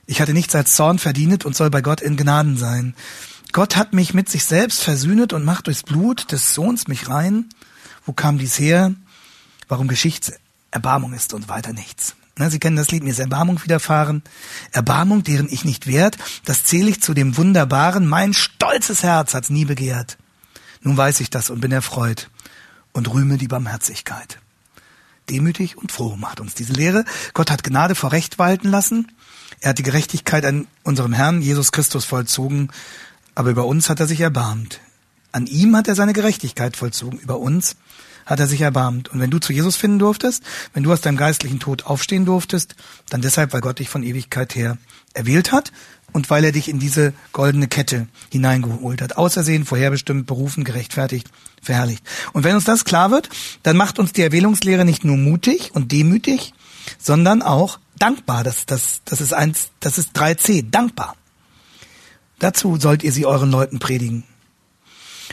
Ich 0.06 0.20
hatte 0.20 0.32
nichts 0.32 0.54
als 0.54 0.76
Zorn 0.76 1.00
verdient 1.00 1.44
und 1.44 1.56
soll 1.56 1.70
bei 1.70 1.80
Gott 1.80 2.00
in 2.00 2.16
Gnaden 2.16 2.56
sein. 2.56 2.94
Gott 3.50 3.74
hat 3.74 3.92
mich 3.92 4.14
mit 4.14 4.28
sich 4.28 4.44
selbst 4.44 4.84
versöhnet 4.84 5.32
und 5.32 5.44
macht 5.44 5.66
durchs 5.66 5.82
Blut 5.82 6.30
des 6.30 6.54
Sohns 6.54 6.86
mich 6.86 7.08
rein. 7.08 7.48
Wo 8.06 8.12
kam 8.12 8.38
dies 8.38 8.60
her? 8.60 8.94
Warum 9.66 9.88
Geschichtserbarmung 9.88 11.14
ist 11.14 11.34
und 11.34 11.48
weiter 11.48 11.72
nichts. 11.72 12.14
Sie 12.36 12.58
kennen 12.58 12.76
das 12.76 12.90
Lied, 12.90 13.04
mir 13.04 13.10
ist 13.10 13.20
Erbarmung 13.20 13.62
widerfahren. 13.62 14.22
Erbarmung, 14.72 15.22
deren 15.22 15.48
ich 15.50 15.64
nicht 15.64 15.86
wert, 15.86 16.18
das 16.44 16.64
zähle 16.64 16.90
ich 16.90 17.00
zu 17.00 17.14
dem 17.14 17.36
Wunderbaren. 17.36 18.06
Mein 18.08 18.34
stolzes 18.34 19.02
Herz 19.02 19.34
hat's 19.34 19.50
nie 19.50 19.64
begehrt. 19.64 20.18
Nun 20.82 20.96
weiß 20.96 21.20
ich 21.20 21.30
das 21.30 21.50
und 21.50 21.60
bin 21.60 21.72
erfreut 21.72 22.28
und 22.92 23.12
rühme 23.12 23.38
die 23.38 23.48
Barmherzigkeit. 23.48 24.40
Demütig 25.30 25.78
und 25.78 25.92
froh 25.92 26.16
macht 26.16 26.40
uns 26.40 26.54
diese 26.54 26.72
Lehre. 26.72 27.04
Gott 27.32 27.50
hat 27.50 27.64
Gnade 27.64 27.94
vor 27.94 28.12
Recht 28.12 28.38
walten 28.38 28.68
lassen. 28.68 29.12
Er 29.60 29.70
hat 29.70 29.78
die 29.78 29.84
Gerechtigkeit 29.84 30.44
an 30.44 30.66
unserem 30.82 31.12
Herrn 31.12 31.40
Jesus 31.40 31.72
Christus 31.72 32.04
vollzogen, 32.04 32.70
aber 33.34 33.50
über 33.50 33.64
uns 33.64 33.88
hat 33.88 34.00
er 34.00 34.06
sich 34.06 34.20
erbarmt. 34.20 34.80
An 35.32 35.46
ihm 35.46 35.74
hat 35.76 35.88
er 35.88 35.94
seine 35.94 36.12
Gerechtigkeit 36.12 36.76
vollzogen, 36.76 37.18
über 37.18 37.38
uns 37.38 37.76
hat 38.26 38.40
er 38.40 38.46
sich 38.46 38.60
erbarmt. 38.60 39.08
Und 39.08 39.20
wenn 39.20 39.30
du 39.30 39.38
zu 39.38 39.52
Jesus 39.52 39.76
finden 39.76 39.98
durftest, 39.98 40.42
wenn 40.72 40.82
du 40.82 40.92
aus 40.92 41.00
deinem 41.00 41.16
geistlichen 41.16 41.60
Tod 41.60 41.86
aufstehen 41.86 42.24
durftest, 42.24 42.74
dann 43.10 43.22
deshalb, 43.22 43.52
weil 43.52 43.60
Gott 43.60 43.78
dich 43.78 43.88
von 43.88 44.02
Ewigkeit 44.02 44.54
her 44.54 44.78
erwählt 45.14 45.52
hat 45.52 45.72
und 46.12 46.30
weil 46.30 46.44
er 46.44 46.52
dich 46.52 46.68
in 46.68 46.78
diese 46.78 47.12
goldene 47.32 47.68
Kette 47.68 48.06
hineingeholt 48.30 49.02
hat. 49.02 49.16
Außersehen, 49.16 49.64
vorherbestimmt, 49.64 50.26
berufen, 50.26 50.64
gerechtfertigt, 50.64 51.28
verherrlicht. 51.60 52.04
Und 52.32 52.44
wenn 52.44 52.54
uns 52.54 52.64
das 52.64 52.84
klar 52.84 53.10
wird, 53.10 53.28
dann 53.62 53.76
macht 53.76 53.98
uns 53.98 54.12
die 54.12 54.22
Erwählungslehre 54.22 54.84
nicht 54.84 55.04
nur 55.04 55.16
mutig 55.16 55.70
und 55.74 55.92
demütig, 55.92 56.54
sondern 56.98 57.42
auch 57.42 57.78
dankbar. 57.98 58.44
Das, 58.44 58.66
das, 58.66 59.00
das 59.04 59.20
ist 59.20 59.32
eins, 59.32 59.70
das 59.80 59.98
ist 59.98 60.16
3c, 60.16 60.70
dankbar. 60.70 61.16
Dazu 62.38 62.76
sollt 62.78 63.02
ihr 63.02 63.12
sie 63.12 63.26
euren 63.26 63.50
Leuten 63.50 63.78
predigen. 63.78 64.24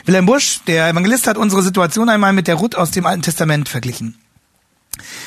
Wilhelm 0.04 0.26
Busch, 0.26 0.60
der 0.66 0.88
Evangelist, 0.88 1.26
hat 1.26 1.36
unsere 1.36 1.62
Situation 1.62 2.08
einmal 2.08 2.32
mit 2.32 2.48
der 2.48 2.56
Ruth 2.56 2.76
aus 2.76 2.90
dem 2.90 3.06
Alten 3.06 3.22
Testament 3.22 3.68
verglichen. 3.68 4.16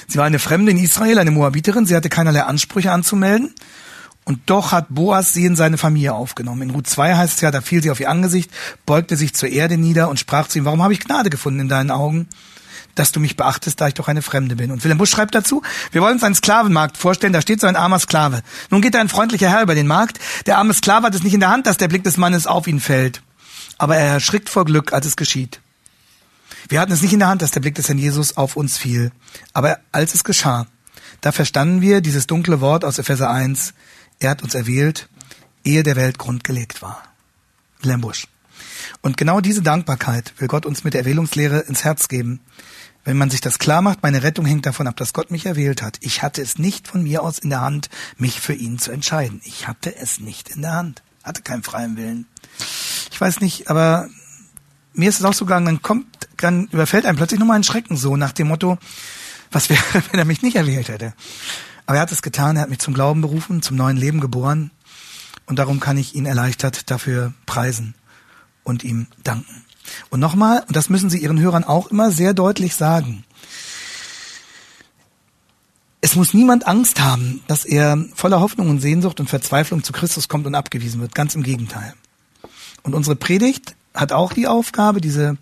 Sie 0.08 0.17
war 0.17 0.25
eine 0.25 0.39
Fremde 0.39 0.71
in 0.71 0.78
Israel, 0.78 1.17
eine 1.17 1.32
Moabiterin. 1.32 1.86
Sie 1.86 1.95
hatte 1.95 2.10
keinerlei 2.10 2.43
Ansprüche 2.43 2.91
anzumelden. 2.91 3.54
Und 4.25 4.41
doch 4.47 4.71
hat 4.71 4.88
Boas 4.89 5.34
sie 5.34 5.45
in 5.45 5.56
seine 5.56 5.78
Familie 5.78 6.13
aufgenommen. 6.13 6.63
In 6.63 6.69
Ruth 6.71 6.88
2 6.88 7.15
heißt 7.15 7.36
es 7.36 7.41
ja, 7.41 7.51
da 7.51 7.62
fiel 7.62 7.84
sie 7.84 7.91
auf 7.91 7.99
ihr 7.99 8.10
Angesicht, 8.10 8.49
beugte 8.86 9.17
sich 9.17 9.36
zur 9.36 9.49
Erde 9.49 9.78
nieder 9.78 10.10
und 10.10 10.19
sprach 10.19 10.47
zu 10.47 10.58
ihm, 10.58 10.65
warum 10.65 10.82
habe 10.82 10.93
ich 10.93 10.99
Gnade 10.99 11.30
gefunden 11.30 11.60
in 11.60 11.69
deinen 11.69 11.91
Augen, 11.91 12.28
dass 12.95 13.12
du 13.12 13.19
mich 13.19 13.38
beachtest, 13.38 13.80
da 13.80 13.88
ich 13.88 13.93
doch 13.93 14.08
eine 14.08 14.23
Fremde 14.23 14.56
bin. 14.56 14.71
Und 14.71 14.84
Wilhelm 14.84 14.97
Busch 14.97 15.12
schreibt 15.12 15.36
dazu, 15.36 15.62
wir 15.91 16.01
wollen 16.01 16.15
uns 16.15 16.23
einen 16.23 16.34
Sklavenmarkt 16.34 16.97
vorstellen, 16.97 17.34
da 17.34 17.41
steht 17.41 17.62
so 17.62 17.67
ein 17.67 17.75
armer 17.75 17.99
Sklave. 17.99 18.41
Nun 18.71 18.82
geht 18.82 18.95
ein 18.95 19.10
freundlicher 19.10 19.49
Herr 19.49 19.62
über 19.62 19.75
den 19.75 19.86
Markt. 19.86 20.17
Der 20.47 20.58
arme 20.58 20.73
Sklave 20.73 21.06
hat 21.06 21.13
es 21.13 21.21
nicht 21.21 21.36
in 21.36 21.39
der 21.39 21.49
Hand, 21.49 21.67
dass 21.67 21.78
der 21.78 21.88
Blick 21.88 22.04
des 22.04 22.17
Mannes 22.17 22.47
auf 22.47 22.65
ihn 22.65 22.80
fällt 22.80 23.21
aber 23.77 23.97
er 23.97 24.13
erschrickt 24.13 24.49
vor 24.49 24.65
Glück, 24.65 24.93
als 24.93 25.05
es 25.05 25.15
geschieht. 25.15 25.61
Wir 26.67 26.79
hatten 26.79 26.91
es 26.91 27.01
nicht 27.01 27.13
in 27.13 27.19
der 27.19 27.27
Hand, 27.27 27.41
dass 27.41 27.51
der 27.51 27.59
Blick 27.59 27.75
des 27.75 27.88
Herrn 27.88 27.97
Jesus 27.97 28.38
auf 28.38 28.55
uns 28.55 28.77
fiel. 28.77 29.11
Aber 29.53 29.79
als 29.91 30.15
es 30.15 30.23
geschah, 30.23 30.67
da 31.21 31.31
verstanden 31.31 31.81
wir 31.81 32.01
dieses 32.01 32.27
dunkle 32.27 32.61
Wort 32.61 32.83
aus 32.85 32.97
Epheser 32.97 33.29
1. 33.29 33.73
Er 34.19 34.31
hat 34.31 34.43
uns 34.43 34.55
erwählt, 34.55 35.09
ehe 35.63 35.83
der 35.83 35.95
Welt 35.95 36.17
grundgelegt 36.17 36.81
war. 36.81 37.03
Wilhelm 37.81 38.01
Busch. 38.01 38.27
Und 39.01 39.17
genau 39.17 39.41
diese 39.41 39.61
Dankbarkeit 39.61 40.33
will 40.38 40.47
Gott 40.47 40.65
uns 40.65 40.83
mit 40.83 40.93
der 40.93 41.01
Erwählungslehre 41.01 41.59
ins 41.61 41.83
Herz 41.83 42.07
geben. 42.07 42.39
Wenn 43.03 43.17
man 43.17 43.29
sich 43.29 43.41
das 43.41 43.59
klar 43.59 43.81
macht, 43.81 44.01
meine 44.01 44.23
Rettung 44.23 44.45
hängt 44.45 44.65
davon 44.65 44.88
ab, 44.88 44.97
dass 44.97 45.13
Gott 45.13 45.29
mich 45.29 45.45
erwählt 45.45 45.83
hat. 45.83 45.97
Ich 46.01 46.23
hatte 46.23 46.41
es 46.41 46.57
nicht 46.57 46.88
von 46.88 47.03
mir 47.03 47.21
aus 47.21 47.38
in 47.38 47.51
der 47.51 47.61
Hand, 47.61 47.89
mich 48.17 48.39
für 48.39 48.53
ihn 48.53 48.79
zu 48.79 48.91
entscheiden. 48.91 49.41
Ich 49.43 49.67
hatte 49.67 49.95
es 49.95 50.19
nicht 50.19 50.49
in 50.49 50.63
der 50.63 50.73
Hand. 50.73 51.03
Hatte 51.23 51.43
keinen 51.43 51.63
freien 51.63 51.97
Willen 51.97 52.25
ich 53.15 53.21
weiß 53.21 53.39
nicht, 53.39 53.69
aber 53.69 54.10
mir 54.93 55.08
ist 55.08 55.19
es 55.19 55.25
auch 55.25 55.34
so 55.34 55.45
gegangen, 55.45 55.65
dann 55.65 55.82
kommt, 55.82 56.06
dann 56.36 56.67
überfällt 56.67 57.06
einem 57.06 57.15
plötzlich 57.15 57.39
nochmal 57.39 57.56
ein 57.56 57.63
Schrecken 57.63 57.95
so 57.95 58.17
nach 58.17 58.34
dem 58.34 58.49
Motto, 58.49 58.78
was 59.54 59.69
wäre, 59.69 59.82
wenn 60.12 60.19
er 60.19 60.25
mich 60.25 60.41
nicht 60.41 60.58
erwählt 60.58 60.89
hätte. 60.89 61.13
Aber 61.86 61.95
er 61.95 62.01
hat 62.01 62.12
es 62.12 62.21
getan, 62.21 62.58
er 62.58 62.63
hat 62.63 62.69
mich 62.69 62.80
zum 62.80 62.93
Glauben 62.93 63.21
berufen, 63.21 63.62
zum 63.62 63.78
neuen 63.78 63.95
Leben 63.95 64.19
geboren 64.19 64.69
und 65.45 65.60
darum 65.60 65.80
kann 65.80 65.97
ich 65.97 66.13
ihn 66.13 66.25
erleichtert 66.25 66.91
dafür 66.91 67.34
preisen 67.45 67.95
und 68.65 68.84
ihm 68.84 69.08
danken. 69.23 69.63
Und 70.10 70.19
nochmal, 70.19 70.65
und 70.67 70.75
das 70.75 70.89
müssen 70.89 71.10
Sie 71.10 71.19
Ihren 71.19 71.39
Hörern 71.39 71.63
auch 71.63 71.88
immer 71.88 72.12
sehr 72.12 72.34
deutlich 72.34 72.75
sagen, 72.75 73.23
es 76.01 76.17
muss 76.17 76.34
niemand 76.34 76.67
Angst 76.67 76.99
haben, 76.99 77.41
dass 77.47 77.63
er 77.63 77.97
voller 78.13 78.41
Hoffnung 78.41 78.69
und 78.69 78.82
Sehnsucht 78.82 79.21
und 79.21 79.30
Verzweiflung 79.30 79.86
zu 79.86 79.93
Christus 79.93 80.28
kommt 80.28 80.45
und 80.47 80.54
abgewiesen 80.54 80.99
wird. 80.99 81.15
Ganz 81.15 81.34
im 81.34 81.43
Gegenteil. 81.43 81.93
Und 82.85 82.93
unsere 82.93 83.15
Predigt 83.15 83.75
hat 83.95 84.11
auch 84.11 84.31
die 84.31 84.47
Aufgabe, 84.47 85.01
diese, 85.01 85.37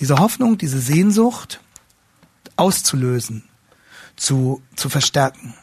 diese 0.00 0.18
Hoffnung, 0.18 0.58
diese 0.58 0.80
Sehnsucht 0.80 1.60
auszulösen, 2.56 3.44
zu, 4.16 4.60
zu 4.74 4.88
verstärken, 4.88 5.54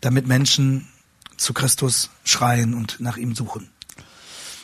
damit 0.00 0.26
Menschen 0.26 0.88
zu 1.36 1.52
Christus 1.52 2.08
schreien 2.24 2.72
und 2.72 2.98
nach 2.98 3.18
ihm 3.18 3.34
suchen. 3.34 3.68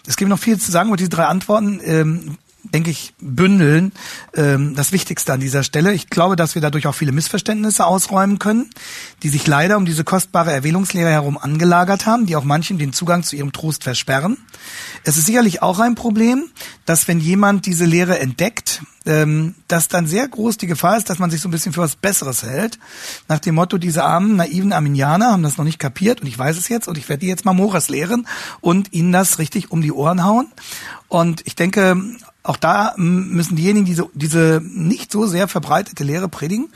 Es 0.06 0.16
gibt 0.16 0.30
noch 0.30 0.38
viel 0.38 0.58
zu 0.58 0.72
sagen, 0.72 0.88
aber 0.88 0.96
diese 0.96 1.10
drei 1.10 1.26
Antworten 1.26 1.80
ähm, 1.84 2.38
denke 2.72 2.90
ich, 2.90 3.14
bündeln. 3.20 3.92
Ähm, 4.34 4.74
das 4.74 4.92
Wichtigste 4.92 5.32
an 5.32 5.40
dieser 5.40 5.62
Stelle. 5.62 5.92
Ich 5.92 6.10
glaube, 6.10 6.36
dass 6.36 6.54
wir 6.54 6.62
dadurch 6.62 6.86
auch 6.86 6.94
viele 6.94 7.12
Missverständnisse 7.12 7.86
ausräumen 7.86 8.38
können, 8.38 8.70
die 9.22 9.28
sich 9.28 9.46
leider 9.46 9.76
um 9.76 9.84
diese 9.84 10.04
kostbare 10.04 10.52
Erwählungslehre 10.52 11.10
herum 11.10 11.38
angelagert 11.38 12.06
haben, 12.06 12.26
die 12.26 12.36
auch 12.36 12.44
manchen 12.44 12.78
den 12.78 12.92
Zugang 12.92 13.22
zu 13.22 13.36
ihrem 13.36 13.52
Trost 13.52 13.84
versperren. 13.84 14.38
Es 15.04 15.16
ist 15.16 15.26
sicherlich 15.26 15.62
auch 15.62 15.78
ein 15.78 15.94
Problem, 15.94 16.46
dass 16.86 17.08
wenn 17.08 17.20
jemand 17.20 17.66
diese 17.66 17.84
Lehre 17.84 18.18
entdeckt, 18.18 18.82
ähm, 19.06 19.54
dass 19.68 19.88
dann 19.88 20.06
sehr 20.06 20.26
groß 20.26 20.56
die 20.56 20.66
Gefahr 20.66 20.96
ist, 20.96 21.10
dass 21.10 21.18
man 21.18 21.30
sich 21.30 21.40
so 21.40 21.48
ein 21.48 21.52
bisschen 21.52 21.72
für 21.72 21.80
was 21.80 21.96
Besseres 21.96 22.42
hält. 22.42 22.78
Nach 23.28 23.38
dem 23.38 23.54
Motto, 23.54 23.78
diese 23.78 24.04
armen, 24.04 24.36
naiven 24.36 24.72
Arminianer 24.72 25.32
haben 25.32 25.42
das 25.42 25.58
noch 25.58 25.64
nicht 25.64 25.78
kapiert 25.78 26.20
und 26.20 26.26
ich 26.26 26.38
weiß 26.38 26.56
es 26.56 26.68
jetzt 26.68 26.88
und 26.88 26.98
ich 26.98 27.08
werde 27.08 27.20
die 27.20 27.26
jetzt 27.26 27.44
mal 27.44 27.52
Moras 27.52 27.88
lehren 27.88 28.26
und 28.60 28.92
ihnen 28.92 29.12
das 29.12 29.38
richtig 29.38 29.70
um 29.70 29.82
die 29.82 29.92
Ohren 29.92 30.24
hauen. 30.24 30.48
Und 31.08 31.42
ich 31.46 31.54
denke, 31.54 31.96
auch 32.42 32.56
da 32.56 32.94
müssen 32.96 33.56
diejenigen, 33.56 33.86
die 33.86 33.94
so, 33.94 34.10
diese 34.14 34.60
nicht 34.64 35.12
so 35.12 35.26
sehr 35.26 35.48
verbreitete 35.48 36.04
Lehre 36.04 36.28
predigen, 36.28 36.68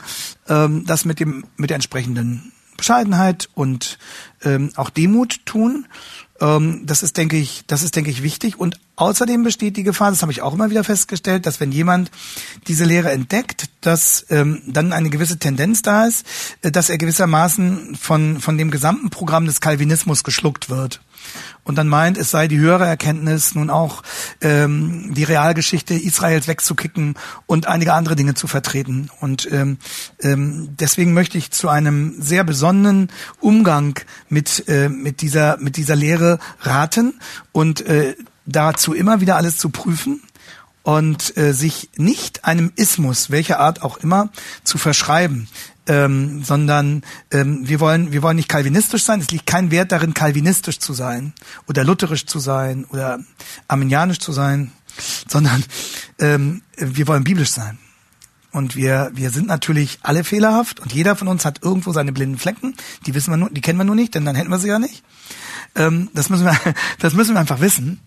ähm, 0.47 0.85
das 0.85 1.05
mit 1.05 1.19
dem 1.19 1.45
mit 1.57 1.69
der 1.69 1.75
entsprechenden 1.75 2.51
Bescheidenheit 2.75 3.49
und 3.53 3.99
ähm, 4.43 4.71
auch 4.75 4.89
Demut 4.89 5.45
tun. 5.45 5.85
Ähm, 6.41 6.83
das 6.85 7.03
ist, 7.03 7.17
denke 7.17 7.37
ich, 7.37 7.63
das 7.67 7.83
ist, 7.83 7.95
denke 7.95 8.09
ich, 8.09 8.23
wichtig. 8.23 8.59
Und 8.59 8.79
außerdem 8.95 9.43
besteht 9.43 9.77
die 9.77 9.83
Gefahr, 9.83 10.11
das 10.11 10.21
habe 10.21 10.31
ich 10.31 10.41
auch 10.41 10.53
immer 10.53 10.69
wieder 10.69 10.83
festgestellt, 10.83 11.45
dass 11.45 11.59
wenn 11.59 11.71
jemand 11.71 12.11
diese 12.67 12.85
Lehre 12.85 13.11
entdeckt, 13.11 13.65
dass 13.81 14.25
ähm, 14.29 14.61
dann 14.67 14.93
eine 14.93 15.09
gewisse 15.09 15.39
Tendenz 15.39 15.81
da 15.81 16.05
ist, 16.05 16.25
äh, 16.61 16.71
dass 16.71 16.89
er 16.89 16.97
gewissermaßen 16.97 17.95
von 17.95 18.39
von 18.39 18.57
dem 18.57 18.71
gesamten 18.71 19.09
Programm 19.09 19.45
des 19.45 19.61
Calvinismus 19.61 20.23
geschluckt 20.23 20.69
wird 20.69 21.01
und 21.63 21.75
dann 21.77 21.87
meint, 21.87 22.17
es 22.17 22.31
sei 22.31 22.47
die 22.47 22.57
höhere 22.57 22.85
Erkenntnis, 22.85 23.55
nun 23.55 23.69
auch 23.69 24.01
ähm, 24.41 25.13
die 25.13 25.23
Realgeschichte 25.23 25.93
Israels 25.93 26.47
wegzukicken 26.47 27.15
und 27.45 27.67
einige 27.67 27.93
andere 27.93 28.15
Dinge 28.15 28.33
zu 28.33 28.47
vertreten. 28.47 29.09
Und 29.19 29.47
ähm, 29.51 29.77
ähm, 30.21 30.69
deswegen 30.79 31.13
möchte 31.13 31.37
ich 31.37 31.51
zu 31.51 31.69
einem 31.69 32.21
sehr 32.21 32.43
besonnenen 32.43 33.09
Umgang 33.39 33.99
mit 34.29 34.67
äh, 34.67 34.89
mit 34.89 35.21
dieser 35.21 35.57
mit 35.57 35.77
dieser 35.77 35.95
Lehre 35.95 36.39
raten 36.61 37.19
und 37.51 37.81
äh, 37.81 38.15
dazu 38.45 38.93
immer 38.93 39.21
wieder 39.21 39.35
alles 39.35 39.57
zu 39.57 39.69
prüfen 39.69 40.21
und 40.83 41.37
äh, 41.37 41.53
sich 41.53 41.89
nicht 41.97 42.45
einem 42.45 42.71
Ismus, 42.75 43.29
welcher 43.29 43.59
Art 43.59 43.83
auch 43.83 43.97
immer, 43.97 44.29
zu 44.63 44.77
verschreiben 44.77 45.47
ähm, 45.89 46.43
sondern 46.43 47.01
ähm, 47.31 47.67
wir 47.67 47.79
wollen 47.79 48.13
wir 48.13 48.21
wollen 48.21 48.35
nicht 48.35 48.47
kalvinistisch 48.47 49.03
sein. 49.03 49.19
Es 49.19 49.31
liegt 49.31 49.47
kein 49.47 49.71
Wert 49.71 49.91
darin, 49.91 50.13
kalvinistisch 50.13 50.77
zu 50.79 50.93
sein 50.93 51.33
oder 51.67 51.83
lutherisch 51.83 52.27
zu 52.27 52.39
sein 52.39 52.85
oder 52.85 53.19
arminianisch 53.67 54.19
zu 54.19 54.31
sein, 54.31 54.71
sondern 55.27 55.63
ähm, 56.19 56.61
wir 56.77 57.07
wollen 57.07 57.23
biblisch 57.23 57.51
sein. 57.51 57.79
Und 58.51 58.75
wir, 58.75 59.11
wir 59.13 59.29
sind 59.29 59.47
natürlich 59.47 59.99
alle 60.01 60.23
fehlerhaft 60.23 60.79
und 60.79 60.91
jeder 60.93 61.15
von 61.15 61.27
uns 61.27 61.45
hat 61.45 61.61
irgendwo 61.63 61.91
seine 61.91 62.11
blinden 62.11 62.39
Flecken. 62.39 62.75
Die 63.05 63.13
wissen 63.13 63.31
wir 63.31 63.37
nur, 63.37 63.49
die 63.49 63.61
kennen 63.61 63.77
wir 63.77 63.83
nur 63.83 63.95
nicht, 63.95 64.15
denn 64.15 64.25
dann 64.25 64.35
hätten 64.35 64.49
wir 64.49 64.57
sie 64.57 64.69
ja 64.69 64.79
nicht. 64.79 65.03
Ähm, 65.75 66.09
das 66.13 66.29
müssen 66.29 66.45
wir, 66.45 66.57
das 66.99 67.13
müssen 67.13 67.33
wir 67.33 67.39
einfach 67.39 67.61
wissen. 67.61 67.99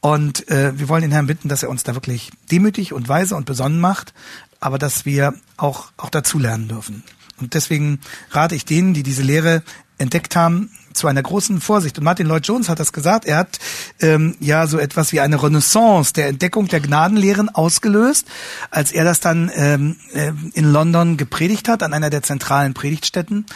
Und 0.00 0.48
äh, 0.48 0.78
wir 0.78 0.88
wollen 0.88 1.02
den 1.02 1.12
Herrn 1.12 1.26
bitten, 1.26 1.48
dass 1.48 1.62
er 1.62 1.68
uns 1.68 1.82
da 1.82 1.94
wirklich 1.94 2.30
demütig 2.50 2.92
und 2.92 3.08
weise 3.08 3.36
und 3.36 3.44
besonnen 3.44 3.80
macht, 3.80 4.14
aber 4.60 4.78
dass 4.78 5.04
wir 5.04 5.34
auch, 5.56 5.92
auch 5.98 6.08
dazulernen 6.08 6.68
dürfen. 6.68 7.02
Und 7.40 7.54
deswegen 7.54 8.00
rate 8.30 8.54
ich 8.54 8.64
denen, 8.64 8.94
die 8.94 9.02
diese 9.02 9.22
Lehre 9.22 9.62
entdeckt 9.98 10.36
haben, 10.36 10.70
zu 10.92 11.06
einer 11.06 11.22
großen 11.22 11.60
Vorsicht. 11.60 11.98
Und 11.98 12.04
Martin 12.04 12.26
Lloyd 12.26 12.46
Jones 12.46 12.68
hat 12.68 12.80
das 12.80 12.92
gesagt. 12.92 13.24
Er 13.24 13.38
hat 13.38 13.58
ähm, 14.00 14.36
ja 14.40 14.66
so 14.66 14.78
etwas 14.78 15.12
wie 15.12 15.20
eine 15.20 15.42
Renaissance 15.42 16.12
der 16.12 16.28
Entdeckung 16.28 16.68
der 16.68 16.80
Gnadenlehren 16.80 17.48
ausgelöst, 17.48 18.26
als 18.70 18.92
er 18.92 19.04
das 19.04 19.20
dann 19.20 19.50
ähm, 19.54 19.96
äh, 20.12 20.32
in 20.52 20.70
London 20.70 21.16
gepredigt 21.16 21.68
hat, 21.68 21.82
an 21.82 21.94
einer 21.94 22.10
der 22.10 22.22
zentralen 22.22 22.74
Predigtstätten. 22.74 23.46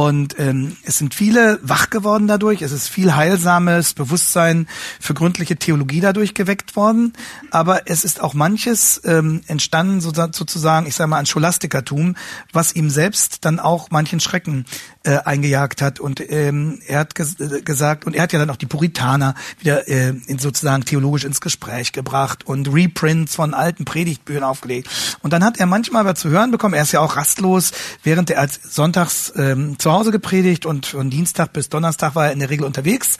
Und 0.00 0.38
ähm, 0.38 0.78
es 0.84 0.96
sind 0.96 1.14
viele 1.14 1.58
wach 1.62 1.90
geworden 1.90 2.26
dadurch. 2.26 2.62
Es 2.62 2.72
ist 2.72 2.88
viel 2.88 3.14
heilsames 3.14 3.92
Bewusstsein 3.92 4.66
für 4.98 5.12
gründliche 5.12 5.56
Theologie 5.56 6.00
dadurch 6.00 6.32
geweckt 6.32 6.74
worden. 6.74 7.12
Aber 7.50 7.82
es 7.84 8.02
ist 8.02 8.22
auch 8.22 8.32
manches 8.32 9.02
ähm, 9.04 9.42
entstanden, 9.46 10.00
sozusagen, 10.00 10.86
ich 10.86 10.94
sage 10.94 11.10
mal, 11.10 11.18
an 11.18 11.26
Scholastikertum, 11.26 12.16
was 12.50 12.74
ihm 12.74 12.88
selbst 12.88 13.44
dann 13.44 13.60
auch 13.60 13.90
manchen 13.90 14.20
Schrecken 14.20 14.64
äh, 15.04 15.18
eingejagt 15.18 15.82
hat. 15.82 16.00
Und 16.00 16.22
ähm, 16.30 16.80
er 16.86 17.00
hat 17.00 17.14
ges 17.14 17.38
äh, 17.38 17.60
gesagt, 17.60 18.06
und 18.06 18.16
er 18.16 18.22
hat 18.22 18.32
ja 18.32 18.38
dann 18.38 18.48
auch 18.48 18.56
die 18.56 18.64
Puritaner 18.64 19.34
wieder 19.58 19.86
äh, 19.86 20.14
in, 20.26 20.38
sozusagen 20.38 20.86
theologisch 20.86 21.24
ins 21.24 21.42
Gespräch 21.42 21.92
gebracht 21.92 22.46
und 22.46 22.72
Reprints 22.72 23.34
von 23.34 23.52
alten 23.52 23.84
Predigtbüchern 23.84 24.44
aufgelegt. 24.44 24.88
Und 25.20 25.34
dann 25.34 25.44
hat 25.44 25.60
er 25.60 25.66
manchmal 25.66 26.00
aber 26.00 26.14
zu 26.14 26.30
hören 26.30 26.50
bekommen, 26.50 26.72
er 26.72 26.84
ist 26.84 26.92
ja 26.92 27.00
auch 27.00 27.16
rastlos, 27.16 27.72
während 28.02 28.30
er 28.30 28.40
als 28.40 28.60
sonntags 28.62 29.32
ähm, 29.36 29.78
Hause 29.92 30.10
gepredigt 30.10 30.66
und 30.66 30.86
von 30.86 31.10
Dienstag 31.10 31.52
bis 31.52 31.68
Donnerstag 31.68 32.14
war 32.14 32.26
er 32.26 32.32
in 32.32 32.38
der 32.38 32.50
Regel 32.50 32.64
unterwegs 32.64 33.18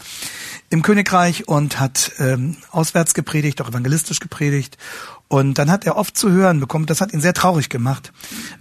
im 0.71 0.83
Königreich 0.83 1.49
und 1.49 1.81
hat 1.81 2.13
ähm, 2.19 2.57
auswärts 2.71 3.13
gepredigt, 3.13 3.61
auch 3.61 3.69
evangelistisch 3.69 4.21
gepredigt. 4.21 4.79
Und 5.27 5.59
dann 5.59 5.71
hat 5.71 5.85
er 5.87 5.97
oft 5.97 6.17
zu 6.17 6.31
hören 6.31 6.59
bekommen, 6.59 6.87
das 6.87 7.01
hat 7.01 7.13
ihn 7.13 7.21
sehr 7.21 7.35
traurig 7.35 7.69
gemacht. 7.69 8.13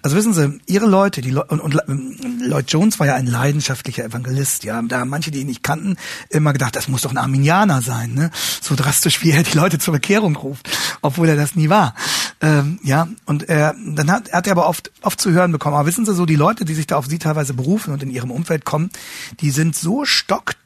Also 0.04 0.16
wissen 0.16 0.34
Sie, 0.34 0.60
Ihre 0.68 0.86
Leute, 0.86 1.22
die 1.22 1.32
Le 1.32 1.44
und, 1.44 1.60
und 1.60 2.42
Lloyd 2.42 2.72
Jones 2.72 3.00
war 3.00 3.08
ja 3.08 3.16
ein 3.16 3.26
leidenschaftlicher 3.26 4.04
Evangelist, 4.04 4.64
ja, 4.64 4.80
da 4.84 5.00
haben 5.00 5.10
manche, 5.10 5.32
die 5.32 5.42
ihn 5.42 5.48
nicht 5.48 5.64
kannten, 5.64 5.98
immer 6.30 6.54
gedacht, 6.54 6.76
das 6.76 6.88
muss 6.88 7.02
doch 7.02 7.12
ein 7.12 7.18
Arminianer 7.18 7.82
sein, 7.82 8.14
ne? 8.14 8.30
So 8.62 8.76
drastisch, 8.76 9.24
wie 9.24 9.32
er 9.32 9.42
die 9.42 9.58
Leute 9.58 9.80
zur 9.80 9.94
Bekehrung 9.94 10.36
ruft, 10.36 10.70
obwohl 11.02 11.30
er 11.30 11.36
das 11.36 11.56
nie 11.56 11.70
war. 11.70 11.96
Ähm, 12.42 12.80
ja, 12.84 13.08
und 13.26 13.50
er, 13.50 13.76
dann 13.86 14.10
hat, 14.10 14.32
hat 14.32 14.48
er 14.48 14.52
aber 14.52 14.68
oft, 14.68 14.92
oft 15.02 15.20
zu 15.20 15.32
hören 15.32 15.52
bekommen. 15.52 15.76
Aber 15.76 15.88
wissen 15.88 16.06
Sie 16.06 16.14
so, 16.14 16.26
die 16.26 16.36
Leute, 16.36 16.64
die 16.64 16.74
sich 16.74 16.88
da 16.88 16.96
auf 16.98 17.08
Sie 17.08 17.20
teilweise 17.20 17.54
berufen 17.54 17.94
und 17.94 18.02
in 18.02 18.10
ihrem 18.10 18.32
Umfeld 18.32 18.64
kommen, 18.64 18.92
die 19.42 19.52
sind 19.52 19.76
so 19.76 20.06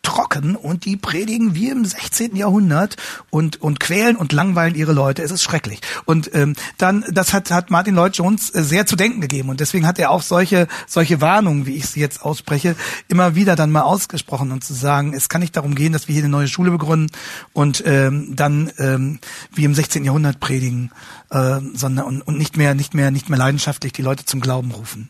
stocktrocken 0.03 0.55
und 0.55 0.85
die 0.85 0.97
predigen 0.97 1.55
wie 1.55 1.69
im 1.69 1.85
16. 1.85 2.35
Jahrhundert 2.35 2.97
und, 3.29 3.61
und 3.61 3.79
quälen 3.79 4.15
und 4.15 4.33
langweilen 4.33 4.75
ihre 4.75 4.93
Leute. 4.93 5.23
Es 5.23 5.31
ist 5.31 5.43
schrecklich. 5.43 5.79
Und 6.05 6.33
ähm, 6.35 6.55
dann, 6.77 7.05
das 7.11 7.33
hat, 7.33 7.51
hat 7.51 7.71
Martin 7.71 7.95
Lloyd 7.95 8.15
Jones 8.17 8.53
äh, 8.53 8.63
sehr 8.63 8.85
zu 8.85 8.95
denken 8.95 9.21
gegeben. 9.21 9.49
Und 9.49 9.59
deswegen 9.59 9.87
hat 9.87 9.99
er 9.99 10.11
auch 10.11 10.21
solche, 10.21 10.67
solche 10.87 11.21
Warnungen, 11.21 11.65
wie 11.65 11.75
ich 11.75 11.87
sie 11.87 11.99
jetzt 11.99 12.21
ausspreche, 12.21 12.75
immer 13.07 13.35
wieder 13.35 13.55
dann 13.55 13.71
mal 13.71 13.81
ausgesprochen 13.81 14.51
und 14.51 14.63
zu 14.63 14.73
sagen, 14.73 15.13
es 15.13 15.29
kann 15.29 15.41
nicht 15.41 15.55
darum 15.55 15.73
gehen, 15.75 15.93
dass 15.93 16.07
wir 16.07 16.13
hier 16.13 16.23
eine 16.23 16.31
neue 16.31 16.47
Schule 16.47 16.71
begründen 16.71 17.09
und 17.53 17.83
ähm, 17.85 18.35
dann 18.35 18.71
ähm, 18.77 19.19
wie 19.53 19.63
im 19.63 19.73
16. 19.73 20.03
Jahrhundert 20.03 20.39
predigen 20.39 20.91
äh, 21.29 21.59
sondern 21.73 22.05
und, 22.05 22.21
und 22.21 22.37
nicht 22.37 22.57
mehr, 22.57 22.75
nicht 22.75 22.93
mehr, 22.93 23.11
nicht 23.11 23.29
mehr 23.29 23.39
leidenschaftlich 23.39 23.93
die 23.93 24.01
Leute 24.01 24.25
zum 24.25 24.41
Glauben 24.41 24.71
rufen. 24.71 25.09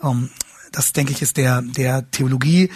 Um, 0.00 0.30
das 0.72 0.92
denke 0.92 1.12
ich 1.12 1.22
ist 1.22 1.36
der 1.36 1.62
der 1.62 2.10
Theologie 2.10 2.70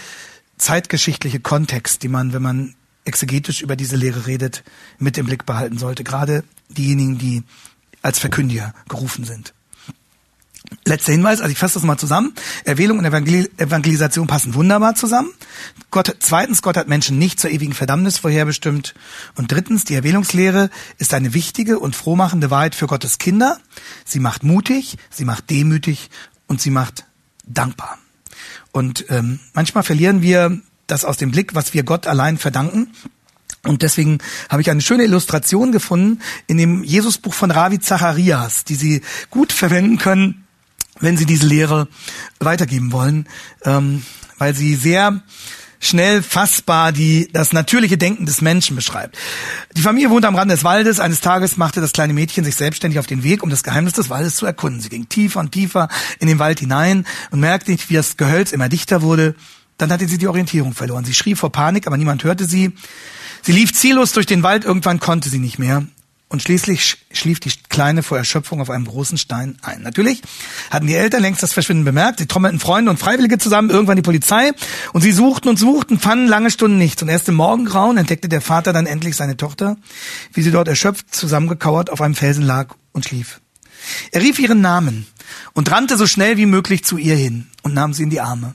zeitgeschichtliche 0.63 1.41
Kontext, 1.41 2.03
die 2.03 2.09
man, 2.09 2.33
wenn 2.33 2.43
man 2.43 2.75
exegetisch 3.05 3.63
über 3.63 3.77
diese 3.77 3.97
Lehre 3.97 4.27
redet, 4.27 4.63
mit 4.99 5.19
im 5.19 5.27
Blick 5.27 5.45
behalten 5.45 5.79
sollte. 5.79 6.05
Gerade 6.05 6.45
diejenigen, 6.69 7.19
die 7.19 7.43
als 8.01 8.19
Verkündiger 8.19 8.75
gerufen 8.89 9.25
sind. 9.25 9.55
Letzter 10.85 11.13
Hinweis, 11.13 11.41
also 11.41 11.53
ich 11.53 11.59
fasse 11.59 11.75
das 11.75 11.83
mal 11.83 11.99
zusammen. 11.99 12.33
Erwählung 12.65 12.99
und 12.99 13.05
Evangelisation 13.05 14.27
passen 14.27 14.55
wunderbar 14.55 14.95
zusammen. 14.95 15.31
Gott, 15.91 16.17
zweitens, 16.21 16.63
Gott 16.63 16.77
hat 16.77 16.89
Menschen 16.89 17.19
nicht 17.19 17.41
zur 17.41 17.51
ewigen 17.51 17.75
Verdammnis 17.75 18.19
vorherbestimmt. 18.19 18.95
Und 19.35 19.53
drittens, 19.53 19.85
die 19.85 19.95
Erwählungslehre 19.95 20.71
ist 20.99 21.13
eine 21.15 21.35
wichtige 21.35 21.79
und 21.79 21.95
frohmachende 21.95 22.51
Wahrheit 22.51 22.75
für 22.75 22.87
Gottes 22.87 23.19
Kinder. 23.19 23.61
Sie 24.05 24.21
macht 24.21 24.45
mutig, 24.45 24.97
sie 25.11 25.25
macht 25.25 25.51
demütig 25.51 26.11
und 26.47 26.61
sie 26.61 26.71
macht 26.71 27.05
dankbar. 27.45 27.99
Und 28.73 29.07
ähm, 29.11 29.39
manchmal 29.55 29.85
verlieren 29.85 30.23
wir 30.23 30.59
das 30.87 31.05
aus 31.05 31.17
dem 31.17 31.31
Blick, 31.31 31.55
was 31.55 31.75
wir 31.75 31.85
Gott 31.85 32.07
allein 32.07 32.39
verdanken. 32.39 32.93
Und 33.65 33.83
deswegen 33.83 34.19
habe 34.49 34.63
ich 34.63 34.71
eine 34.71 34.81
schöne 34.81 35.05
Illustration 35.05 35.71
gefunden 35.71 36.21
in 36.49 36.59
dem 36.59 36.83
Jesusbuch 36.83 37.35
von 37.35 37.51
Ravi 37.51 37.79
Zacharias, 37.79 38.65
die 38.65 38.75
Sie 38.75 39.03
gut 39.31 39.53
verwenden 39.53 39.99
können, 39.99 40.43
wenn 41.03 41.17
sie 41.17 41.27
diese 41.27 41.47
Lehre 41.47 41.89
weitergeben 42.39 42.93
wollen, 42.93 43.29
ähm, 43.65 44.03
weil 44.39 44.55
sie 44.55 44.75
sehr 44.75 45.21
schnell 45.83 46.23
fassbar 46.23 46.93
die, 46.93 47.29
das 47.33 47.53
natürliche 47.53 47.99
Denken 47.99 48.25
des 48.25 48.41
Menschen 48.41 48.77
beschreibt. 48.77 49.19
Die 49.77 49.83
Familie 49.83 50.11
wohnte 50.11 50.29
am 50.29 50.37
Rand 50.37 50.51
des 50.51 50.65
Waldes. 50.65 51.01
Eines 51.01 51.21
Tages 51.21 51.57
machte 51.57 51.81
das 51.81 51.93
kleine 51.93 52.15
Mädchen 52.15 52.45
sich 52.45 52.55
selbstständig 52.55 53.01
auf 53.01 53.07
den 53.07 53.25
Weg, 53.25 53.43
um 53.43 53.51
das 53.51 53.65
Geheimnis 53.65 53.93
des 53.95 54.09
Waldes 54.09 54.37
zu 54.37 54.47
erkunden. 54.47 54.81
Sie 54.81 54.89
ging 54.89 55.09
tiefer 55.09 55.41
und 55.41 55.51
tiefer 55.51 55.89
in 56.21 56.29
den 56.29 56.39
Wald 56.39 56.61
hinein 56.61 57.05
und 57.33 57.41
merkte 57.41 57.73
nicht, 57.73 57.91
wie 57.91 57.95
das 57.95 58.17
Gehölz 58.17 58.53
immer 58.53 58.69
dichter 58.69 59.03
wurde. 59.03 59.35
Dann 59.77 59.91
hatte 59.91 60.07
sie 60.07 60.19
die 60.19 60.29
Orientierung 60.29 60.73
verloren. 60.73 61.05
Sie 61.05 61.15
schrie 61.15 61.35
vor 61.35 61.51
Panik, 61.51 61.89
aber 61.89 61.97
niemand 61.97 62.23
hörte 62.23 62.45
sie. 62.45 62.73
Sie 63.43 63.53
lief 63.53 63.73
ziellos 63.73 64.13
durch 64.13 64.27
den 64.27 64.45
Wald. 64.45 64.65
Irgendwann 64.65 65.01
konnte 65.01 65.29
sie 65.29 65.41
nicht 65.41 65.59
mehr. 65.59 65.85
Und 66.33 66.43
schließlich 66.43 66.97
schlief 67.13 67.41
die 67.41 67.53
Kleine 67.69 68.03
vor 68.03 68.17
Erschöpfung 68.17 68.63
auf 68.63 68.71
einem 68.71 68.87
großen 68.87 69.19
Stein 69.19 69.59
ein. 69.61 69.83
Natürlich 69.83 70.23
hatten 70.71 70.87
die 70.87 70.95
Eltern 70.95 71.21
längst 71.21 71.43
das 71.43 71.53
Verschwinden 71.53 71.85
bemerkt. 71.85 72.21
Sie 72.21 72.27
trommelten 72.27 72.59
Freunde 72.59 72.91
und 72.91 72.97
Freiwillige 72.97 73.37
zusammen, 73.37 73.69
irgendwann 73.69 73.97
die 73.97 74.03
Polizei. 74.03 74.53
Und 74.95 75.03
sie 75.03 75.13
suchten 75.13 75.51
und 75.51 75.59
suchten, 75.59 76.01
fanden 76.01 76.29
lange 76.29 76.51
Stunden 76.51 76.79
nichts. 76.79 77.03
Und 77.03 77.11
erst 77.11 77.29
im 77.29 77.35
Morgengrauen 77.35 77.99
entdeckte 77.99 78.31
der 78.31 78.41
Vater 78.41 78.73
dann 78.73 78.87
endlich 78.87 79.15
seine 79.15 79.37
Tochter, 79.37 79.77
wie 80.33 80.41
sie 80.41 80.51
dort 80.51 80.69
erschöpft 80.69 81.15
zusammengekauert 81.15 81.91
auf 81.91 82.01
einem 82.01 82.15
Felsen 82.15 82.45
lag 82.45 82.77
und 82.93 83.05
schlief. 83.05 83.43
Er 84.11 84.23
rief 84.23 84.39
ihren 84.39 84.63
Namen 84.63 85.07
und 85.53 85.71
rannte 85.71 85.99
so 85.99 86.07
schnell 86.07 86.39
wie 86.39 86.47
möglich 86.47 86.83
zu 86.83 86.97
ihr 86.97 87.15
hin 87.15 87.49
und 87.63 87.75
nahm 87.75 87.93
sie 87.93 88.05
in 88.05 88.11
die 88.11 88.23
Arme. 88.23 88.55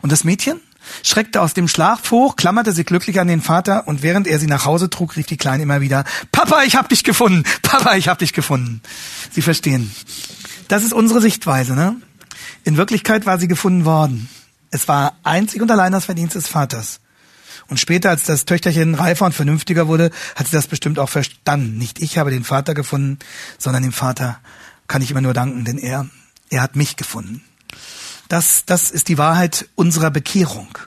Und 0.00 0.10
das 0.10 0.24
Mädchen? 0.24 0.58
Schreckte 1.02 1.40
aus 1.40 1.54
dem 1.54 1.68
Schlaf 1.68 2.10
hoch, 2.10 2.36
klammerte 2.36 2.72
sie 2.72 2.84
glücklich 2.84 3.20
an 3.20 3.28
den 3.28 3.42
Vater 3.42 3.86
und 3.88 4.02
während 4.02 4.26
er 4.26 4.38
sie 4.38 4.46
nach 4.46 4.64
Hause 4.64 4.90
trug, 4.90 5.16
rief 5.16 5.26
die 5.26 5.36
Kleine 5.36 5.62
immer 5.62 5.80
wieder, 5.80 6.04
Papa, 6.32 6.62
ich 6.64 6.76
hab 6.76 6.88
dich 6.88 7.04
gefunden, 7.04 7.44
Papa, 7.62 7.96
ich 7.96 8.08
hab 8.08 8.18
dich 8.18 8.32
gefunden. 8.32 8.80
Sie 9.30 9.42
verstehen. 9.42 9.90
Das 10.68 10.84
ist 10.84 10.92
unsere 10.92 11.20
Sichtweise, 11.20 11.74
ne? 11.74 11.96
In 12.64 12.76
Wirklichkeit 12.76 13.26
war 13.26 13.38
sie 13.38 13.48
gefunden 13.48 13.84
worden. 13.84 14.28
Es 14.70 14.86
war 14.86 15.14
einzig 15.24 15.62
und 15.62 15.70
allein 15.70 15.92
das 15.92 16.04
Verdienst 16.04 16.36
des 16.36 16.46
Vaters. 16.46 17.00
Und 17.68 17.78
später, 17.78 18.10
als 18.10 18.24
das 18.24 18.44
Töchterchen 18.44 18.94
reifer 18.94 19.26
und 19.26 19.34
vernünftiger 19.34 19.88
wurde, 19.88 20.10
hat 20.34 20.46
sie 20.46 20.56
das 20.56 20.66
bestimmt 20.66 20.98
auch 20.98 21.08
verstanden. 21.08 21.78
Nicht 21.78 22.00
ich 22.02 22.18
habe 22.18 22.30
den 22.30 22.44
Vater 22.44 22.74
gefunden, 22.74 23.18
sondern 23.58 23.82
dem 23.82 23.92
Vater 23.92 24.40
kann 24.88 25.02
ich 25.02 25.10
immer 25.10 25.20
nur 25.20 25.34
danken, 25.34 25.64
denn 25.64 25.78
er, 25.78 26.06
er 26.50 26.62
hat 26.62 26.74
mich 26.74 26.96
gefunden. 26.96 27.42
Das, 28.30 28.64
das 28.64 28.92
ist 28.92 29.08
die 29.08 29.18
Wahrheit 29.18 29.68
unserer 29.74 30.12
Bekehrung. 30.12 30.78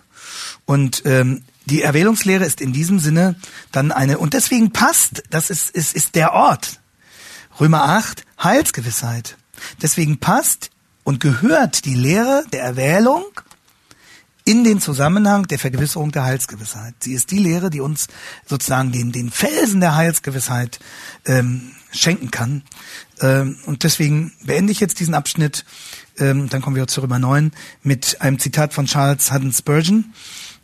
Und 0.66 1.04
ähm, 1.06 1.44
die 1.66 1.82
Erwählungslehre 1.82 2.46
ist 2.46 2.62
in 2.62 2.72
diesem 2.72 3.00
Sinne 3.00 3.36
dann 3.74 3.92
eine, 3.92 4.18
und 4.18 4.34
deswegen 4.34 4.72
passt, 4.72 5.24
das 5.30 5.50
ist, 5.50 5.70
ist, 5.70 5.94
ist 5.94 6.16
der 6.16 6.32
Ort. 6.32 6.80
Römer 7.60 7.84
8, 7.84 8.24
Heilsgewissheit. 8.42 9.38
Deswegen 9.82 10.20
passt 10.20 10.72
und 11.04 11.20
gehört 11.20 11.84
die 11.84 11.96
Lehre 11.96 12.46
der 12.54 12.64
Erwählung 12.64 13.26
in 14.46 14.64
den 14.64 14.80
Zusammenhang 14.80 15.46
der 15.48 15.60
Vergewisserung 15.60 16.14
der 16.14 16.24
Heilsgewissheit. 16.24 16.96
Sie 17.00 17.14
ist 17.14 17.30
die 17.32 17.40
Lehre, 17.40 17.70
die 17.70 17.82
uns 17.82 18.08
sozusagen 18.46 18.94
den, 18.94 19.12
den 19.12 19.32
Felsen 19.32 19.82
der 19.82 19.96
Heilsgewissheit 19.96 20.80
ähm, 21.26 21.74
schenken 21.92 22.32
kann. 22.32 22.64
Ähm, 23.20 23.58
und 23.66 23.84
deswegen 23.84 24.32
beende 24.44 24.72
ich 24.72 24.80
jetzt 24.80 25.02
diesen 25.02 25.14
Abschnitt 25.14 25.66
ähm, 26.20 26.50
dann 26.50 26.62
kommen 26.62 26.76
wir 26.76 26.88
zu 26.88 27.02
Römer 27.02 27.20
9, 27.20 27.52
mit 27.82 28.22
einem 28.22 28.40
Zitat 28.40 28.74
von 28.74 28.86
Charles 28.86 29.32
Haddon 29.32 29.52
Spurgeon, 29.52 30.14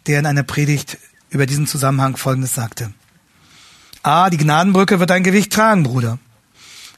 der 0.08 0.20
in 0.20 0.26
einer 0.26 0.44
Predigt 0.44 0.98
über 1.30 1.46
diesen 1.46 1.68
Zusammenhang 1.68 2.18
Folgendes 2.18 2.56
sagte. 2.56 2.94
Ah, 4.04 4.30
die 4.30 4.38
Gnadenbrücke 4.38 5.00
wird 5.00 5.10
dein 5.10 5.24
Gewicht 5.24 5.52
tragen, 5.52 5.84
Bruder. 5.84 6.20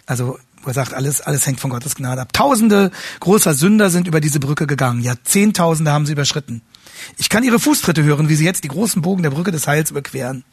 Also, 0.06 0.38
wo 0.62 0.68
er 0.68 0.74
sagt, 0.74 0.94
alles, 0.94 1.22
alles 1.22 1.46
hängt 1.48 1.60
von 1.60 1.72
Gottes 1.72 1.96
Gnade 1.96 2.22
ab. 2.22 2.34
Tausende 2.34 2.92
großer 3.20 3.54
Sünder 3.54 3.90
sind 3.90 4.08
über 4.08 4.22
diese 4.22 4.40
Brücke 4.40 4.68
gegangen. 4.68 5.02
Ja, 5.02 5.16
Zehntausende 5.24 5.92
haben 5.92 6.06
sie 6.06 6.12
überschritten. 6.12 6.62
Ich 7.18 7.30
kann 7.30 7.44
ihre 7.44 7.60
Fußtritte 7.60 8.04
hören, 8.04 8.30
wie 8.30 8.36
sie 8.36 8.46
jetzt 8.46 8.64
die 8.64 8.68
großen 8.68 9.02
Bogen 9.02 9.24
der 9.24 9.32
Brücke 9.32 9.52
des 9.52 9.68
Heils 9.68 9.90
überqueren. 9.92 10.44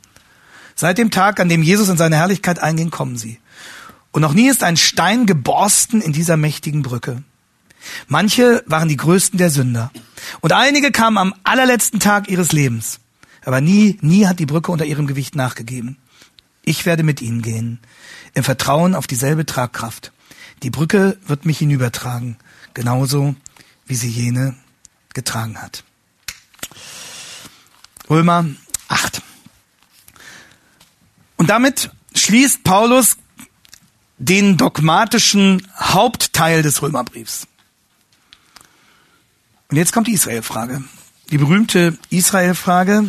Seit 0.75 0.97
dem 0.97 1.11
Tag, 1.11 1.41
an 1.41 1.49
dem 1.49 1.63
Jesus 1.63 1.89
in 1.89 1.97
seine 1.97 2.17
Herrlichkeit 2.17 2.61
einging, 2.61 2.91
kommen 2.91 3.19
sie. 3.19 3.39
Und 4.13 4.23
noch 4.23 4.33
nie 4.33 4.49
ist 4.49 4.63
ein 4.63 4.77
Stein 4.77 5.27
geborsten 5.27 6.01
in 6.01 6.13
dieser 6.13 6.37
mächtigen 6.37 6.83
Brücke. 6.83 7.23
Manche 8.07 8.63
waren 8.67 8.89
die 8.89 8.97
größten 8.97 9.39
der 9.39 9.51
Sünder. 9.51 9.91
Und 10.41 10.53
einige 10.53 10.91
kamen 10.91 11.19
am 11.19 11.35
allerletzten 11.45 12.01
Tag 12.01 12.29
ihres 12.29 12.53
Lebens. 12.53 13.01
Aber 13.45 13.61
nie, 13.61 13.99
nie 14.01 14.27
hat 14.27 14.39
die 14.39 14.47
Brücke 14.47 14.73
unter 14.73 14.85
ihrem 14.85 15.07
Gewicht 15.07 15.35
nachgegeben. 15.35 15.97
Ich 16.63 16.85
werde 16.85 17.03
mit 17.03 17.23
ihnen 17.23 17.41
gehen, 17.41 17.81
im 18.35 18.45
Vertrauen 18.45 18.95
auf 18.95 19.07
dieselbe 19.07 19.47
Tragkraft. 19.47 20.13
Die 20.63 20.71
Brücke 20.71 21.19
wird 21.27 21.47
mich 21.47 21.59
hinübertragen, 21.59 22.37
genauso 22.75 23.35
wie 23.87 23.95
sie 23.95 24.09
jene 24.09 24.55
getragen 25.15 25.63
hat. 25.63 25.83
Römer 28.11 28.47
8. 28.89 29.23
Und 31.37 31.51
damit 31.51 31.91
schließt 32.15 32.65
Paulus 32.65 33.17
den 34.19 34.57
dogmatischen 34.57 35.67
Hauptteil 35.77 36.63
des 36.63 36.83
Römerbriefs. 36.83 37.48
Und 39.71 39.77
jetzt 39.77 39.93
kommt 39.93 40.07
die 40.07 40.15
Israel-Frage. 40.15 40.83
Die 41.31 41.37
berühmte 41.37 41.99
Israel-Frage 42.09 43.05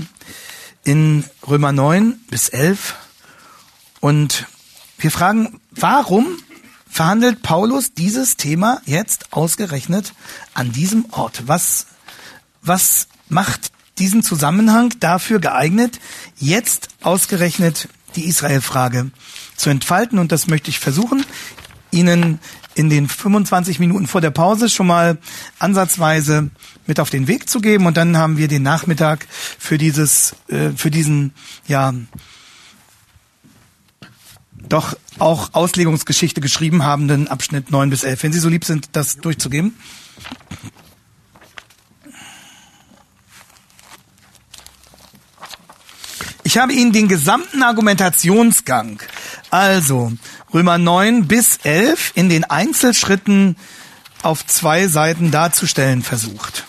in 0.84 1.24
Römer 1.48 1.72
9 1.72 2.20
bis 2.30 2.50
11. 2.50 2.96
Und 4.02 4.46
wir 4.98 5.10
fragen, 5.10 5.62
warum 5.72 6.28
verhandelt 6.86 7.44
Paulus 7.44 7.94
dieses 7.94 8.36
Thema 8.36 8.82
jetzt 8.84 9.32
ausgerechnet 9.32 10.14
an 10.54 10.74
diesem 10.74 11.06
Ort? 11.12 11.48
Was, 11.48 11.88
was 12.62 13.08
macht 13.30 13.72
diesen 13.98 14.22
Zusammenhang 14.22 14.94
dafür 15.00 15.40
geeignet, 15.40 16.02
jetzt 16.36 16.90
ausgerechnet 17.02 17.88
die 18.18 18.26
Israel-Frage 18.28 19.12
zu 19.56 19.70
entfalten? 19.70 20.20
Und 20.20 20.34
das 20.34 20.48
möchte 20.48 20.72
ich 20.72 20.80
versuchen, 20.80 21.26
Ihnen 21.92 22.40
in 22.80 22.90
den 22.90 23.10
25 23.10 23.78
Minuten 23.80 24.08
vor 24.08 24.22
der 24.22 24.32
Pause 24.32 24.70
schon 24.70 24.88
mal 24.88 25.18
ansatzweise 25.60 26.50
mit 26.88 27.02
auf 27.02 27.10
den 27.10 27.28
Weg 27.28 27.50
zu 27.50 27.60
geben 27.60 27.86
und 27.88 27.98
dann 27.98 28.16
haben 28.16 28.38
wir 28.38 28.48
den 28.48 28.64
Nachmittag 28.64 29.28
für 29.30 29.78
dieses, 29.78 30.34
äh, 30.48 30.70
für 30.70 30.90
diesen, 30.90 31.34
ja, 31.68 31.94
doch 34.70 34.96
auch 35.18 35.54
Auslegungsgeschichte 35.54 36.40
geschrieben 36.40 36.86
habenden 36.86 37.28
Abschnitt 37.28 37.70
9 37.70 37.90
bis 37.90 38.06
11. 38.06 38.24
Wenn 38.24 38.32
Sie 38.32 38.40
so 38.40 38.48
lieb 38.48 38.64
sind, 38.64 38.88
das 38.94 39.18
durchzugeben. 39.18 39.76
Ich 46.50 46.58
habe 46.58 46.74
Ihnen 46.74 46.92
den 46.92 47.08
gesamten 47.08 47.62
Argumentationsgang, 47.62 49.00
also 49.52 50.12
Römer 50.52 50.80
9 50.80 51.28
bis 51.28 51.60
11, 51.62 52.14
in 52.16 52.28
den 52.28 52.44
Einzelschritten 52.44 53.56
auf 54.24 54.44
zwei 54.48 54.88
Seiten 54.88 55.30
darzustellen 55.30 56.02
versucht. 56.02 56.66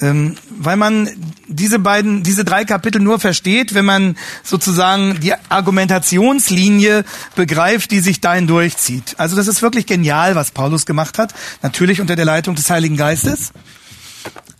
Ähm, 0.00 0.34
weil 0.50 0.76
man 0.76 1.08
diese 1.46 1.78
beiden, 1.78 2.24
diese 2.24 2.44
drei 2.44 2.64
Kapitel 2.64 3.00
nur 3.00 3.20
versteht, 3.20 3.74
wenn 3.74 3.84
man 3.84 4.16
sozusagen 4.42 5.20
die 5.20 5.34
Argumentationslinie 5.50 7.04
begreift, 7.36 7.92
die 7.92 8.00
sich 8.00 8.20
dahin 8.20 8.48
durchzieht. 8.48 9.14
Also 9.18 9.36
das 9.36 9.46
ist 9.46 9.62
wirklich 9.62 9.86
genial, 9.86 10.34
was 10.34 10.50
Paulus 10.50 10.84
gemacht 10.84 11.18
hat. 11.18 11.32
Natürlich 11.62 12.00
unter 12.00 12.16
der 12.16 12.24
Leitung 12.24 12.56
des 12.56 12.68
Heiligen 12.68 12.96
Geistes. 12.96 13.52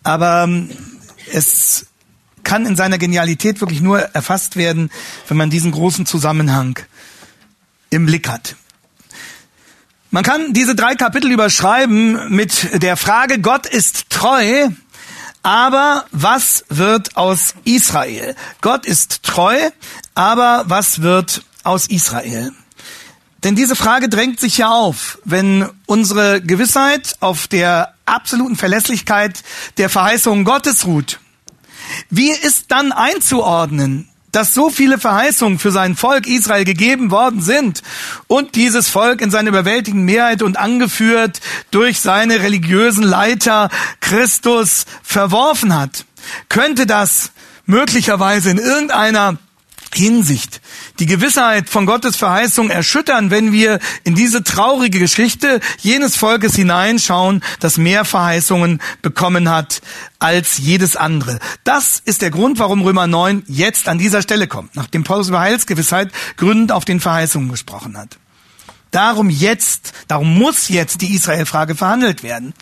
Aber 0.05 0.45
ähm, 0.45 0.71
es 1.33 1.87
kann 2.45 2.67
in 2.67 2.77
seiner 2.77 2.99
Genialität 2.99 3.61
wirklich 3.61 3.81
nur 3.81 4.01
erfasst 4.01 4.57
werden, 4.57 4.91
wenn 5.29 5.37
man 5.37 5.51
diesen 5.51 5.73
großen 5.73 6.07
Zusammenhang 6.07 6.79
im 7.91 8.07
Blick 8.07 8.29
hat. 8.29 8.57
Man 10.11 10.23
kann 10.23 10.53
diese 10.53 10.77
drei 10.77 10.95
Kapitel 10.95 11.33
überschreiben 11.33 12.33
mit 12.35 12.83
der 12.83 12.97
Frage, 12.97 13.41
Gott 13.41 13.67
ist 13.67 14.11
treu, 14.11 14.69
aber 15.43 16.05
was 16.13 16.65
wird 16.69 17.17
aus 17.17 17.55
Israel? 17.65 18.37
Gott 18.61 18.87
ist 18.87 19.25
treu, 19.25 19.57
aber 20.15 20.65
was 20.67 21.03
wird 21.03 21.45
aus 21.65 21.89
Israel? 21.89 22.53
Denn 23.43 23.57
diese 23.57 23.75
Frage 23.75 24.09
drängt 24.09 24.39
sich 24.39 24.57
ja 24.57 24.71
auf, 24.71 25.19
wenn 25.25 25.69
unsere 25.87 26.41
Gewissheit 26.41 27.17
auf 27.21 27.49
der 27.49 27.95
absoluten 28.07 28.57
Verlässlichkeit 28.57 29.43
der 29.79 29.91
Verheißungen 29.91 30.45
Gottes 30.45 30.87
ruht 30.87 31.19
wie 32.11 32.31
ist 32.31 32.67
dann 32.69 32.93
einzuordnen, 32.93 34.09
dass 34.33 34.53
so 34.53 34.69
viele 34.69 34.99
Verheißungen 34.99 35.59
für 35.59 35.71
sein 35.71 35.95
Volk 35.97 36.27
Israel 36.27 36.65
gegeben 36.65 37.11
worden 37.11 37.41
sind 37.41 37.83
und 38.27 38.57
dieses 38.57 38.89
Volk 38.89 39.21
in 39.21 39.31
seiner 39.31 39.51
überwältigenden 39.51 40.07
Mehrheit 40.07 40.43
und 40.43 40.59
angeführt 40.59 41.41
durch 41.71 42.01
seine 42.01 42.41
religiösen 42.41 43.05
Leiter 43.05 43.71
Christus 44.01 44.87
verworfen 45.03 45.75
hat? 45.75 46.05
Könnte 46.49 46.87
das 46.87 47.31
möglicherweise 47.67 48.51
in 48.51 48.59
irgendeiner 48.59 49.39
Hinsicht 49.97 50.61
die 50.99 51.07
Gewissheit 51.07 51.69
von 51.69 51.87
Gottes 51.87 52.17
Verheißung 52.17 52.71
erschüttern, 52.71 53.31
wenn 53.31 53.53
wir 53.53 53.79
in 54.05 54.15
diese 54.15 54.45
traurige 54.45 54.99
Geschichte 54.99 55.61
jenes 55.79 56.17
Volkes 56.17 56.55
hineinschauen, 56.55 57.43
das 57.61 57.77
mehr 57.77 58.05
Verheißungen 58.05 58.81
bekommen 59.03 59.49
hat 59.49 59.81
als 60.19 60.59
jedes 60.59 60.97
andere. 60.97 61.39
Das 61.65 62.01
ist 62.05 62.23
der 62.23 62.31
Grund, 62.31 62.59
warum 62.59 62.83
Römer 62.83 63.07
9 63.07 63.45
jetzt 63.47 63.89
an 63.89 63.99
dieser 63.99 64.23
Stelle 64.23 64.47
kommt, 64.47 64.77
nachdem 64.77 65.05
Paulus 65.05 65.29
über 65.29 65.41
Heilsgewissheit 65.41 66.11
gründend 66.37 66.73
auf 66.73 66.85
den 66.85 67.01
Verheißungen 67.01 67.51
gesprochen 67.51 67.97
hat. 67.97 68.19
Darum 68.91 69.29
jetzt, 69.29 69.93
darum 70.07 70.39
muss 70.39 70.69
jetzt 70.69 71.01
die 71.01 71.15
Israel-Frage 71.15 71.75
verhandelt 71.75 72.23
werden. 72.23 72.55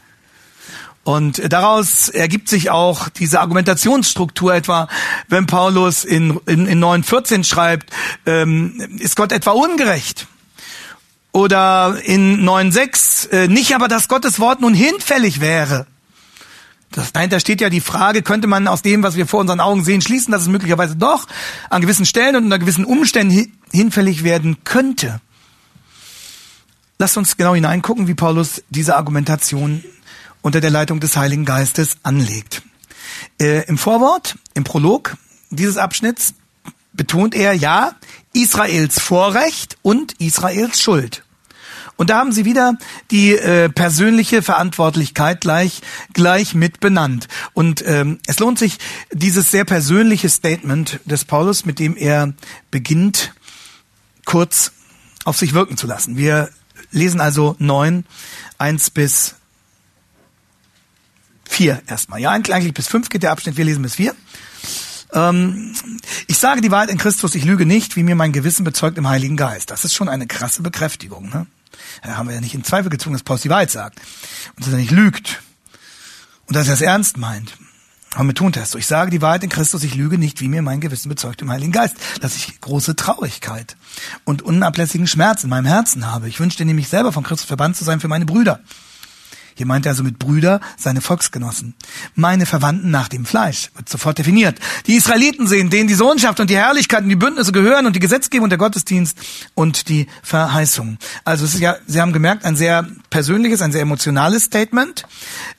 Und 1.05 1.53
daraus 1.53 2.09
ergibt 2.09 2.49
sich 2.49 2.71
auch 2.71 3.09
diese 3.09 3.41
Argumentationsstruktur 3.41 4.55
etwa, 4.55 4.89
wenn 5.29 5.47
Paulus 5.47 6.05
in, 6.05 6.39
in, 6.47 6.67
in 6.67 6.83
9.14 6.83 7.45
schreibt, 7.45 7.91
ähm, 8.25 8.99
ist 9.01 9.17
Gott 9.17 9.33
etwa 9.33 9.51
ungerecht? 9.51 10.29
Oder 11.33 11.99
in 12.05 12.49
9.6, 12.49 13.31
äh, 13.31 13.49
nicht 13.49 13.75
aber, 13.75 13.89
dass 13.89 14.07
Gottes 14.07 14.39
Wort 14.39 14.61
nun 14.61 14.75
hinfällig 14.75 15.41
wäre. 15.41 15.87
Das, 16.93 17.13
dahinter 17.13 17.41
steht 17.41 17.61
ja 17.61 17.71
die 17.71 17.81
Frage, 17.81 18.23
könnte 18.23 18.47
man 18.47 18.69
aus 18.69 18.83
dem, 18.83 19.03
was 19.03 19.17
wir 19.17 19.27
vor 19.27 19.41
unseren 19.41 19.61
Augen 19.61 19.83
sehen, 19.83 20.03
schließen, 20.03 20.31
dass 20.31 20.43
es 20.43 20.49
möglicherweise 20.49 20.95
doch 20.95 21.27
an 21.71 21.81
gewissen 21.81 22.05
Stellen 22.05 22.37
und 22.37 22.45
unter 22.45 22.59
gewissen 22.59 22.85
Umständen 22.85 23.53
hinfällig 23.73 24.25
werden 24.25 24.59
könnte. 24.65 25.21
Lasst 26.99 27.17
uns 27.17 27.37
genau 27.37 27.55
hineingucken, 27.55 28.07
wie 28.07 28.15
Paulus 28.15 28.63
diese 28.69 28.95
Argumentation 28.95 29.83
unter 30.43 30.61
der 30.61 30.71
Leitung 30.71 31.01
des 31.01 31.17
Heiligen 31.17 31.45
Geistes 31.45 31.97
anlegt. 32.03 32.63
Äh, 33.41 33.65
Im 33.67 33.79
Vorwort, 33.79 34.37
im 34.55 34.65
Prolog 34.65 35.17
dieses 35.51 35.77
Abschnitts 35.77 36.35
betont 36.93 37.35
er 37.35 37.55
ja 37.55 37.95
Israels 38.33 39.01
Vorrecht 39.01 39.79
und 39.83 40.13
Israels 40.21 40.81
Schuld. 40.81 41.25
Und 41.97 42.11
da 42.11 42.19
haben 42.19 42.33
sie 42.33 42.45
wieder 42.45 42.75
die 43.11 43.33
äh, 43.33 43.69
persönliche 43.69 44.43
Verantwortlichkeit 44.43 45.41
gleich 45.41 45.83
gleich 46.13 46.55
mit 46.55 46.81
benannt. 46.81 47.29
Und 47.53 47.85
ähm, 47.87 48.19
es 48.27 48.39
lohnt 48.39 48.59
sich 48.59 48.79
dieses 49.13 49.51
sehr 49.51 49.65
persönliche 49.65 50.29
Statement 50.29 51.01
des 51.05 51.25
Paulus, 51.25 51.65
mit 51.65 51.79
dem 51.79 51.97
er 51.97 52.33
beginnt, 52.71 53.35
kurz 54.25 54.73
auf 55.25 55.37
sich 55.37 55.53
wirken 55.53 55.77
zu 55.77 55.87
lassen. 55.87 56.17
Wir 56.17 56.51
lesen 56.91 57.21
also 57.21 57.57
neun 57.59 58.05
eins 58.59 58.91
bis 58.91 59.37
4 61.53 61.83
erstmal. 61.87 62.21
Ja, 62.21 62.31
eigentlich 62.31 62.75
bis 62.75 62.89
5 62.89 63.09
geht 63.09 63.23
der 63.23 63.31
Abschnitt, 63.31 63.57
wir 63.57 63.65
lesen 63.65 63.83
bis 63.83 63.97
4. 63.97 64.15
Ähm, 65.13 65.75
ich 66.27 66.39
sage 66.39 66.61
die 66.61 66.71
Wahrheit 66.71 66.91
in 66.91 66.99
Christus, 66.99 67.35
ich 67.35 67.45
lüge 67.45 67.67
nicht, 67.67 67.97
wie 67.97 68.03
mir 68.03 68.15
mein 68.15 68.33
Gewissen 68.33 68.65
bezeugt 68.65 68.99
im 68.99 69.09
Heiligen 69.09 69.37
Geist. 69.37 69.71
Das 69.71 69.85
ist 69.85 69.95
schon 69.95 70.09
eine 70.09 70.27
krasse 70.27 70.63
Bekräftigung. 70.63 71.29
Ne? 71.29 71.47
Da 72.03 72.17
haben 72.17 72.29
wir 72.29 72.35
ja 72.35 72.41
nicht 72.41 72.55
in 72.55 72.65
Zweifel 72.65 72.91
gezogen, 72.91 73.13
dass 73.13 73.23
Paulus 73.23 73.43
die 73.43 73.51
Wahrheit 73.51 73.71
sagt. 73.71 74.01
Und 74.57 74.67
dass 74.67 74.73
er 74.73 74.79
nicht 74.79 74.91
lügt. 74.91 75.43
Und 76.47 76.57
dass 76.57 76.69
er 76.69 76.75
es 76.75 76.81
ernst 76.81 77.19
meint. 77.19 77.57
Aber 78.15 78.29
er 78.29 78.63
es 78.63 78.71
so. 78.71 78.79
Ich 78.79 78.87
sage 78.87 79.11
die 79.11 79.23
Wahrheit 79.23 79.43
in 79.43 79.49
Christus, 79.49 79.85
ich 79.85 79.95
lüge 79.95 80.19
nicht, 80.19 80.41
wie 80.41 80.49
mir 80.49 80.61
mein 80.61 80.81
Gewissen 80.81 81.09
bezeugt 81.09 81.41
im 81.41 81.51
Heiligen 81.51 81.73
Geist. 81.73 81.97
Dass 82.21 82.37
ich 82.37 82.61
große 82.61 82.97
Traurigkeit 82.97 83.77
und 84.25 84.43
unablässigen 84.43 85.07
Schmerz 85.07 85.45
in 85.45 85.51
meinem 85.51 85.67
Herzen 85.67 86.11
habe. 86.11 86.29
Ich 86.29 86.41
wünschte 86.41 86.65
nämlich 86.65 86.89
selber 86.89 87.13
von 87.13 87.25
Christus 87.25 87.47
verbannt 87.47 87.77
zu 87.77 87.85
sein 87.85 88.01
für 88.01 88.09
meine 88.09 88.27
Brüder 88.27 88.61
hier 89.55 89.67
meint 89.67 89.87
er 89.87 89.91
also 89.91 90.03
mit 90.03 90.19
Brüder 90.19 90.61
seine 90.77 91.01
Volksgenossen. 91.01 91.75
Meine 92.15 92.47
Verwandten 92.47 92.91
nach 92.91 93.09
dem 93.09 93.25
Fleisch 93.25 93.71
wird 93.75 93.89
sofort 93.89 94.19
definiert. 94.19 94.59
Die 94.87 94.95
Israeliten 94.95 95.47
sehen, 95.47 95.71
denen 95.71 95.89
die 95.89 95.95
Sohnschaft 95.95 96.41
und 96.41 96.51
die 96.51 96.57
Herrlichkeit 96.57 97.03
und 97.03 97.09
die 97.09 97.17
Bündnisse 97.17 97.53
gehören 97.53 97.87
und 97.87 97.97
die 97.97 98.01
Gesetzgebung, 98.01 98.49
der 98.49 98.59
Gottesdienst 98.59 99.19
und 99.55 99.89
die 99.89 100.07
Verheißung. 100.23 100.99
Also 101.25 101.45
es 101.45 101.55
ist 101.55 101.61
ja, 101.61 101.77
Sie 101.87 102.01
haben 102.01 102.13
gemerkt, 102.13 102.45
ein 102.45 102.57
sehr 102.57 102.87
persönliches, 103.11 103.63
ein 103.63 103.73
sehr 103.73 103.83
emotionales 103.83 104.45
Statement. 104.45 105.05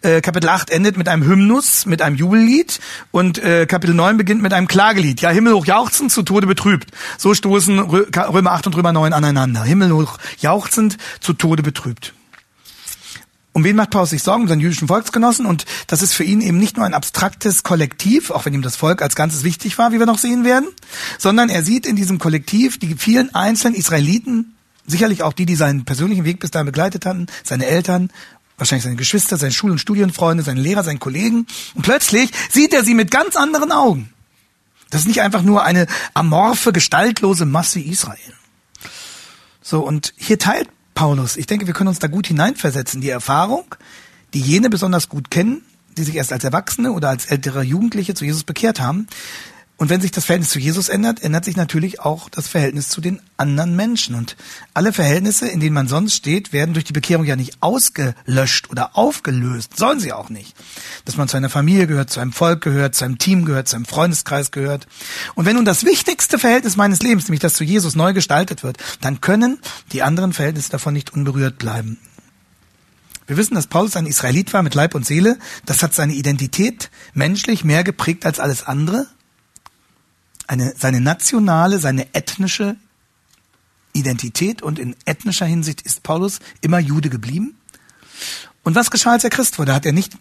Äh, 0.02 0.22
Kapitel 0.22 0.50
8 0.50 0.70
endet 0.70 0.98
mit 0.98 1.08
einem 1.08 1.24
Hymnus, 1.24 1.86
mit 1.86 2.02
einem 2.02 2.16
Jubellied 2.16 2.80
und 3.12 3.38
äh, 3.38 3.66
Kapitel 3.66 3.96
9 3.96 4.18
beginnt 4.18 4.41
mit 4.41 4.54
einem 4.54 4.68
Klagelied. 4.68 5.22
Ja, 5.22 5.30
himmelhoch 5.30 5.66
jauchzend, 5.66 6.12
zu 6.12 6.24
Tode 6.24 6.48
betrübt. 6.48 6.91
So 7.18 7.34
stoßen 7.34 7.80
Römer 7.80 8.52
8 8.52 8.68
und 8.68 8.76
Römer 8.76 8.94
9 8.94 9.14
aneinander. 9.14 9.64
Himmelhoch 9.64 10.18
jauchzend, 10.39 10.98
zu 11.20 11.34
Tode 11.34 11.64
betrübt. 11.64 12.14
Um 13.54 13.64
wen 13.64 13.76
macht 13.76 13.91
Paulus 13.91 14.10
sich 14.10 14.24
Sorgen? 14.24 14.43
Um 14.43 14.47
seinen 14.47 14.62
jüdischen 14.62 14.88
Volksgenossen. 14.88 15.45
Und 15.45 15.66
das 15.88 16.01
ist 16.01 16.14
für 16.14 16.24
ihn 16.24 16.41
eben 16.41 16.58
nicht 16.58 16.76
nur 16.76 16.86
ein 16.86 16.95
abstraktes 16.95 17.62
Kollektiv, 17.62 18.32
auch 18.32 18.45
wenn 18.45 18.54
ihm 18.54 18.64
das 18.64 18.76
Volk 18.76 19.01
als 19.01 19.16
Ganzes 19.16 19.43
wichtig 19.43 19.78
war, 19.78 19.91
wie 19.91 19.99
wir 19.99 20.08
noch 20.08 20.18
sehen 20.18 20.43
werden, 20.43 20.68
sondern 21.20 21.49
er 21.49 21.64
sieht 21.64 21.86
in 21.86 21.95
diesem 21.95 22.18
Kollektiv 22.18 22.80
die 22.80 22.95
vielen 22.95 23.34
einzelnen 23.36 23.76
Israeliten, 23.76 24.56
sicherlich 24.88 25.22
auch 25.22 25.34
die, 25.34 25.45
die 25.45 25.56
seinen 25.56 25.86
persönlichen 25.86 26.26
Weg 26.26 26.39
bis 26.39 26.49
dahin 26.49 26.66
begleitet 26.66 27.06
hatten, 27.06 27.28
seine 27.43 27.68
Eltern, 27.68 28.10
wahrscheinlich 28.58 28.84
seine 28.84 28.95
Geschwister, 28.95 29.38
seine 29.38 29.54
Schul- 29.54 29.72
und 29.72 29.80
Studienfreunde, 29.80 30.43
seine 30.43 30.62
Lehrer, 30.62 30.84
seine 30.84 30.99
Kollegen. 30.99 31.45
Und 31.76 31.84
plötzlich 31.84 32.32
sieht 32.51 32.74
er 32.74 32.84
sie 32.84 32.95
mit 32.95 33.12
ganz 33.12 33.36
anderen 33.36 33.72
Augen. 33.72 34.12
Das 34.89 35.01
ist 35.01 35.08
nicht 35.08 35.22
einfach 35.22 35.43
nur 35.43 35.64
eine 35.64 35.88
amorphe, 36.14 36.72
gestaltlose 36.72 37.45
Masse 37.45 37.80
Israel. 37.80 38.18
So, 39.62 39.80
und 39.82 40.14
hier 40.18 40.39
teilt 40.39 40.70
Paulus. 40.94 41.38
Ich 41.38 41.48
denke, 41.48 41.68
wir 41.68 41.74
können 41.74 41.88
uns 41.89 42.00
da 42.00 42.08
gut 42.08 42.28
hineinversetzen. 42.28 43.02
Die 43.02 43.10
Erfahrung, 43.10 43.76
die 44.34 44.41
jene 44.41 44.70
besonders 44.70 45.10
gut 45.10 45.32
kennen, 45.32 45.64
die 45.98 46.04
sich 46.04 46.16
erst 46.16 46.34
als 46.34 46.44
Erwachsene 46.44 46.91
oder 46.91 47.10
als 47.10 47.26
ältere 47.26 47.64
Jugendliche 47.64 48.14
zu 48.14 48.26
Jesus 48.26 48.44
bekehrt 48.44 48.80
haben, 48.80 49.08
und 49.76 49.90
wenn 49.90 50.02
sich 50.02 50.12
das 50.12 50.26
Verhältnis 50.26 50.52
zu 50.52 50.60
Jesus 50.60 50.88
ändert, 50.88 51.24
ändert 51.24 51.46
sich 51.46 51.56
natürlich 51.56 52.00
auch 52.00 52.30
das 52.30 52.48
Verhältnis 52.48 52.90
zu 52.90 53.02
den 53.02 53.20
anderen 53.38 53.76
Menschen. 53.76 54.14
Und 54.14 54.38
alle 54.74 54.94
Verhältnisse, 54.94 55.48
in 55.48 55.60
denen 55.60 55.74
man 55.74 55.88
sonst 55.88 56.14
steht, 56.14 56.54
werden 56.54 56.74
durch 56.74 56.86
die 56.86 56.94
Bekehrung 56.94 57.26
ja 57.26 57.36
nicht 57.36 57.58
ausgelöscht 57.62 58.70
oder 58.70 58.96
aufgelöst. 58.96 59.76
Sollen 59.76 60.00
sie 60.00 60.14
auch 60.14 60.30
nicht. 60.30 60.56
Dass 61.06 61.18
man 61.18 61.28
zu 61.28 61.38
einer 61.38 61.50
Familie 61.50 61.88
gehört, 61.88 62.12
zu 62.12 62.20
einem 62.20 62.34
Volk 62.34 62.62
gehört, 62.62 62.94
zu 62.94 63.04
einem 63.04 63.18
Team 63.18 63.46
gehört, 63.46 63.68
zu 63.68 63.76
einem 63.76 63.86
Freundeskreis 63.86 64.52
gehört. 64.52 64.88
Und 65.34 65.46
wenn 65.46 65.56
nun 65.56 65.66
das 65.66 65.84
wichtigste 65.84 66.38
Verhältnis 66.38 66.78
meines 66.78 67.02
Lebens, 67.02 67.26
nämlich 67.26 67.42
das 67.42 67.56
zu 67.56 67.64
Jesus, 67.64 67.96
neu 67.96 68.14
gestaltet 68.14 68.64
wird, 68.64 68.78
dann 69.02 69.22
können 69.22 69.58
die 69.92 70.04
anderen 70.04 70.34
Verhältnisse 70.34 70.70
davon 70.70 70.94
nicht 70.94 71.14
unberührt 71.14 71.58
bleiben. 71.58 71.98
Wir 73.26 73.38
wissen, 73.38 73.56
dass 73.56 73.68
Paulus 73.68 73.96
ein 73.96 74.06
Israelit 74.06 74.54
war 74.54 74.62
mit 74.64 74.76
Leib 74.76 74.94
und 74.94 75.06
Seele. 75.06 75.40
Das 75.66 75.82
hat 75.82 75.94
seine 75.96 76.14
Identität 76.14 76.92
menschlich 77.14 77.64
mehr 77.64 77.84
geprägt 77.84 78.26
als 78.26 78.40
alles 78.40 78.64
andere 78.64 79.08
eine, 80.48 80.74
seine 80.78 81.02
nationale, 81.02 81.80
seine 81.80 82.14
ethnische 82.14 82.76
Identität 83.94 84.62
und 84.62 84.80
in 84.80 84.96
ethnischer 85.06 85.46
Hinsicht 85.46 85.82
ist 85.82 86.04
Paulus 86.04 86.39
immer 86.62 86.80
Jude 86.80 87.10
geblieben. 87.10 87.56
Und 88.64 88.76
was 88.76 88.91
geschah, 88.91 89.12
als 89.12 89.24
er 89.24 89.30
Christ 89.30 89.60
wurde? 89.60 89.74
Hat 89.74 89.86
er 89.86 89.94
nicht 89.94 90.18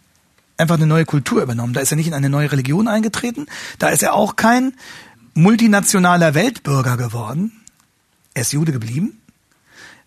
einfach 0.56 0.76
eine 0.76 0.86
neue 0.86 1.06
Kultur 1.06 1.42
übernommen. 1.42 1.72
Da 1.72 1.80
ist 1.80 1.90
er 1.90 1.96
nicht 1.96 2.06
in 2.06 2.14
eine 2.14 2.28
neue 2.28 2.52
Religion 2.52 2.88
eingetreten. 2.88 3.46
Da 3.78 3.88
ist 3.88 4.02
er 4.02 4.14
auch 4.14 4.36
kein 4.36 4.74
multinationaler 5.34 6.34
Weltbürger 6.34 6.96
geworden. 6.96 7.52
Er 8.34 8.42
ist 8.42 8.52
Jude 8.52 8.72
geblieben 8.72 9.21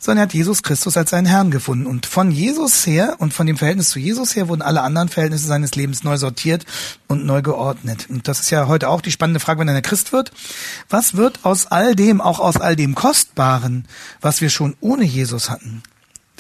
sondern 0.06 0.20
er 0.20 0.28
hat 0.28 0.34
Jesus 0.34 0.62
Christus 0.62 0.98
als 0.98 1.10
seinen 1.10 1.26
Herrn 1.26 1.50
gefunden. 1.50 1.88
Und 1.88 2.06
von 2.06 2.32
Jesus 2.32 2.86
her 2.86 3.16
und 3.18 3.34
von 3.34 3.48
dem 3.48 3.58
Verhältnis 3.58 3.90
zu 3.90 4.00
Jesus 4.00 4.36
her 4.36 4.48
wurden 4.48 4.62
alle 4.62 4.82
anderen 4.82 5.10
Verhältnisse 5.10 5.48
seines 5.48 5.76
Lebens 5.76 6.04
neu 6.04 6.18
sortiert 6.18 6.66
und 7.08 7.26
neu 7.26 7.42
geordnet. 7.42 8.06
Und 8.10 8.28
das 8.28 8.40
ist 8.40 8.52
ja 8.52 8.68
heute 8.68 8.90
auch 8.90 9.02
die 9.02 9.12
spannende 9.12 9.40
Frage, 9.40 9.60
wenn 9.60 9.70
einer 9.70 9.82
Christ 9.82 10.14
wird. 10.14 10.32
Was 10.90 11.16
wird 11.16 11.44
aus 11.44 11.68
all 11.68 11.96
dem, 11.96 12.22
auch 12.22 12.40
aus 12.40 12.58
all 12.58 12.76
dem 12.76 12.94
Kostbaren, 12.94 13.88
was 14.22 14.42
wir 14.42 14.50
schon 14.50 14.76
ohne 14.80 15.04
Jesus 15.04 15.50
hatten? 15.50 15.82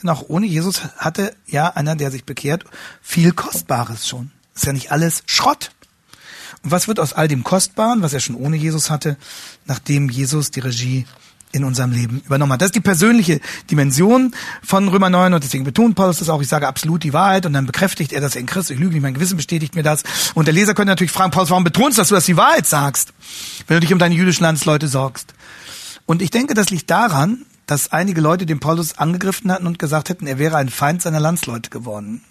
Denn 0.01 0.09
auch 0.09 0.25
ohne 0.27 0.45
Jesus 0.45 0.83
hatte 0.97 1.35
ja 1.47 1.69
einer, 1.69 1.95
der 1.95 2.11
sich 2.11 2.23
bekehrt, 2.23 2.65
viel 3.01 3.31
Kostbares 3.31 4.07
schon. 4.07 4.31
Ist 4.53 4.65
ja 4.65 4.73
nicht 4.73 4.91
alles 4.91 5.23
Schrott. 5.25 5.71
Und 6.63 6.71
was 6.71 6.87
wird 6.87 6.99
aus 6.99 7.13
all 7.13 7.27
dem 7.27 7.43
Kostbaren, 7.43 8.01
was 8.03 8.13
er 8.13 8.19
schon 8.19 8.35
ohne 8.35 8.57
Jesus 8.57 8.89
hatte, 8.89 9.17
nachdem 9.65 10.09
Jesus 10.09 10.51
die 10.51 10.59
Regie 10.59 11.05
in 11.55 11.63
unserem 11.63 11.91
Leben 11.91 12.21
übernommen 12.25 12.53
hat. 12.53 12.61
Das 12.61 12.67
ist 12.67 12.75
die 12.75 12.81
persönliche 12.81 13.39
Dimension 13.71 14.35
von 14.61 14.87
Römer 14.87 15.09
9 15.09 15.33
und 15.33 15.43
deswegen 15.43 15.63
betont 15.63 15.95
Paulus 15.95 16.19
das 16.19 16.29
auch, 16.29 16.41
ich 16.41 16.47
sage 16.47 16.67
absolut 16.67 17.03
die 17.03 17.13
Wahrheit 17.13 17.45
und 17.45 17.53
dann 17.53 17.65
bekräftigt 17.65 18.13
er, 18.13 18.21
dass 18.21 18.35
er 18.35 18.41
in 18.41 18.47
Christus, 18.47 18.71
ich 18.71 18.79
lüge 18.79 18.93
nicht, 18.93 19.01
mein 19.01 19.13
Gewissen 19.13 19.37
bestätigt 19.37 19.75
mir 19.75 19.83
das. 19.83 20.03
Und 20.33 20.45
der 20.45 20.53
Leser 20.53 20.73
könnte 20.73 20.91
natürlich 20.91 21.11
fragen, 21.11 21.31
Paulus, 21.31 21.49
warum 21.49 21.63
betonst 21.63 21.97
du, 21.97 22.01
dass 22.01 22.09
du 22.09 22.15
das 22.15 22.25
die 22.25 22.37
Wahrheit 22.37 22.67
sagst, 22.67 23.13
wenn 23.67 23.77
du 23.77 23.81
dich 23.81 23.93
um 23.93 23.99
deine 23.99 24.15
jüdischen 24.15 24.43
Landsleute 24.43 24.87
sorgst? 24.87 25.33
Und 26.05 26.21
ich 26.21 26.29
denke, 26.29 26.53
das 26.53 26.69
liegt 26.69 26.89
daran, 26.89 27.45
dass 27.65 27.91
einige 27.91 28.21
Leute 28.21 28.45
den 28.45 28.59
Paulus 28.59 28.97
angegriffen 28.97 29.51
hatten 29.51 29.65
und 29.65 29.79
gesagt 29.79 30.09
hätten, 30.09 30.27
er 30.27 30.37
wäre 30.37 30.57
ein 30.57 30.69
Feind 30.69 31.01
seiner 31.01 31.19
Landsleute 31.19 31.69
geworden. 31.69 32.21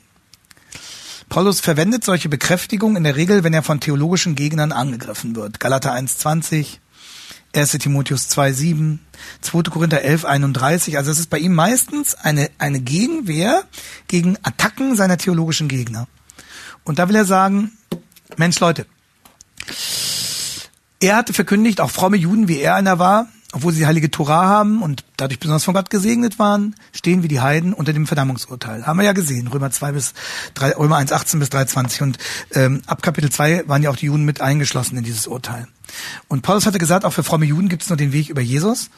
Paulus 1.29 1.61
verwendet 1.61 2.05
solche 2.05 2.29
Bekräftigungen 2.29 2.97
in 2.97 3.05
der 3.05 3.17
Regel, 3.17 3.45
wenn 3.45 3.55
er 3.55 3.63
von 3.63 3.81
theologischen 3.81 4.35
Gegnern 4.35 4.73
angegriffen 4.73 5.35
wird. 5.35 5.59
Galater 5.59 5.93
1,20, 5.95 6.79
1. 7.55 7.79
Timotheus 7.79 8.29
2,7, 8.31 8.99
2. 9.41 9.63
Korinther 9.71 10.03
11, 10.03 10.25
31. 10.25 10.99
Also 10.99 11.11
es 11.11 11.19
ist 11.19 11.31
bei 11.31 11.39
ihm 11.39 11.55
meistens 11.55 12.15
eine, 12.15 12.51
eine 12.59 12.81
Gegenwehr 12.81 13.65
gegen 14.09 14.37
Attacken 14.43 14.97
seiner 14.97 15.19
theologischen 15.19 15.69
Gegner. 15.69 16.09
Und 16.85 16.99
da 16.99 17.09
will 17.09 17.17
er 17.17 17.25
sagen, 17.25 17.73
Mensch 18.37 18.59
Leute, 18.61 18.87
er 21.01 21.17
hatte 21.17 21.33
verkündigt, 21.33 21.81
auch 21.81 21.91
fromme 21.91 22.17
Juden, 22.17 22.49
wie 22.49 22.59
er 22.59 22.75
einer 22.75 22.99
war, 22.99 23.29
obwohl 23.55 23.73
sie 23.73 23.79
die 23.79 23.87
heilige 23.87 24.11
Torah 24.11 24.47
haben 24.49 24.83
und 24.83 25.05
dadurch 25.17 25.39
besonders 25.39 25.63
von 25.63 25.75
Gott 25.75 25.89
gesegnet 25.89 26.41
waren, 26.41 26.75
stehen 26.93 27.23
wie 27.23 27.29
die 27.29 27.41
Heiden 27.41 27.73
unter 27.73 27.93
dem 27.93 28.09
Verdammungsurteil. 28.09 28.85
Haben 28.85 28.99
wir 28.99 29.05
ja 29.05 29.13
gesehen, 29.13 29.47
Römer 29.47 29.71
2 29.71 29.93
bis 29.93 30.13
3, 30.55 30.73
Römer 30.73 30.97
1, 30.97 31.13
18 31.13 31.39
bis 31.39 31.51
3,20. 31.51 32.03
Und 32.03 32.19
ähm, 32.53 32.83
ab 32.87 33.01
Kapitel 33.01 33.31
2 33.31 33.69
waren 33.69 33.81
ja 33.85 33.91
auch 33.91 33.97
die 33.97 34.07
Juden 34.07 34.25
mit 34.25 34.41
eingeschlossen 34.41 34.97
in 34.97 35.05
dieses 35.05 35.29
Urteil. 35.29 35.69
Und 36.27 36.43
Paulus 36.43 36.67
hatte 36.67 36.79
gesagt, 36.79 37.05
auch 37.05 37.13
für 37.13 37.23
fromme 37.23 37.45
Juden 37.45 37.69
gibt 37.69 37.85
es 37.85 37.89
nur 37.89 37.97
den 37.97 38.13
Weg 38.13 38.29
über 38.29 38.41
Jesus. 38.41 38.91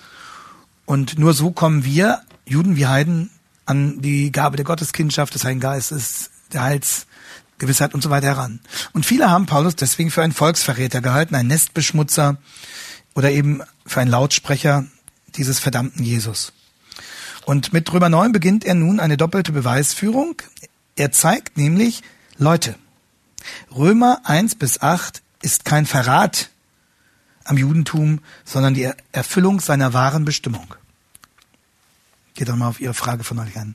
Und 0.86 1.18
nur 1.18 1.34
so 1.34 1.50
kommen 1.50 1.84
wir, 1.84 2.22
Juden 2.46 2.76
wie 2.76 2.86
Heiden, 2.86 3.28
an 3.66 4.00
die 4.00 4.32
Gabe 4.32 4.57
der 4.57 4.64
Gotteskindschaft, 4.64 5.34
des 5.34 5.44
Heiligen 5.44 5.61
Geistes, 5.61 6.30
der 6.54 6.62
Heilsgewissheit 6.62 7.92
und 7.92 8.02
so 8.02 8.09
weiter 8.09 8.28
heran. 8.28 8.61
Und 8.94 9.04
viele 9.04 9.28
haben 9.28 9.44
Paulus 9.44 9.76
deswegen 9.76 10.11
für 10.11 10.22
einen 10.22 10.32
Volksverräter 10.32 11.02
gehalten, 11.02 11.34
einen 11.34 11.48
Nestbeschmutzer 11.48 12.38
oder 13.16 13.32
eben 13.32 13.62
für 13.86 14.00
einen 14.00 14.10
Lautsprecher 14.10 14.84
dieses 15.34 15.58
verdammten 15.58 16.04
Jesus. 16.04 16.52
Und 17.46 17.72
mit 17.72 17.92
Römer 17.92 18.08
9 18.08 18.30
beginnt 18.30 18.64
er 18.64 18.74
nun 18.74 19.00
eine 19.00 19.16
doppelte 19.16 19.52
Beweisführung. 19.52 20.42
Er 20.96 21.12
zeigt 21.12 21.56
nämlich, 21.56 22.02
Leute, 22.36 22.76
Römer 23.74 24.20
1 24.24 24.56
bis 24.56 24.82
8 24.82 25.22
ist 25.40 25.64
kein 25.64 25.86
Verrat 25.86 26.50
am 27.44 27.56
Judentum, 27.56 28.20
sondern 28.44 28.74
die 28.74 28.90
Erfüllung 29.12 29.60
seiner 29.60 29.92
wahren 29.92 30.24
Bestimmung. 30.24 30.74
Geht 32.37 32.51
doch 32.51 32.57
mal 32.57 32.68
auf 32.68 32.80
Ihre 32.80 32.93
Frage 32.93 33.24
von 33.24 33.39
euch 33.39 33.57
an. 33.57 33.74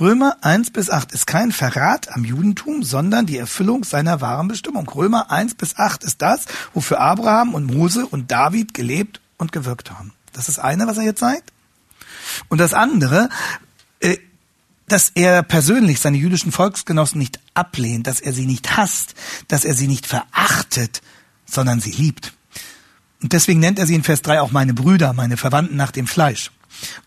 Römer 0.00 0.38
1 0.40 0.70
bis 0.70 0.88
8 0.88 1.12
ist 1.12 1.26
kein 1.26 1.52
Verrat 1.52 2.10
am 2.10 2.24
Judentum, 2.24 2.82
sondern 2.82 3.26
die 3.26 3.36
Erfüllung 3.36 3.84
seiner 3.84 4.22
wahren 4.22 4.48
Bestimmung. 4.48 4.88
Römer 4.88 5.30
1 5.30 5.56
bis 5.56 5.76
8 5.76 6.02
ist 6.02 6.22
das, 6.22 6.46
wofür 6.72 7.00
Abraham 7.00 7.52
und 7.52 7.66
Mose 7.66 8.06
und 8.06 8.30
David 8.30 8.72
gelebt 8.72 9.20
und 9.36 9.52
gewirkt 9.52 9.90
haben. 9.90 10.14
Das 10.32 10.48
ist 10.48 10.58
eine, 10.58 10.86
was 10.86 10.96
er 10.96 11.04
jetzt 11.04 11.20
zeigt. 11.20 11.52
Und 12.48 12.58
das 12.58 12.72
andere, 12.72 13.28
äh, 14.00 14.16
dass 14.88 15.10
er 15.14 15.42
persönlich 15.42 16.00
seine 16.00 16.16
jüdischen 16.16 16.50
Volksgenossen 16.50 17.18
nicht 17.18 17.40
ablehnt, 17.52 18.06
dass 18.06 18.20
er 18.20 18.32
sie 18.32 18.46
nicht 18.46 18.74
hasst, 18.74 19.14
dass 19.48 19.66
er 19.66 19.74
sie 19.74 19.86
nicht 19.86 20.06
verachtet, 20.06 21.02
sondern 21.44 21.78
sie 21.80 21.92
liebt. 21.92 22.32
Und 23.22 23.34
deswegen 23.34 23.60
nennt 23.60 23.78
er 23.78 23.86
sie 23.86 23.94
in 23.94 24.02
Vers 24.02 24.22
3 24.22 24.40
auch 24.40 24.50
meine 24.50 24.72
Brüder, 24.72 25.12
meine 25.12 25.36
Verwandten 25.36 25.76
nach 25.76 25.90
dem 25.90 26.06
Fleisch. 26.06 26.50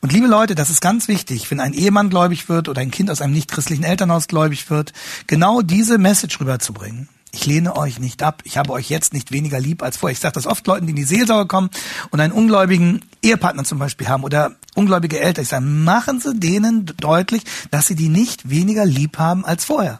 Und 0.01 0.13
liebe 0.13 0.27
Leute, 0.27 0.55
das 0.55 0.69
ist 0.69 0.81
ganz 0.81 1.07
wichtig, 1.07 1.49
wenn 1.51 1.59
ein 1.59 1.73
Ehemann 1.73 2.09
gläubig 2.09 2.49
wird 2.49 2.69
oder 2.69 2.81
ein 2.81 2.91
Kind 2.91 3.09
aus 3.09 3.21
einem 3.21 3.33
nichtchristlichen 3.33 3.83
Elternhaus 3.83 4.27
gläubig 4.27 4.69
wird, 4.69 4.93
genau 5.27 5.61
diese 5.61 5.97
Message 5.97 6.39
rüberzubringen. 6.39 7.09
Ich 7.35 7.45
lehne 7.45 7.75
euch 7.75 7.99
nicht 7.99 8.23
ab. 8.23 8.41
Ich 8.45 8.57
habe 8.57 8.71
euch 8.71 8.89
jetzt 8.89 9.13
nicht 9.13 9.33
weniger 9.33 9.59
lieb 9.59 9.83
als 9.83 9.97
vorher. 9.97 10.13
Ich 10.13 10.21
sage 10.21 10.35
das 10.35 10.47
oft 10.47 10.65
Leuten, 10.67 10.85
die 10.85 10.91
in 10.91 10.95
die 10.95 11.03
Seelsorge 11.03 11.47
kommen 11.47 11.69
und 12.09 12.21
einen 12.21 12.31
ungläubigen 12.31 13.01
Ehepartner 13.21 13.65
zum 13.65 13.77
Beispiel 13.77 14.07
haben 14.07 14.23
oder 14.23 14.55
ungläubige 14.73 15.19
Eltern. 15.19 15.43
Ich 15.43 15.49
sage, 15.49 15.65
machen 15.65 16.21
Sie 16.21 16.39
denen 16.39 16.85
deutlich, 16.85 17.43
dass 17.71 17.87
Sie 17.87 17.95
die 17.95 18.07
nicht 18.07 18.49
weniger 18.49 18.85
lieb 18.85 19.17
haben 19.17 19.43
als 19.43 19.65
vorher. 19.65 19.99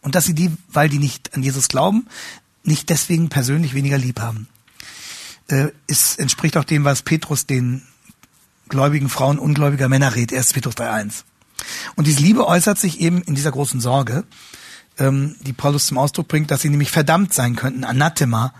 Und 0.00 0.14
dass 0.14 0.24
Sie 0.24 0.34
die, 0.34 0.50
weil 0.72 0.88
die 0.88 0.98
nicht 0.98 1.34
an 1.34 1.42
Jesus 1.42 1.68
glauben, 1.68 2.06
nicht 2.62 2.88
deswegen 2.88 3.28
persönlich 3.28 3.74
weniger 3.74 3.98
lieb 3.98 4.18
haben. 4.20 4.48
Äh, 5.48 5.68
es 5.88 6.16
entspricht 6.16 6.56
auch 6.56 6.64
dem, 6.64 6.84
was 6.84 7.02
Petrus 7.02 7.44
den 7.44 7.82
gläubigen 8.68 9.08
Frauen 9.08 9.38
ungläubiger 9.38 9.88
Männer 9.88 10.14
rät, 10.14 10.32
1. 10.32 10.52
Petrus 10.52 10.74
3.1. 10.74 11.24
Und 11.96 12.06
diese 12.06 12.20
Liebe 12.20 12.46
äußert 12.46 12.78
sich 12.78 13.00
eben 13.00 13.22
in 13.22 13.34
dieser 13.34 13.50
großen 13.50 13.80
Sorge, 13.80 14.24
ähm, 14.98 15.36
die 15.40 15.52
Paulus 15.52 15.86
zum 15.86 15.98
Ausdruck 15.98 16.28
bringt, 16.28 16.50
dass 16.50 16.62
sie 16.62 16.70
nämlich 16.70 16.90
verdammt 16.90 17.34
sein 17.34 17.56
könnten, 17.56 17.84
Anathema, 17.84 18.52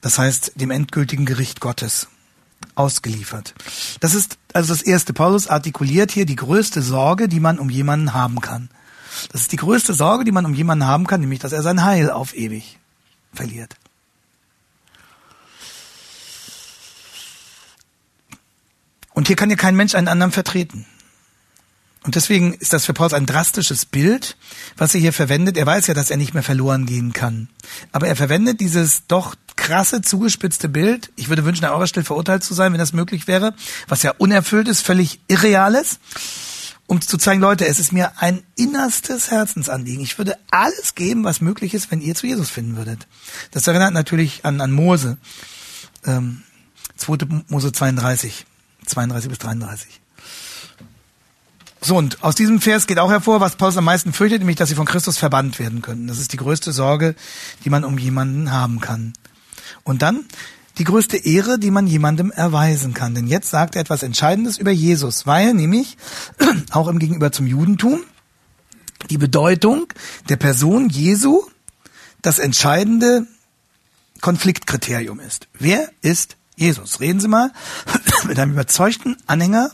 das 0.00 0.18
heißt 0.18 0.52
dem 0.56 0.70
endgültigen 0.70 1.26
Gericht 1.26 1.60
Gottes 1.60 2.08
ausgeliefert. 2.74 3.54
Das 4.00 4.14
ist 4.14 4.38
also 4.52 4.72
das 4.72 4.82
Erste. 4.82 5.12
Paulus 5.12 5.48
artikuliert 5.48 6.10
hier 6.10 6.26
die 6.26 6.36
größte 6.36 6.82
Sorge, 6.82 7.28
die 7.28 7.40
man 7.40 7.58
um 7.58 7.70
jemanden 7.70 8.14
haben 8.14 8.40
kann. 8.40 8.68
Das 9.32 9.42
ist 9.42 9.52
die 9.52 9.56
größte 9.56 9.94
Sorge, 9.94 10.24
die 10.24 10.32
man 10.32 10.46
um 10.46 10.54
jemanden 10.54 10.86
haben 10.86 11.06
kann, 11.06 11.20
nämlich 11.20 11.40
dass 11.40 11.52
er 11.52 11.62
sein 11.62 11.84
Heil 11.84 12.10
auf 12.10 12.36
ewig 12.36 12.78
verliert. 13.32 13.76
Und 19.18 19.26
hier 19.26 19.34
kann 19.34 19.50
ja 19.50 19.56
kein 19.56 19.74
Mensch 19.74 19.96
einen 19.96 20.06
anderen 20.06 20.30
vertreten. 20.30 20.86
Und 22.04 22.14
deswegen 22.14 22.54
ist 22.54 22.72
das 22.72 22.84
für 22.84 22.92
Paulus 22.92 23.14
ein 23.14 23.26
drastisches 23.26 23.84
Bild, 23.84 24.36
was 24.76 24.94
er 24.94 25.00
hier 25.00 25.12
verwendet. 25.12 25.56
Er 25.56 25.66
weiß 25.66 25.88
ja, 25.88 25.94
dass 25.94 26.10
er 26.10 26.16
nicht 26.16 26.34
mehr 26.34 26.44
verloren 26.44 26.86
gehen 26.86 27.12
kann. 27.12 27.48
Aber 27.90 28.06
er 28.06 28.14
verwendet 28.14 28.60
dieses 28.60 29.08
doch 29.08 29.34
krasse, 29.56 30.02
zugespitzte 30.02 30.68
Bild. 30.68 31.10
Ich 31.16 31.28
würde 31.28 31.44
wünschen, 31.44 31.64
an 31.64 31.72
eurer 31.72 31.88
Stelle 31.88 32.06
verurteilt 32.06 32.44
zu 32.44 32.54
sein, 32.54 32.70
wenn 32.70 32.78
das 32.78 32.92
möglich 32.92 33.26
wäre, 33.26 33.54
was 33.88 34.04
ja 34.04 34.12
unerfüllt 34.18 34.68
ist, 34.68 34.82
völlig 34.82 35.18
irreales, 35.26 35.98
um 36.86 37.00
zu 37.00 37.18
zeigen, 37.18 37.40
Leute, 37.40 37.66
es 37.66 37.80
ist 37.80 37.92
mir 37.92 38.12
ein 38.22 38.44
innerstes 38.54 39.32
Herzensanliegen. 39.32 40.04
Ich 40.04 40.16
würde 40.18 40.38
alles 40.52 40.94
geben, 40.94 41.24
was 41.24 41.40
möglich 41.40 41.74
ist, 41.74 41.90
wenn 41.90 42.00
ihr 42.00 42.14
zu 42.14 42.28
Jesus 42.28 42.50
finden 42.50 42.76
würdet. 42.76 43.08
Das 43.50 43.66
erinnert 43.66 43.94
natürlich 43.94 44.44
an, 44.44 44.60
an 44.60 44.70
Mose. 44.70 45.18
Ähm, 46.06 46.44
2. 46.98 47.42
Mose 47.48 47.72
32. 47.72 48.46
32 48.88 49.28
bis 49.28 49.38
33. 49.38 50.00
So, 51.80 51.96
und 51.96 52.22
aus 52.24 52.34
diesem 52.34 52.60
Vers 52.60 52.86
geht 52.86 52.98
auch 52.98 53.10
hervor, 53.10 53.40
was 53.40 53.56
Paulus 53.56 53.76
am 53.76 53.84
meisten 53.84 54.12
fürchtet, 54.12 54.40
nämlich, 54.40 54.56
dass 54.56 54.68
sie 54.68 54.74
von 54.74 54.86
Christus 54.86 55.16
verbannt 55.16 55.58
werden 55.58 55.80
könnten. 55.80 56.08
Das 56.08 56.18
ist 56.18 56.32
die 56.32 56.36
größte 56.36 56.72
Sorge, 56.72 57.14
die 57.64 57.70
man 57.70 57.84
um 57.84 57.98
jemanden 57.98 58.50
haben 58.50 58.80
kann. 58.80 59.12
Und 59.84 60.02
dann 60.02 60.24
die 60.78 60.84
größte 60.84 61.16
Ehre, 61.16 61.58
die 61.58 61.70
man 61.70 61.86
jemandem 61.86 62.30
erweisen 62.30 62.94
kann. 62.94 63.14
Denn 63.14 63.26
jetzt 63.26 63.50
sagt 63.50 63.74
er 63.74 63.82
etwas 63.82 64.02
Entscheidendes 64.02 64.58
über 64.58 64.70
Jesus, 64.70 65.26
weil 65.26 65.54
nämlich 65.54 65.96
auch 66.70 66.88
im 66.88 66.98
Gegenüber 66.98 67.32
zum 67.32 67.46
Judentum 67.46 68.00
die 69.10 69.18
Bedeutung 69.18 69.86
der 70.28 70.36
Person 70.36 70.88
Jesu 70.88 71.42
das 72.22 72.38
entscheidende 72.38 73.26
Konfliktkriterium 74.20 75.20
ist. 75.20 75.46
Wer 75.58 75.90
ist 76.00 76.36
Jesus. 76.58 77.00
Reden 77.00 77.20
Sie 77.20 77.28
mal 77.28 77.52
mit 78.26 78.38
einem 78.38 78.52
überzeugten 78.52 79.16
Anhänger 79.26 79.70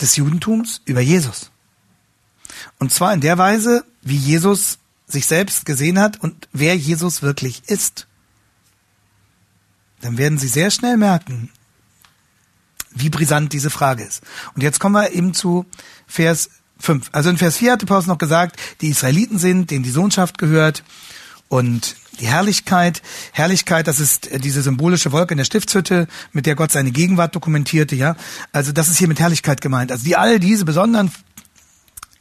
des 0.00 0.16
Judentums 0.16 0.82
über 0.84 1.00
Jesus. 1.00 1.50
Und 2.78 2.92
zwar 2.92 3.12
in 3.12 3.20
der 3.20 3.38
Weise, 3.38 3.84
wie 4.02 4.16
Jesus 4.16 4.78
sich 5.06 5.26
selbst 5.26 5.64
gesehen 5.64 5.98
hat 5.98 6.20
und 6.20 6.48
wer 6.52 6.76
Jesus 6.76 7.22
wirklich 7.22 7.62
ist. 7.66 8.06
Dann 10.00 10.18
werden 10.18 10.38
Sie 10.38 10.48
sehr 10.48 10.70
schnell 10.70 10.96
merken, 10.96 11.50
wie 12.90 13.10
brisant 13.10 13.52
diese 13.52 13.70
Frage 13.70 14.04
ist. 14.04 14.22
Und 14.54 14.62
jetzt 14.62 14.80
kommen 14.80 14.94
wir 14.94 15.12
eben 15.12 15.34
zu 15.34 15.66
Vers 16.06 16.50
5. 16.78 17.10
Also 17.12 17.30
in 17.30 17.38
Vers 17.38 17.58
4 17.58 17.72
hatte 17.72 17.86
Paulus 17.86 18.06
noch 18.06 18.18
gesagt, 18.18 18.58
die 18.80 18.88
Israeliten 18.88 19.38
sind, 19.38 19.70
denen 19.70 19.84
die 19.84 19.90
Sohnschaft 19.90 20.38
gehört 20.38 20.82
und 21.48 21.96
die 22.18 22.26
Herrlichkeit, 22.26 23.02
Herrlichkeit, 23.32 23.86
das 23.86 24.00
ist 24.00 24.26
äh, 24.26 24.38
diese 24.38 24.62
symbolische 24.62 25.12
Wolke 25.12 25.34
in 25.34 25.38
der 25.38 25.44
Stiftshütte, 25.44 26.08
mit 26.32 26.46
der 26.46 26.54
Gott 26.54 26.72
seine 26.72 26.90
Gegenwart 26.90 27.34
dokumentierte, 27.34 27.94
ja. 27.94 28.16
Also 28.52 28.72
das 28.72 28.88
ist 28.88 28.98
hier 28.98 29.08
mit 29.08 29.20
Herrlichkeit 29.20 29.60
gemeint. 29.60 29.92
Also 29.92 30.04
die 30.04 30.16
all 30.16 30.40
diese 30.40 30.64
besonderen 30.64 31.12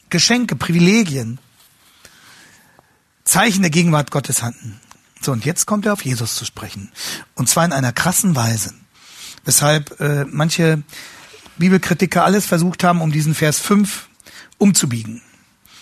Geschenke, 0.09 0.55
Privilegien, 0.55 1.39
Zeichen 3.23 3.61
der 3.61 3.71
Gegenwart 3.71 4.11
Gottes 4.11 4.41
hatten. 4.41 4.79
So, 5.21 5.31
und 5.31 5.45
jetzt 5.45 5.65
kommt 5.65 5.85
er 5.85 5.93
auf 5.93 6.03
Jesus 6.03 6.35
zu 6.35 6.45
sprechen. 6.45 6.91
Und 7.35 7.49
zwar 7.49 7.65
in 7.65 7.73
einer 7.73 7.91
krassen 7.91 8.35
Weise. 8.35 8.73
Weshalb 9.43 9.99
äh, 9.99 10.25
manche 10.25 10.83
Bibelkritiker 11.57 12.23
alles 12.23 12.45
versucht 12.45 12.83
haben, 12.83 13.01
um 13.01 13.11
diesen 13.11 13.35
Vers 13.35 13.59
5 13.59 14.07
umzubiegen. 14.57 15.21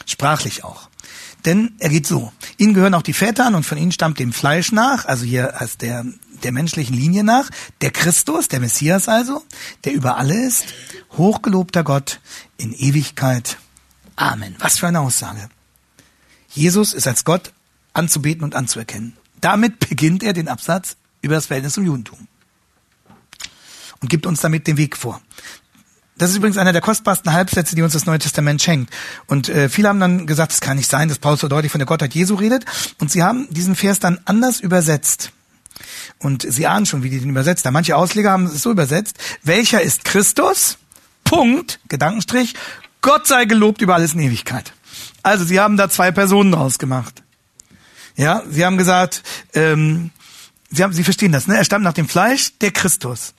Sprachlich 0.05 0.63
auch. 0.63 0.86
Denn 1.47 1.71
er 1.79 1.87
geht 1.87 2.05
so. 2.05 2.33
Ihnen 2.57 2.73
gehören 2.73 2.93
auch 2.93 3.01
die 3.01 3.13
Väter 3.13 3.45
an 3.45 3.55
und 3.55 3.63
von 3.63 3.77
ihnen 3.77 3.93
stammt 3.93 4.19
dem 4.19 4.33
Fleisch 4.33 4.73
nach, 4.73 5.05
also 5.05 5.23
hier 5.23 5.53
heißt 5.57 5.81
der, 5.81 6.05
der 6.43 6.51
menschlichen 6.51 6.93
Linie 6.93 7.23
nach, 7.23 7.49
der 7.79 7.91
Christus, 7.91 8.49
der 8.49 8.59
Messias 8.59 9.07
also, 9.07 9.45
der 9.85 9.93
über 9.93 10.17
alle 10.17 10.45
ist, 10.45 10.65
hochgelobter 11.13 11.85
Gott 11.85 12.19
in 12.57 12.73
Ewigkeit. 12.73 13.57
Amen. 14.17 14.57
Was 14.59 14.77
für 14.77 14.87
eine 14.87 14.99
Aussage. 14.99 15.47
Jesus 16.49 16.91
ist 16.91 17.07
als 17.07 17.23
Gott 17.23 17.53
anzubeten 17.93 18.43
und 18.43 18.53
anzuerkennen. 18.53 19.15
Damit 19.39 19.79
beginnt 19.79 20.23
er 20.23 20.33
den 20.33 20.49
Absatz 20.49 20.97
über 21.21 21.35
das 21.35 21.45
Verhältnis 21.45 21.75
zum 21.75 21.85
Judentum 21.85 22.27
und 24.01 24.09
gibt 24.09 24.25
uns 24.25 24.41
damit 24.41 24.67
den 24.67 24.75
Weg 24.75 24.97
vor. 24.97 25.21
Das 26.17 26.31
ist 26.31 26.37
übrigens 26.37 26.57
einer 26.57 26.73
der 26.73 26.81
kostbarsten 26.81 27.31
Halbsätze, 27.33 27.75
die 27.75 27.83
uns 27.83 27.93
das 27.93 28.05
Neue 28.05 28.19
Testament 28.19 28.61
schenkt. 28.61 28.93
Und 29.27 29.49
äh, 29.49 29.69
viele 29.69 29.89
haben 29.89 29.99
dann 29.99 30.25
gesagt, 30.25 30.51
es 30.51 30.61
kann 30.61 30.77
nicht 30.77 30.89
sein, 30.89 31.09
dass 31.09 31.19
Paulus 31.19 31.41
so 31.41 31.47
deutlich 31.47 31.71
von 31.71 31.79
der 31.79 31.85
Gottheit 31.85 32.15
Jesu 32.15 32.35
redet. 32.35 32.65
Und 32.99 33.11
sie 33.11 33.23
haben 33.23 33.47
diesen 33.51 33.75
Vers 33.75 33.99
dann 33.99 34.19
anders 34.25 34.59
übersetzt. 34.59 35.31
Und 36.19 36.45
sie 36.47 36.65
ahnen 36.65 36.85
schon, 36.85 37.03
wie 37.03 37.09
die 37.09 37.19
den 37.19 37.29
übersetzt 37.29 37.65
haben. 37.65 37.73
Manche 37.73 37.95
Ausleger 37.95 38.31
haben 38.31 38.45
es 38.45 38.63
so 38.63 38.71
übersetzt. 38.71 39.17
Welcher 39.43 39.81
ist 39.81 40.05
Christus? 40.05 40.77
Punkt, 41.23 41.79
Gedankenstrich. 41.87 42.55
Gott 43.01 43.27
sei 43.27 43.45
gelobt 43.45 43.81
über 43.81 43.95
alles 43.95 44.13
in 44.13 44.19
Ewigkeit. 44.21 44.73
Also 45.21 45.45
sie 45.45 45.59
haben 45.59 45.77
da 45.77 45.89
zwei 45.89 46.11
Personen 46.11 46.51
draus 46.51 46.79
gemacht. 46.79 47.21
Ja, 48.15 48.41
sie 48.49 48.65
haben 48.65 48.77
gesagt, 48.77 49.21
ähm, 49.53 50.09
sie, 50.71 50.83
haben, 50.83 50.93
sie 50.93 51.03
verstehen 51.03 51.31
das, 51.31 51.47
ne? 51.47 51.57
Er 51.57 51.65
stammt 51.65 51.83
nach 51.83 51.93
dem 51.93 52.09
Fleisch, 52.09 52.53
der 52.61 52.71
Christus. 52.71 53.33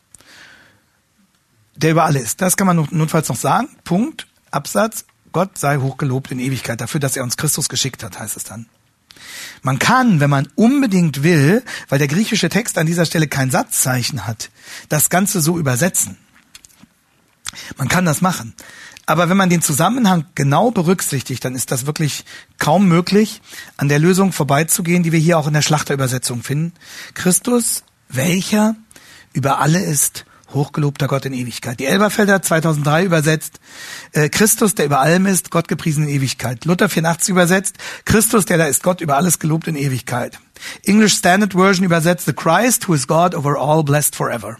Der 1.78 1.92
über 1.92 2.04
alle 2.04 2.18
ist. 2.18 2.40
Das 2.40 2.56
kann 2.56 2.66
man 2.66 2.88
notfalls 2.90 3.28
noch 3.28 3.36
sagen. 3.36 3.68
Punkt. 3.84 4.26
Absatz. 4.50 5.04
Gott 5.32 5.58
sei 5.58 5.76
hochgelobt 5.78 6.30
in 6.30 6.38
Ewigkeit 6.38 6.80
dafür, 6.80 7.00
dass 7.00 7.16
er 7.16 7.22
uns 7.22 7.36
Christus 7.36 7.68
geschickt 7.68 8.02
hat, 8.02 8.18
heißt 8.18 8.36
es 8.36 8.44
dann. 8.44 8.66
Man 9.62 9.78
kann, 9.78 10.20
wenn 10.20 10.30
man 10.30 10.48
unbedingt 10.54 11.22
will, 11.22 11.62
weil 11.88 11.98
der 11.98 12.08
griechische 12.08 12.48
Text 12.48 12.78
an 12.78 12.86
dieser 12.86 13.04
Stelle 13.04 13.28
kein 13.28 13.50
Satzzeichen 13.50 14.26
hat, 14.26 14.50
das 14.88 15.10
Ganze 15.10 15.40
so 15.40 15.58
übersetzen. 15.58 16.16
Man 17.76 17.88
kann 17.88 18.04
das 18.04 18.20
machen. 18.20 18.54
Aber 19.06 19.28
wenn 19.28 19.36
man 19.36 19.50
den 19.50 19.62
Zusammenhang 19.62 20.26
genau 20.34 20.70
berücksichtigt, 20.70 21.44
dann 21.44 21.54
ist 21.54 21.70
das 21.72 21.86
wirklich 21.86 22.24
kaum 22.58 22.88
möglich, 22.88 23.40
an 23.76 23.88
der 23.88 23.98
Lösung 23.98 24.32
vorbeizugehen, 24.32 25.02
die 25.02 25.12
wir 25.12 25.18
hier 25.18 25.38
auch 25.38 25.46
in 25.46 25.54
der 25.54 25.62
Schlachterübersetzung 25.62 26.42
finden. 26.42 26.74
Christus, 27.14 27.84
welcher 28.08 28.76
über 29.32 29.60
alle 29.60 29.80
ist, 29.80 30.26
hochgelobter 30.52 31.08
Gott 31.08 31.24
in 31.26 31.32
Ewigkeit. 31.32 31.78
Die 31.78 31.86
Elberfelder 31.86 32.42
2003 32.42 33.04
übersetzt, 33.04 33.60
äh, 34.12 34.28
Christus, 34.28 34.74
der 34.74 34.86
über 34.86 35.00
allem 35.00 35.26
ist, 35.26 35.50
Gott 35.50 35.68
gepriesen 35.68 36.04
in 36.04 36.10
Ewigkeit. 36.10 36.64
Luther 36.64 36.88
84 36.88 37.30
übersetzt, 37.30 37.76
Christus, 38.04 38.46
der 38.46 38.58
da 38.58 38.66
ist, 38.66 38.82
Gott 38.82 39.00
über 39.00 39.16
alles 39.16 39.38
gelobt 39.38 39.68
in 39.68 39.76
Ewigkeit. 39.76 40.38
English 40.84 41.14
Standard 41.14 41.52
Version 41.52 41.84
übersetzt, 41.84 42.26
the 42.26 42.32
Christ 42.32 42.88
who 42.88 42.94
is 42.94 43.06
God 43.06 43.34
over 43.34 43.58
all 43.58 43.82
blessed 43.82 44.16
forever. 44.16 44.56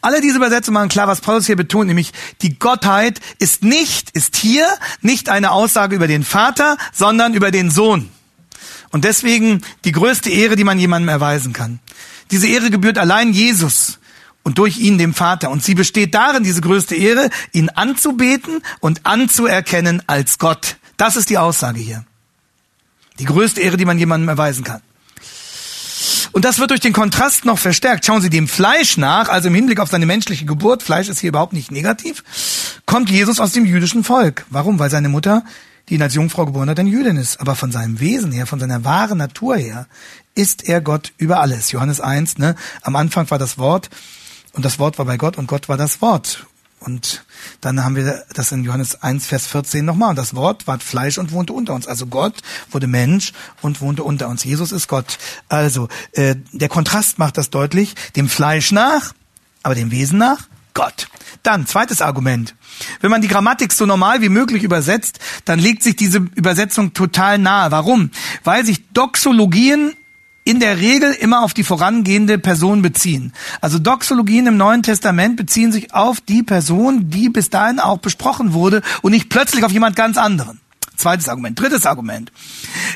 Alle 0.00 0.20
diese 0.20 0.36
Übersetzungen 0.36 0.74
machen 0.74 0.88
klar, 0.88 1.08
was 1.08 1.20
Paulus 1.20 1.46
hier 1.46 1.56
betont, 1.56 1.86
nämlich 1.86 2.12
die 2.42 2.58
Gottheit 2.58 3.20
ist 3.38 3.62
nicht, 3.62 4.10
ist 4.10 4.36
hier 4.36 4.66
nicht 5.00 5.28
eine 5.28 5.50
Aussage 5.50 5.96
über 5.96 6.06
den 6.06 6.24
Vater, 6.24 6.76
sondern 6.92 7.34
über 7.34 7.50
den 7.50 7.70
Sohn. 7.70 8.10
Und 8.90 9.04
deswegen 9.04 9.62
die 9.84 9.92
größte 9.92 10.30
Ehre, 10.30 10.56
die 10.56 10.64
man 10.64 10.78
jemandem 10.78 11.08
erweisen 11.08 11.52
kann. 11.52 11.80
Diese 12.30 12.46
Ehre 12.46 12.70
gebührt 12.70 12.98
allein 12.98 13.32
Jesus 13.32 13.98
und 14.44 14.58
durch 14.58 14.78
ihn 14.78 14.98
dem 14.98 15.12
Vater. 15.12 15.50
Und 15.50 15.64
sie 15.64 15.74
besteht 15.74 16.14
darin, 16.14 16.44
diese 16.44 16.60
größte 16.60 16.94
Ehre, 16.94 17.30
ihn 17.52 17.70
anzubeten 17.70 18.62
und 18.78 19.04
anzuerkennen 19.04 20.02
als 20.06 20.38
Gott. 20.38 20.76
Das 20.96 21.16
ist 21.16 21.30
die 21.30 21.38
Aussage 21.38 21.80
hier. 21.80 22.04
Die 23.18 23.24
größte 23.24 23.60
Ehre, 23.60 23.76
die 23.76 23.84
man 23.84 23.98
jemandem 23.98 24.28
erweisen 24.28 24.62
kann. 24.62 24.80
Und 26.32 26.44
das 26.44 26.58
wird 26.58 26.70
durch 26.70 26.80
den 26.80 26.92
Kontrast 26.92 27.44
noch 27.44 27.58
verstärkt. 27.58 28.04
Schauen 28.04 28.20
Sie 28.20 28.30
dem 28.30 28.48
Fleisch 28.48 28.96
nach, 28.96 29.28
also 29.28 29.48
im 29.48 29.54
Hinblick 29.54 29.80
auf 29.80 29.90
seine 29.90 30.06
menschliche 30.06 30.44
Geburt, 30.44 30.82
Fleisch 30.82 31.08
ist 31.08 31.20
hier 31.20 31.28
überhaupt 31.28 31.52
nicht 31.52 31.70
negativ, 31.70 32.24
kommt 32.86 33.08
Jesus 33.08 33.40
aus 33.40 33.52
dem 33.52 33.64
jüdischen 33.64 34.04
Volk. 34.04 34.44
Warum? 34.50 34.78
Weil 34.78 34.90
seine 34.90 35.08
Mutter, 35.08 35.44
die 35.88 35.94
ihn 35.94 36.02
als 36.02 36.14
Jungfrau 36.14 36.44
geboren 36.44 36.68
hat, 36.68 36.78
ein 36.80 36.88
Jüdin 36.88 37.16
ist. 37.16 37.40
Aber 37.40 37.54
von 37.54 37.70
seinem 37.70 38.00
Wesen 38.00 38.32
her, 38.32 38.46
von 38.46 38.58
seiner 38.58 38.84
wahren 38.84 39.18
Natur 39.18 39.56
her, 39.56 39.86
ist 40.34 40.68
er 40.68 40.80
Gott 40.80 41.12
über 41.18 41.40
alles. 41.40 41.70
Johannes 41.70 42.00
1, 42.00 42.38
ne? 42.38 42.56
Am 42.82 42.96
Anfang 42.96 43.30
war 43.30 43.38
das 43.38 43.56
Wort 43.56 43.88
und 44.54 44.64
das 44.64 44.78
Wort 44.78 44.98
war 44.98 45.04
bei 45.04 45.16
Gott 45.16 45.36
und 45.36 45.46
Gott 45.46 45.68
war 45.68 45.76
das 45.76 46.00
Wort. 46.00 46.46
Und 46.80 47.24
dann 47.60 47.82
haben 47.82 47.96
wir 47.96 48.24
das 48.34 48.52
in 48.52 48.62
Johannes 48.62 49.02
1, 49.02 49.26
Vers 49.26 49.46
14 49.46 49.84
nochmal. 49.84 50.10
Und 50.10 50.16
das 50.16 50.34
Wort 50.34 50.66
ward 50.66 50.82
Fleisch 50.82 51.16
und 51.18 51.32
wohnte 51.32 51.54
unter 51.54 51.72
uns. 51.72 51.86
Also 51.86 52.06
Gott 52.06 52.34
wurde 52.70 52.86
Mensch 52.86 53.32
und 53.62 53.80
wohnte 53.80 54.04
unter 54.04 54.28
uns. 54.28 54.44
Jesus 54.44 54.70
ist 54.70 54.86
Gott. 54.86 55.18
Also 55.48 55.88
äh, 56.12 56.36
der 56.52 56.68
Kontrast 56.68 57.18
macht 57.18 57.38
das 57.38 57.48
deutlich. 57.50 57.94
Dem 58.16 58.28
Fleisch 58.28 58.70
nach, 58.70 59.14
aber 59.62 59.74
dem 59.74 59.90
Wesen 59.90 60.18
nach 60.18 60.48
Gott. 60.74 61.08
Dann, 61.42 61.66
zweites 61.66 62.02
Argument. 62.02 62.54
Wenn 63.00 63.10
man 63.10 63.22
die 63.22 63.28
Grammatik 63.28 63.72
so 63.72 63.86
normal 63.86 64.20
wie 64.20 64.28
möglich 64.28 64.62
übersetzt, 64.62 65.20
dann 65.44 65.58
legt 65.58 65.82
sich 65.82 65.96
diese 65.96 66.18
Übersetzung 66.18 66.92
total 66.92 67.38
nahe. 67.38 67.70
Warum? 67.70 68.10
Weil 68.42 68.66
sich 68.66 68.88
Doxologien 68.92 69.94
in 70.44 70.60
der 70.60 70.78
Regel 70.78 71.12
immer 71.12 71.42
auf 71.42 71.54
die 71.54 71.64
vorangehende 71.64 72.38
Person 72.38 72.82
beziehen. 72.82 73.32
Also 73.60 73.78
Doxologien 73.78 74.46
im 74.46 74.56
Neuen 74.58 74.82
Testament 74.82 75.36
beziehen 75.36 75.72
sich 75.72 75.94
auf 75.94 76.20
die 76.20 76.42
Person, 76.42 77.08
die 77.08 77.30
bis 77.30 77.50
dahin 77.50 77.80
auch 77.80 77.98
besprochen 77.98 78.52
wurde 78.52 78.82
und 79.02 79.12
nicht 79.12 79.30
plötzlich 79.30 79.64
auf 79.64 79.72
jemand 79.72 79.96
ganz 79.96 80.18
anderen. 80.18 80.60
Zweites 80.96 81.28
Argument. 81.28 81.58
Drittes 81.58 81.86
Argument. 81.86 82.30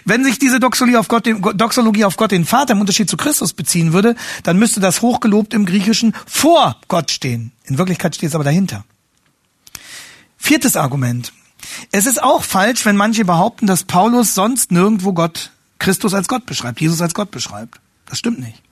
Wenn 0.05 0.25
sich 0.25 0.39
diese 0.39 0.61
Doxologie 0.61 0.99
auf 0.99 1.09
Gott, 1.09 1.27
den, 1.27 1.43
Doxologie 1.43 2.05
auf 2.05 2.17
Gott 2.17 2.31
den 2.31 2.45
Vater 2.45 2.75
im 2.75 2.81
Unterschied 2.81 3.11
zu 3.11 3.17
Christus 3.17 3.55
beziehen 3.55 3.93
würde, 3.93 4.15
dann 4.45 4.59
müsste 4.59 4.79
das 4.79 5.03
hochgelobt 5.03 5.53
im 5.53 5.67
Griechischen 5.67 6.15
vor 6.27 6.77
Gott 6.87 7.11
stehen. 7.11 7.53
In 7.65 7.79
Wirklichkeit 7.79 8.15
steht 8.15 8.29
es 8.29 8.35
aber 8.35 8.45
dahinter. 8.45 8.85
Viertes 10.37 10.77
Argument. 10.77 11.33
Es 11.91 12.07
ist 12.07 12.23
auch 12.23 12.45
falsch, 12.45 12.85
wenn 12.85 12.97
manche 12.97 13.25
behaupten, 13.25 13.67
dass 13.67 13.83
Paulus 13.83 14.35
sonst 14.35 14.71
nirgendwo 14.71 15.13
Gott 15.13 15.51
Christus 15.79 16.15
als 16.15 16.29
Gott 16.29 16.47
beschreibt, 16.47 16.81
Jesus 16.81 17.01
als 17.01 17.15
Gott 17.15 17.31
beschreibt. 17.31 17.81
Das 18.07 18.19
stimmt 18.19 18.41
nicht. 18.41 18.63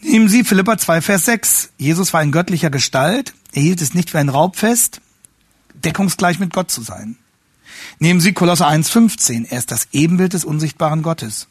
Nehmen 0.00 0.28
Sie 0.28 0.42
Philippa 0.42 0.78
2, 0.78 1.00
Vers 1.00 1.24
6. 1.26 1.70
Jesus 1.78 2.12
war 2.12 2.22
in 2.22 2.32
göttlicher 2.32 2.70
Gestalt. 2.70 3.34
Er 3.52 3.62
hielt 3.62 3.80
es 3.80 3.94
nicht 3.94 4.10
für 4.10 4.18
ein 4.18 4.28
Raubfest, 4.28 5.00
deckungsgleich 5.74 6.40
mit 6.40 6.52
Gott 6.52 6.70
zu 6.70 6.82
sein. 6.82 7.16
Nehmen 7.98 8.20
Sie 8.20 8.32
Kolosser 8.32 8.66
1, 8.66 8.90
15. 8.90 9.44
Er 9.44 9.58
ist 9.58 9.70
das 9.70 9.88
Ebenbild 9.92 10.32
des 10.32 10.44
unsichtbaren 10.44 11.02
Gottes. 11.02 11.46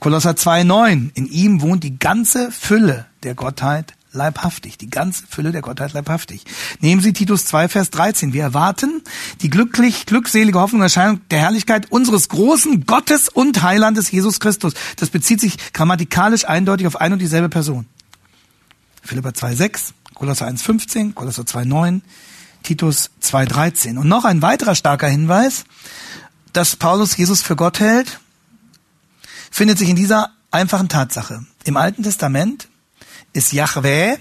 Kolosser 0.00 0.36
2, 0.36 0.64
9. 0.64 1.12
In 1.14 1.26
ihm 1.26 1.60
wohnt 1.60 1.84
die 1.84 1.98
ganze 1.98 2.50
Fülle 2.50 3.06
der 3.22 3.34
Gottheit 3.34 3.94
leibhaftig, 4.14 4.78
die 4.78 4.88
ganze 4.88 5.24
Fülle 5.28 5.52
der 5.52 5.62
Gottheit 5.62 5.92
leibhaftig. 5.92 6.44
Nehmen 6.80 7.02
Sie 7.02 7.12
Titus 7.12 7.44
2, 7.46 7.68
Vers 7.68 7.90
13. 7.90 8.32
Wir 8.32 8.42
erwarten 8.42 9.02
die 9.42 9.50
glücklich, 9.50 10.06
glückselige 10.06 10.58
Hoffnung 10.58 10.80
und 10.80 10.84
Erscheinung 10.84 11.20
der 11.30 11.40
Herrlichkeit 11.40 11.90
unseres 11.90 12.28
großen 12.28 12.86
Gottes 12.86 13.28
und 13.28 13.62
Heilandes 13.62 14.10
Jesus 14.10 14.40
Christus. 14.40 14.74
Das 14.96 15.10
bezieht 15.10 15.40
sich 15.40 15.72
grammatikalisch 15.72 16.46
eindeutig 16.46 16.86
auf 16.86 17.00
ein 17.00 17.12
und 17.12 17.18
dieselbe 17.18 17.48
Person. 17.48 17.86
Philippa 19.02 19.34
2, 19.34 19.54
6, 19.54 19.94
Kolosser 20.14 20.46
1, 20.46 20.62
15, 20.62 21.14
Kolosser 21.14 21.44
2, 21.44 21.64
9, 21.64 22.02
Titus 22.62 23.10
2, 23.20 23.44
13. 23.44 23.98
Und 23.98 24.08
noch 24.08 24.24
ein 24.24 24.42
weiterer 24.42 24.74
starker 24.74 25.08
Hinweis, 25.08 25.64
dass 26.52 26.76
Paulus 26.76 27.16
Jesus 27.16 27.42
für 27.42 27.56
Gott 27.56 27.80
hält, 27.80 28.20
findet 29.50 29.78
sich 29.78 29.88
in 29.88 29.96
dieser 29.96 30.30
einfachen 30.50 30.88
Tatsache. 30.88 31.44
Im 31.64 31.76
Alten 31.76 32.02
Testament 32.02 32.68
ist 33.34 33.52
Yahweh 33.52 34.16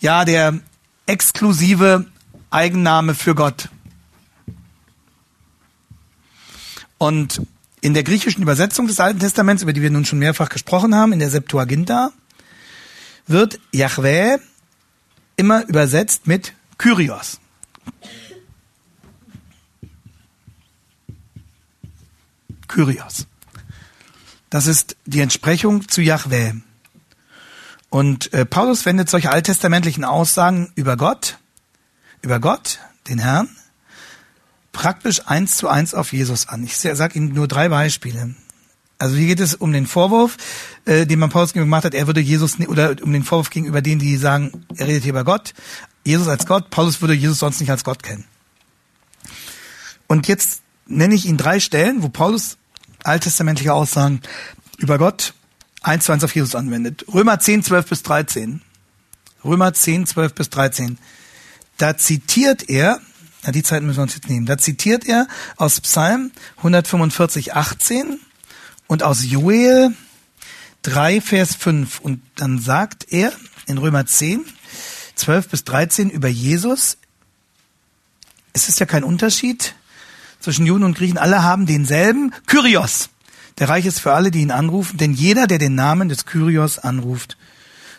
ja 0.00 0.26
der 0.26 0.60
exklusive 1.06 2.06
Eigenname 2.50 3.14
für 3.14 3.34
Gott. 3.34 3.68
Und 6.98 7.40
in 7.80 7.94
der 7.94 8.02
griechischen 8.02 8.42
Übersetzung 8.42 8.86
des 8.86 9.00
Alten 9.00 9.20
Testaments, 9.20 9.62
über 9.62 9.72
die 9.72 9.80
wir 9.80 9.90
nun 9.90 10.04
schon 10.04 10.18
mehrfach 10.18 10.50
gesprochen 10.50 10.94
haben, 10.94 11.12
in 11.12 11.18
der 11.18 11.30
Septuaginta, 11.30 12.12
wird 13.26 13.58
Yahweh 13.72 14.36
immer 15.36 15.66
übersetzt 15.66 16.26
mit 16.26 16.52
Kyrios. 16.76 17.40
Kyrios. 22.68 23.26
Das 24.50 24.66
ist 24.66 24.96
die 25.06 25.20
Entsprechung 25.20 25.88
zu 25.88 26.02
Yahweh. 26.02 26.52
Und 27.90 28.32
äh, 28.32 28.46
Paulus 28.46 28.86
wendet 28.86 29.10
solche 29.10 29.30
alttestamentlichen 29.30 30.04
Aussagen 30.04 30.72
über 30.76 30.96
Gott, 30.96 31.38
über 32.22 32.38
Gott, 32.38 32.78
den 33.08 33.18
Herrn, 33.18 33.48
praktisch 34.72 35.26
eins 35.26 35.56
zu 35.56 35.68
eins 35.68 35.92
auf 35.92 36.12
Jesus 36.12 36.48
an. 36.48 36.62
Ich 36.62 36.76
sage 36.76 37.18
Ihnen 37.18 37.34
nur 37.34 37.48
drei 37.48 37.68
Beispiele. 37.68 38.34
Also 38.98 39.16
hier 39.16 39.26
geht 39.26 39.40
es 39.40 39.54
um 39.54 39.72
den 39.72 39.86
Vorwurf, 39.86 40.36
äh, 40.84 41.06
den 41.06 41.18
man 41.18 41.30
Paulus 41.30 41.52
gemacht 41.52 41.84
hat, 41.84 41.94
er 41.94 42.06
würde 42.06 42.20
Jesus, 42.20 42.60
oder 42.60 42.94
um 43.02 43.12
den 43.12 43.24
Vorwurf 43.24 43.50
gegenüber 43.50 43.82
denen, 43.82 43.98
die 43.98 44.16
sagen, 44.16 44.66
er 44.76 44.86
redet 44.86 45.02
hier 45.02 45.12
über 45.12 45.24
Gott, 45.24 45.54
Jesus 46.04 46.28
als 46.28 46.46
Gott, 46.46 46.70
Paulus 46.70 47.00
würde 47.00 47.14
Jesus 47.14 47.38
sonst 47.38 47.60
nicht 47.60 47.70
als 47.70 47.82
Gott 47.82 48.02
kennen. 48.02 48.24
Und 50.06 50.28
jetzt 50.28 50.62
nenne 50.86 51.14
ich 51.14 51.26
Ihnen 51.26 51.38
drei 51.38 51.60
Stellen, 51.60 52.02
wo 52.02 52.08
Paulus 52.08 52.58
alttestamentliche 53.02 53.72
Aussagen 53.72 54.20
über 54.76 54.98
Gott 54.98 55.34
eins 55.82 56.04
zu 56.04 56.12
eins 56.12 56.24
auf 56.24 56.34
Jesus 56.34 56.54
anwendet. 56.54 57.04
Römer 57.12 57.38
10, 57.38 57.64
12 57.64 57.86
bis 57.86 58.02
13. 58.02 58.62
Römer 59.44 59.72
10, 59.72 60.06
12 60.06 60.34
bis 60.34 60.50
13. 60.50 60.98
Da 61.78 61.96
zitiert 61.96 62.68
er, 62.68 63.00
na, 63.42 63.52
die 63.52 63.62
Zeit 63.62 63.82
müssen 63.82 63.98
wir 63.98 64.02
uns 64.02 64.14
jetzt 64.14 64.28
nehmen, 64.28 64.46
da 64.46 64.58
zitiert 64.58 65.06
er 65.06 65.26
aus 65.56 65.80
Psalm 65.80 66.30
145, 66.58 67.54
18 67.54 68.20
und 68.86 69.02
aus 69.02 69.24
Joel 69.24 69.94
3, 70.82 71.20
Vers 71.20 71.54
5. 71.54 72.00
Und 72.00 72.22
dann 72.36 72.58
sagt 72.58 73.06
er 73.10 73.32
in 73.66 73.78
Römer 73.78 74.04
10, 74.04 74.44
12 75.14 75.48
bis 75.48 75.64
13 75.64 76.10
über 76.10 76.28
Jesus, 76.28 76.98
es 78.52 78.68
ist 78.68 78.80
ja 78.80 78.86
kein 78.86 79.04
Unterschied 79.04 79.74
zwischen 80.40 80.66
Juden 80.66 80.84
und 80.84 80.96
Griechen, 80.96 81.18
alle 81.18 81.42
haben 81.42 81.66
denselben 81.66 82.32
Kyrios. 82.46 83.10
Der 83.58 83.68
Reich 83.68 83.86
ist 83.86 84.00
für 84.00 84.12
alle, 84.12 84.30
die 84.30 84.40
ihn 84.40 84.50
anrufen, 84.50 84.96
denn 84.96 85.12
jeder, 85.12 85.46
der 85.46 85.58
den 85.58 85.74
Namen 85.74 86.08
des 86.08 86.26
Kyrios 86.26 86.78
anruft, 86.78 87.36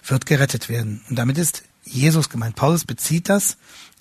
wird 0.05 0.25
gerettet 0.25 0.69
werden. 0.69 1.01
Und 1.09 1.17
damit 1.17 1.37
ist 1.37 1.63
Jesus 1.83 2.29
gemeint. 2.29 2.55
Paulus 2.55 2.85
bezieht 2.85 3.29
das 3.29 3.57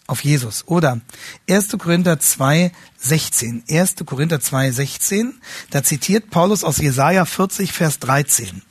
auf 0.07 0.25
Jesus. 0.25 0.67
Oder 0.67 1.01
1. 1.49 1.77
Korinther 1.79 2.19
2, 2.19 2.73
16. 2.99 3.65
1. 3.69 3.95
Korinther 4.05 4.41
2, 4.41 4.73
16. 4.73 5.41
Da 5.71 5.83
zitiert 5.83 6.31
Paulus 6.31 6.65
aus 6.65 6.79
Jesaja 6.79 7.25
40, 7.25 7.73
Vers 7.73 7.99
13. 8.01 8.63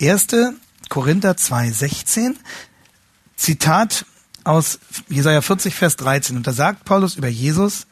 1. 0.00 0.26
Korinther 0.88 1.36
2, 1.36 1.70
16. 1.70 2.38
Zitat 3.36 4.06
aus 4.44 4.78
Jesaja 5.08 5.42
40, 5.42 5.74
Vers 5.74 5.96
13. 5.96 6.36
Und 6.36 6.46
da 6.46 6.52
sagt 6.52 6.84
Paulus 6.84 7.16
über 7.16 7.28
Jesus, 7.28 7.86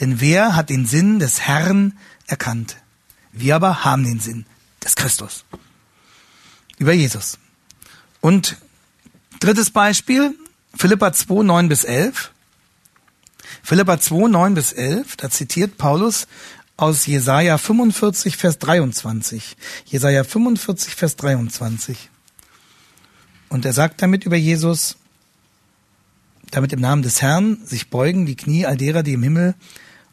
denn 0.00 0.20
wer 0.20 0.56
hat 0.56 0.70
den 0.70 0.86
Sinn 0.86 1.18
des 1.18 1.40
Herrn 1.40 1.98
erkannt? 2.26 2.76
Wir 3.36 3.56
aber 3.56 3.84
haben 3.84 4.04
den 4.04 4.18
Sinn 4.18 4.46
des 4.82 4.96
Christus. 4.96 5.44
Über 6.78 6.94
Jesus. 6.94 7.38
Und 8.22 8.56
drittes 9.40 9.70
Beispiel, 9.70 10.34
Philippa 10.74 11.12
2, 11.12 11.42
9 11.42 11.68
bis 11.68 11.84
11. 11.84 12.32
Philippa 13.62 14.00
2, 14.00 14.28
9 14.28 14.54
bis 14.54 14.72
11, 14.72 15.16
da 15.16 15.28
zitiert 15.28 15.76
Paulus 15.76 16.26
aus 16.78 17.06
Jesaja 17.06 17.58
45, 17.58 18.36
Vers 18.38 18.58
23. 18.58 19.56
Jesaja 19.84 20.24
45, 20.24 20.94
Vers 20.94 21.16
23. 21.16 22.10
Und 23.50 23.66
er 23.66 23.72
sagt 23.74 24.00
damit 24.00 24.24
über 24.24 24.36
Jesus, 24.36 24.96
damit 26.50 26.72
im 26.72 26.80
Namen 26.80 27.02
des 27.02 27.20
Herrn 27.20 27.58
sich 27.66 27.90
beugen 27.90 28.24
die 28.24 28.36
Knie 28.36 28.64
all 28.64 28.76
derer, 28.76 29.02
die 29.02 29.12
im 29.12 29.22
Himmel, 29.22 29.54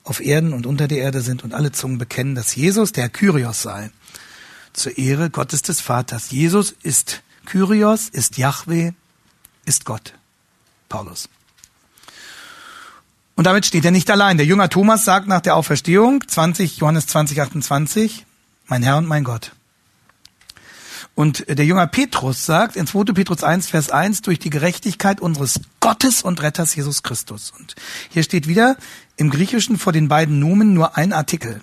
auf 0.04 0.20
Erden 0.20 0.54
und 0.54 0.66
unter 0.66 0.88
der 0.88 1.00
Erde 1.00 1.22
sind 1.22 1.44
und 1.44 1.54
alle 1.54 1.72
Zungen 1.72 1.98
bekennen, 1.98 2.36
dass 2.36 2.56
Jesus 2.56 2.92
der 2.92 3.10
Kyrios 3.10 3.62
sei. 3.62 3.92
Zur 4.74 4.98
Ehre 4.98 5.30
Gottes 5.30 5.62
des 5.62 5.82
Vaters. 5.82 6.32
Jesus 6.32 6.74
ist 6.84 7.22
Kyrios, 7.46 8.10
ist 8.10 8.38
Yahweh, 8.38 8.92
ist 9.66 9.86
Gott. 9.86 10.14
Paulus. 10.90 11.30
Und 13.36 13.46
damit 13.46 13.66
steht 13.66 13.86
er 13.86 13.92
nicht 13.92 14.12
allein. 14.12 14.38
Der 14.38 14.46
Jünger 14.46 14.70
Thomas 14.70 15.06
sagt 15.06 15.28
nach 15.28 15.42
der 15.42 15.56
Auferstehung, 15.56 16.28
20, 16.28 16.78
Johannes 16.78 17.08
20, 17.08 17.42
28, 17.42 18.26
mein 18.68 18.84
Herr 18.84 18.98
und 18.98 19.08
mein 19.08 19.24
Gott. 19.24 19.54
Und 21.16 21.46
der 21.48 21.66
Jünger 21.66 21.86
Petrus 21.86 22.46
sagt 22.46 22.76
in 22.76 22.88
2. 22.88 23.14
Petrus 23.14 23.44
1, 23.44 23.68
Vers 23.68 23.92
1, 23.92 24.24
durch 24.24 24.40
die 24.40 24.50
Gerechtigkeit 24.50 25.22
unseres 25.22 25.62
Gottes 25.80 26.24
und 26.24 26.42
Retters 26.42 26.76
Jesus 26.76 27.04
Christus. 27.04 27.54
Und 27.58 27.76
hier 28.10 28.24
steht 28.24 28.48
wieder 28.48 28.78
im 29.16 29.30
Griechischen 29.30 29.78
vor 29.78 29.94
den 29.94 30.08
beiden 30.08 30.40
Nomen 30.40 30.74
nur 30.74 30.98
ein 30.98 31.14
Artikel. 31.14 31.62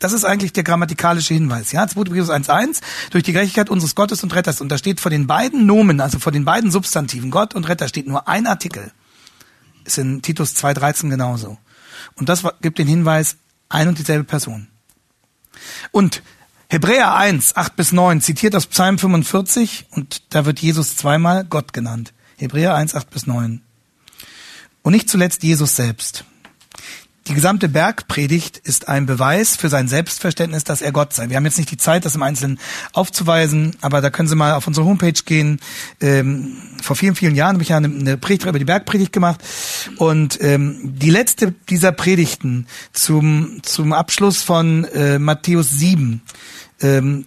Das 0.00 0.12
ist 0.12 0.24
eigentlich 0.24 0.52
der 0.52 0.64
grammatikalische 0.64 1.34
Hinweis. 1.34 1.70
Ja, 1.70 1.86
2. 1.86 2.04
Petrus 2.04 2.30
1.1, 2.30 2.80
durch 3.10 3.22
die 3.22 3.32
Gerechtigkeit 3.32 3.70
unseres 3.70 3.94
Gottes 3.94 4.24
und 4.24 4.34
Retters. 4.34 4.60
Und 4.60 4.68
da 4.68 4.78
steht 4.78 5.00
vor 5.00 5.10
den 5.10 5.28
beiden 5.28 5.64
Nomen, 5.66 6.00
also 6.00 6.18
vor 6.18 6.32
den 6.32 6.44
beiden 6.44 6.72
Substantiven, 6.72 7.30
Gott 7.30 7.54
und 7.54 7.68
Retter, 7.68 7.86
steht 7.88 8.08
nur 8.08 8.28
ein 8.28 8.46
Artikel. 8.48 8.92
Ist 9.84 9.98
in 9.98 10.22
Titus 10.22 10.54
2.13 10.56 11.08
genauso. 11.08 11.58
Und 12.16 12.28
das 12.28 12.44
gibt 12.60 12.78
den 12.78 12.88
Hinweis, 12.88 13.36
ein 13.68 13.86
und 13.86 13.98
dieselbe 13.98 14.24
Person. 14.24 14.68
Und 15.92 16.22
Hebräer 16.70 17.14
1, 17.14 17.56
8 17.56 17.76
bis 17.76 17.92
9 17.92 18.20
zitiert 18.20 18.54
aus 18.54 18.66
Psalm 18.66 18.98
45 18.98 19.86
und 19.90 20.34
da 20.34 20.44
wird 20.44 20.60
Jesus 20.60 20.96
zweimal 20.96 21.44
Gott 21.44 21.72
genannt. 21.72 22.12
Hebräer 22.36 22.74
1, 22.74 22.94
8 22.94 23.08
bis 23.08 23.26
9. 23.26 23.62
Und 24.82 24.92
nicht 24.92 25.08
zuletzt 25.08 25.42
Jesus 25.42 25.76
selbst. 25.76 26.24
Die 27.28 27.34
gesamte 27.34 27.68
Bergpredigt 27.68 28.56
ist 28.56 28.88
ein 28.88 29.04
Beweis 29.04 29.54
für 29.54 29.68
sein 29.68 29.86
Selbstverständnis, 29.86 30.64
dass 30.64 30.80
er 30.80 30.92
Gott 30.92 31.12
sei. 31.12 31.28
Wir 31.28 31.36
haben 31.36 31.44
jetzt 31.44 31.58
nicht 31.58 31.70
die 31.70 31.76
Zeit, 31.76 32.06
das 32.06 32.14
im 32.14 32.22
Einzelnen 32.22 32.58
aufzuweisen, 32.94 33.76
aber 33.82 34.00
da 34.00 34.08
können 34.08 34.28
Sie 34.28 34.34
mal 34.34 34.54
auf 34.54 34.66
unsere 34.66 34.86
Homepage 34.86 35.12
gehen. 35.12 35.60
Ähm, 36.00 36.56
vor 36.82 36.96
vielen, 36.96 37.14
vielen 37.14 37.34
Jahren 37.34 37.56
habe 37.56 37.62
ich 37.62 37.68
ja 37.68 37.76
eine, 37.76 37.88
eine 37.88 38.16
Predigt 38.16 38.46
über 38.46 38.58
die 38.58 38.64
Bergpredigt 38.64 39.12
gemacht. 39.12 39.42
Und 39.98 40.42
ähm, 40.42 40.80
die 40.82 41.10
letzte 41.10 41.52
dieser 41.68 41.92
Predigten 41.92 42.66
zum, 42.94 43.58
zum 43.62 43.92
Abschluss 43.92 44.42
von 44.42 44.84
äh, 44.84 45.18
Matthäus 45.18 45.70
7 45.72 46.22
ähm, 46.80 47.26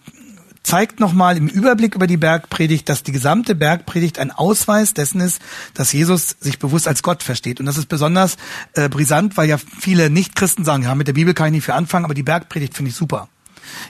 zeigt 0.63 0.99
nochmal 0.99 1.37
im 1.37 1.47
Überblick 1.47 1.95
über 1.95 2.07
die 2.07 2.17
Bergpredigt, 2.17 2.87
dass 2.87 3.03
die 3.03 3.11
gesamte 3.11 3.55
Bergpredigt 3.55 4.19
ein 4.19 4.31
Ausweis 4.31 4.93
dessen 4.93 5.19
ist, 5.21 5.41
dass 5.73 5.91
Jesus 5.91 6.35
sich 6.39 6.59
bewusst 6.59 6.87
als 6.87 7.03
Gott 7.03 7.23
versteht. 7.23 7.59
Und 7.59 7.65
das 7.65 7.77
ist 7.77 7.89
besonders 7.89 8.37
äh, 8.73 8.87
brisant, 8.87 9.37
weil 9.37 9.49
ja 9.49 9.57
viele 9.57 10.09
Nichtchristen 10.09 10.63
sagen, 10.63 10.83
ja, 10.83 10.93
mit 10.95 11.07
der 11.07 11.13
Bibel 11.13 11.33
kann 11.33 11.47
ich 11.47 11.53
nicht 11.53 11.65
viel 11.65 11.73
anfangen, 11.73 12.05
aber 12.05 12.13
die 12.13 12.23
Bergpredigt 12.23 12.75
finde 12.75 12.89
ich 12.89 12.95
super. 12.95 13.27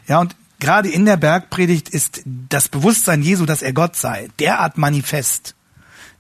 Ja, 0.08 0.20
und 0.20 0.36
gerade 0.60 0.90
in 0.90 1.06
der 1.06 1.18
Bergpredigt 1.18 1.90
ist 1.90 2.22
das 2.26 2.70
Bewusstsein 2.70 3.22
Jesu, 3.22 3.46
dass 3.46 3.62
er 3.62 3.74
Gott 3.74 3.96
sei, 3.96 4.30
derart 4.40 4.78
manifest, 4.78 5.56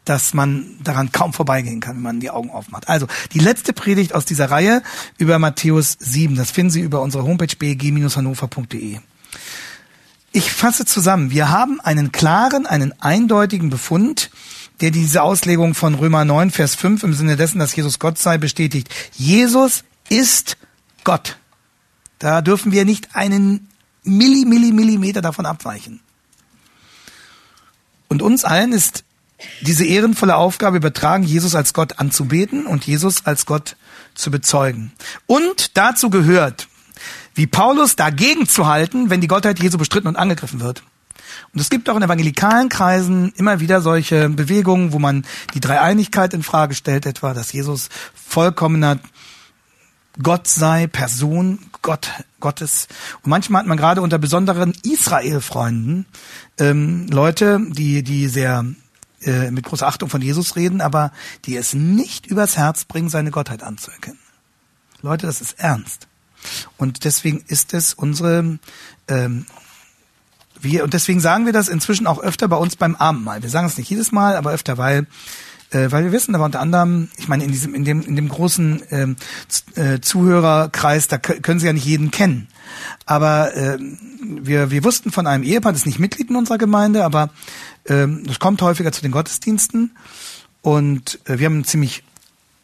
dass 0.04 0.34
man 0.34 0.78
daran 0.84 1.12
kaum 1.12 1.32
vorbeigehen 1.32 1.80
kann, 1.80 1.96
wenn 1.98 2.04
man 2.04 2.20
die 2.20 2.32
Augen 2.32 2.50
aufmacht. 2.50 2.90
Also, 2.90 3.08
die 3.34 3.40
letzte 3.40 3.72
Predigt 3.72 4.14
aus 4.16 4.26
dieser 4.26 4.50
Reihe 4.50 4.82
über 5.18 5.40
Matthäus 5.40 5.96
7, 6.00 6.36
das 6.36 6.52
finden 6.52 6.72
Sie 6.72 6.82
über 6.82 7.02
unsere 7.02 7.24
Homepage 7.24 7.56
beg-hannover.de. 7.56 9.00
Ich 10.32 10.52
fasse 10.52 10.86
zusammen. 10.86 11.32
Wir 11.32 11.50
haben 11.50 11.82
einen 11.82 12.12
klaren, 12.12 12.66
einen 12.66 12.94
eindeutigen 13.02 13.70
Befund, 13.70 14.32
der 14.80 14.92
diese 14.92 15.24
Auslegung 15.24 15.74
von 15.74 15.94
Römer 15.94 16.24
9, 16.24 16.52
Vers 16.52 16.76
5 16.76 17.04
im 17.04 17.14
Sinne 17.14 17.36
dessen, 17.36 17.60
dass 17.60 17.76
Jesus 17.76 18.00
Gott 18.00 18.18
sei, 18.18 18.38
bestätigt. 18.38 18.90
Jesus 19.14 19.84
ist 20.10 20.58
Gott. 21.04 21.38
Da 22.20 22.42
dürfen 22.42 22.72
wir 22.72 22.86
nicht 22.86 23.16
einen 23.16 23.68
Milli, 24.04 24.46
Milli, 24.46 24.72
Millimeter 24.72 25.22
davon 25.22 25.46
abweichen. 25.46 26.00
Und 28.08 28.22
uns 28.22 28.46
allen 28.46 28.72
ist 28.72 29.04
diese 29.62 29.86
ehrenvolle 29.86 30.36
Aufgabe 30.36 30.78
übertragen, 30.78 31.24
Jesus 31.24 31.56
als 31.56 31.74
Gott 31.74 32.00
anzubeten 32.00 32.68
und 32.68 32.86
Jesus 32.86 33.26
als 33.26 33.46
Gott 33.46 33.76
zu 34.14 34.32
bezeugen. 34.32 34.92
Und 35.28 35.78
dazu 35.78 36.10
gehört, 36.10 36.68
wie 37.36 37.48
Paulus 37.48 37.96
dagegen 37.96 38.48
zu 38.48 38.68
halten, 38.68 39.10
wenn 39.10 39.22
die 39.22 39.28
Gottheit 39.28 39.60
Jesu 39.60 39.78
bestritten 39.78 40.08
und 40.08 40.16
angegriffen 40.16 40.60
wird. 40.60 40.84
Und 41.54 41.60
es 41.60 41.70
gibt 41.70 41.90
auch 41.90 41.96
in 41.96 42.04
evangelikalen 42.04 42.70
Kreisen 42.70 43.34
immer 43.36 43.60
wieder 43.60 43.82
solche 43.82 44.30
Bewegungen, 44.30 44.94
wo 44.94 45.00
man 45.00 45.26
die 45.54 45.60
Dreieinigkeit 45.60 46.34
in 46.34 46.44
Frage 46.44 46.76
stellt, 46.76 47.06
etwa, 47.06 47.34
dass 47.34 47.54
Jesus 47.54 47.90
vollkommener 48.14 49.00
Gott 50.22 50.48
sei, 50.48 50.88
Person 50.88 51.60
Gott, 51.82 52.10
Gottes. 52.40 52.88
Und 53.24 53.30
manchmal 53.30 53.62
hat 53.62 53.68
man 53.68 53.78
gerade 53.78 54.02
unter 54.02 54.18
besonderen 54.18 54.74
Israel-Freunden 54.84 56.06
ähm, 56.60 57.08
Leute, 57.10 57.60
die, 57.70 58.04
die 58.04 58.28
sehr 58.28 58.66
äh, 59.24 59.52
mit 59.52 59.66
großer 59.66 59.88
Achtung 59.88 60.10
von 60.10 60.22
Jesus 60.22 60.56
reden, 60.56 60.82
aber 60.82 61.12
die 61.46 61.56
es 61.56 61.74
nicht 61.74 62.28
übers 62.28 62.58
Herz 62.58 62.86
bringen, 62.86 63.10
seine 63.10 63.32
Gottheit 63.32 63.64
anzuerkennen. 63.64 64.20
Leute, 65.02 65.26
das 65.26 65.42
ist 65.42 65.60
ernst. 65.60 66.08
Und 66.78 67.06
deswegen 67.06 67.44
ist 67.48 67.74
es 67.74 67.94
unsere 67.94 68.60
ähm, 69.08 69.46
wir, 70.62 70.84
und 70.84 70.94
deswegen 70.94 71.20
sagen 71.20 71.46
wir 71.46 71.54
das 71.54 71.68
inzwischen 71.68 72.06
auch 72.06 72.22
öfter 72.22 72.48
bei 72.48 72.56
uns 72.56 72.76
beim 72.76 72.96
Abendmahl. 72.96 73.42
Wir 73.42 73.50
sagen 73.50 73.66
es 73.66 73.78
nicht 73.78 73.90
jedes 73.90 74.12
Mal, 74.12 74.36
aber 74.36 74.52
öfter, 74.52 74.78
weil 74.78 75.08
äh, 75.72 75.92
weil 75.92 76.04
wir 76.04 76.12
wissen, 76.12 76.36
aber 76.36 76.46
unter 76.46 76.60
anderem, 76.60 77.08
ich 77.18 77.28
meine, 77.28 77.46
in 77.46 77.52
diesem, 77.52 77.74
in 77.74 77.86
dem, 77.86 78.02
in 78.02 78.16
dem 78.16 78.28
großen 78.28 78.84
ähm, 78.92 79.16
äh, 79.76 80.00
Zuhörerkreis, 80.02 81.08
da 81.08 81.18
können 81.18 81.60
Sie 81.60 81.66
ja 81.66 81.74
nicht 81.74 81.86
jeden 81.86 82.12
kennen. 82.12 82.48
Aber 83.06 83.56
äh, 83.56 83.78
wir, 84.22 84.70
wir 84.70 84.84
wussten 84.84 85.12
von 85.12 85.28
einem 85.28 85.44
Ehepaar, 85.44 85.72
das 85.72 85.82
ist 85.82 85.86
nicht 85.86 86.00
Mitglied 86.00 86.30
in 86.30 86.36
unserer 86.36 86.58
Gemeinde, 86.58 87.06
aber 87.06 87.30
ähm, 87.86 88.24
das 88.26 88.40
kommt 88.40 88.62
häufiger 88.62 88.92
zu 88.92 89.02
den 89.02 89.12
Gottesdiensten. 89.12 89.96
Und 90.62 91.20
äh, 91.26 91.40
wir 91.40 91.46
haben 91.46 91.56
einen 91.56 91.66
ziemlich 91.66 92.04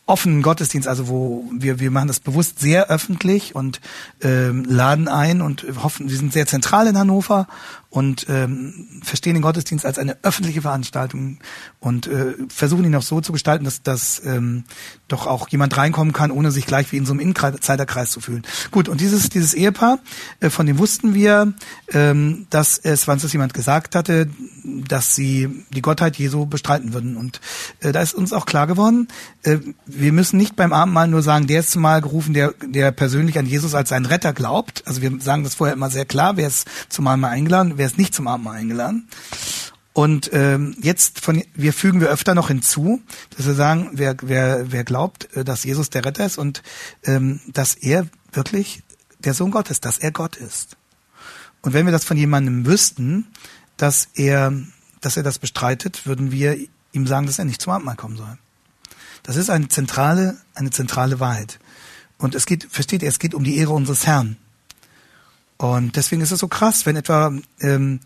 offenen 0.08 0.41
Gottesdienst, 0.41 0.88
also 0.88 1.10
wo 1.10 1.43
wir 1.51 1.80
wir 1.80 1.91
machen 1.91 2.08
das 2.08 2.20
bewusst 2.20 2.60
sehr 2.60 2.89
öffentlich 2.89 3.53
und 3.53 3.82
ähm, 4.22 4.66
laden 4.68 5.08
ein 5.08 5.41
und 5.41 5.66
hoffen, 5.84 6.10
wir 6.10 6.18
sind 6.18 6.34
sehr 6.34 6.47
zentral 6.47 6.88
in 6.88 6.97
Hannover 6.97 7.47
und 7.90 8.26
ähm, 8.30 9.02
verstehen 9.04 9.34
den 9.34 9.42
Gottesdienst 9.42 9.86
als 9.86 9.98
eine 9.98 10.18
öffentliche 10.24 10.62
Veranstaltung 10.62 11.40
und 11.80 12.08
äh, 12.08 12.34
versuchen 12.50 12.86
ihn 12.86 12.96
auch 12.96 13.02
so 13.02 13.22
zu 13.22 13.32
gestalten, 13.32 13.66
dass, 13.66 13.82
dass 13.82 14.22
ähm, 14.26 14.66
doch 15.08 15.26
auch 15.26 15.48
jemand 15.50 15.76
reinkommen 15.78 16.14
kann, 16.14 16.32
ohne 16.32 16.52
sich 16.52 16.66
gleich 16.66 16.92
wie 16.92 16.98
in 16.98 17.06
so 17.06 17.14
einem 17.14 17.22
Insiderkreis 17.22 18.12
zu 18.12 18.20
fühlen. 18.20 18.44
Gut, 18.72 18.90
und 18.90 19.00
dieses, 19.00 19.30
dieses 19.30 19.54
Ehepaar, 19.54 20.00
äh, 20.40 20.50
von 20.50 20.66
dem 20.66 20.80
wussten 20.80 21.14
wir, 21.14 21.54
ähm, 21.94 22.48
dass 22.50 22.78
es, 22.78 23.08
wann 23.08 23.18
es 23.18 23.32
jemand 23.32 23.54
gesagt 23.54 23.96
hatte, 23.96 24.28
dass 24.64 25.16
sie 25.16 25.66
die 25.72 25.82
Gottheit 25.82 26.18
Jesu 26.18 26.46
bestreiten 26.46 26.94
würden. 26.94 27.16
Und 27.16 27.40
äh, 27.80 27.92
da 27.92 28.02
ist 28.02 28.14
uns 28.14 28.34
auch 28.34 28.46
klar 28.46 28.68
geworden, 28.68 29.08
äh, 29.44 29.58
wir 29.86 30.12
müssen 30.12 30.38
nicht 30.38 30.56
beim 30.56 30.74
Abendmahl 30.74 31.08
nur 31.08 31.22
sagen, 31.22 31.48
der 31.48 31.62
ist 31.62 31.72
zumal 31.72 32.02
gerufen, 32.02 32.34
der, 32.34 32.54
der 32.66 32.92
persönlich 32.92 33.40
an 33.40 33.46
Jesus 33.46 33.74
als 33.74 33.90
seinen 33.90 34.06
Retter 34.06 34.34
glaubt. 34.34 34.84
Also 34.86 35.02
wir 35.02 35.12
sagen 35.20 35.44
das 35.44 35.56
vorher 35.56 35.76
immer 35.76 35.90
sehr 35.90 36.06
klar, 36.06 36.38
wer 36.38 36.48
ist 36.48 36.68
zumal 36.90 37.18
mal 37.18 37.30
eingeladen, 37.30 37.74
wer 37.78 37.87
ist 37.88 37.98
nicht 37.98 38.14
zum 38.14 38.28
Abendmahl 38.28 38.58
eingeladen. 38.58 39.08
Und 39.94 40.30
ähm, 40.32 40.76
jetzt 40.80 41.22
von 41.22 41.42
wir 41.56 41.74
fügen 41.74 42.02
wir 42.02 42.10
öfter 42.10 42.36
noch 42.36 42.50
hinzu, 42.50 43.02
dass 43.36 43.48
wir 43.48 43.56
sagen, 43.56 43.90
wer 43.94 44.16
wer 44.22 44.72
wer 44.72 44.84
glaubt, 44.84 45.34
äh, 45.36 45.44
dass 45.44 45.64
Jesus 45.64 45.90
der 45.90 46.06
Retter 46.06 46.24
ist 46.24 46.38
und 46.38 46.62
ähm, 47.04 47.42
dass 47.48 47.74
er 47.74 48.08
wirklich 48.32 48.84
der 49.18 49.34
Sohn 49.34 49.50
Gottes, 49.50 49.82
dass 49.82 49.98
er 49.98 50.12
Gott 50.12 50.36
ist. 50.36 50.78
Und 51.64 51.74
wenn 51.74 51.88
wir 51.88 51.92
das 51.92 52.06
von 52.06 52.16
jemandem 52.16 52.68
wüssten, 52.68 53.26
dass 53.76 54.10
er 54.14 54.54
dass 55.02 55.18
er 55.18 55.24
das 55.24 55.40
bestreitet, 55.40 56.06
würden 56.06 56.32
wir 56.32 56.58
ihm 56.92 57.08
sagen, 57.08 57.26
dass 57.26 57.40
er 57.40 57.46
nicht 57.46 57.62
zum 57.62 57.74
Abendmahl 57.74 57.96
kommen 57.96 58.18
soll. 58.18 58.38
Das 59.24 59.36
ist 59.36 59.50
eine 59.50 59.68
zentrale 59.68 60.38
eine 60.54 60.70
zentrale 60.70 61.20
Wahrheit. 61.20 61.58
Und 62.20 62.36
es 62.36 62.46
geht, 62.46 62.68
versteht 62.70 63.02
ihr, 63.02 63.10
es 63.10 63.20
geht 63.20 63.34
um 63.34 63.44
die 63.44 63.58
Ehre 63.58 63.74
unseres 63.74 64.06
Herrn. 64.06 64.38
Und 65.58 65.95
deswegen 65.95 66.22
ist 66.22 66.32
es 66.32 66.39
so 66.39 66.47
krass, 66.47 66.86
wenn 66.86 66.95
etwa 66.95 67.34
ähm, 67.62 67.99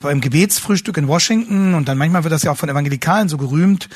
beim 0.00 0.20
Gebetsfrühstück 0.20 0.96
in 0.96 1.08
Washington 1.08 1.74
und 1.74 1.88
dann 1.88 1.98
manchmal 1.98 2.22
wird 2.22 2.32
das 2.32 2.44
ja 2.44 2.52
auch 2.52 2.56
von 2.56 2.68
Evangelikalen 2.68 3.28
so 3.28 3.36
gerühmt. 3.36 3.88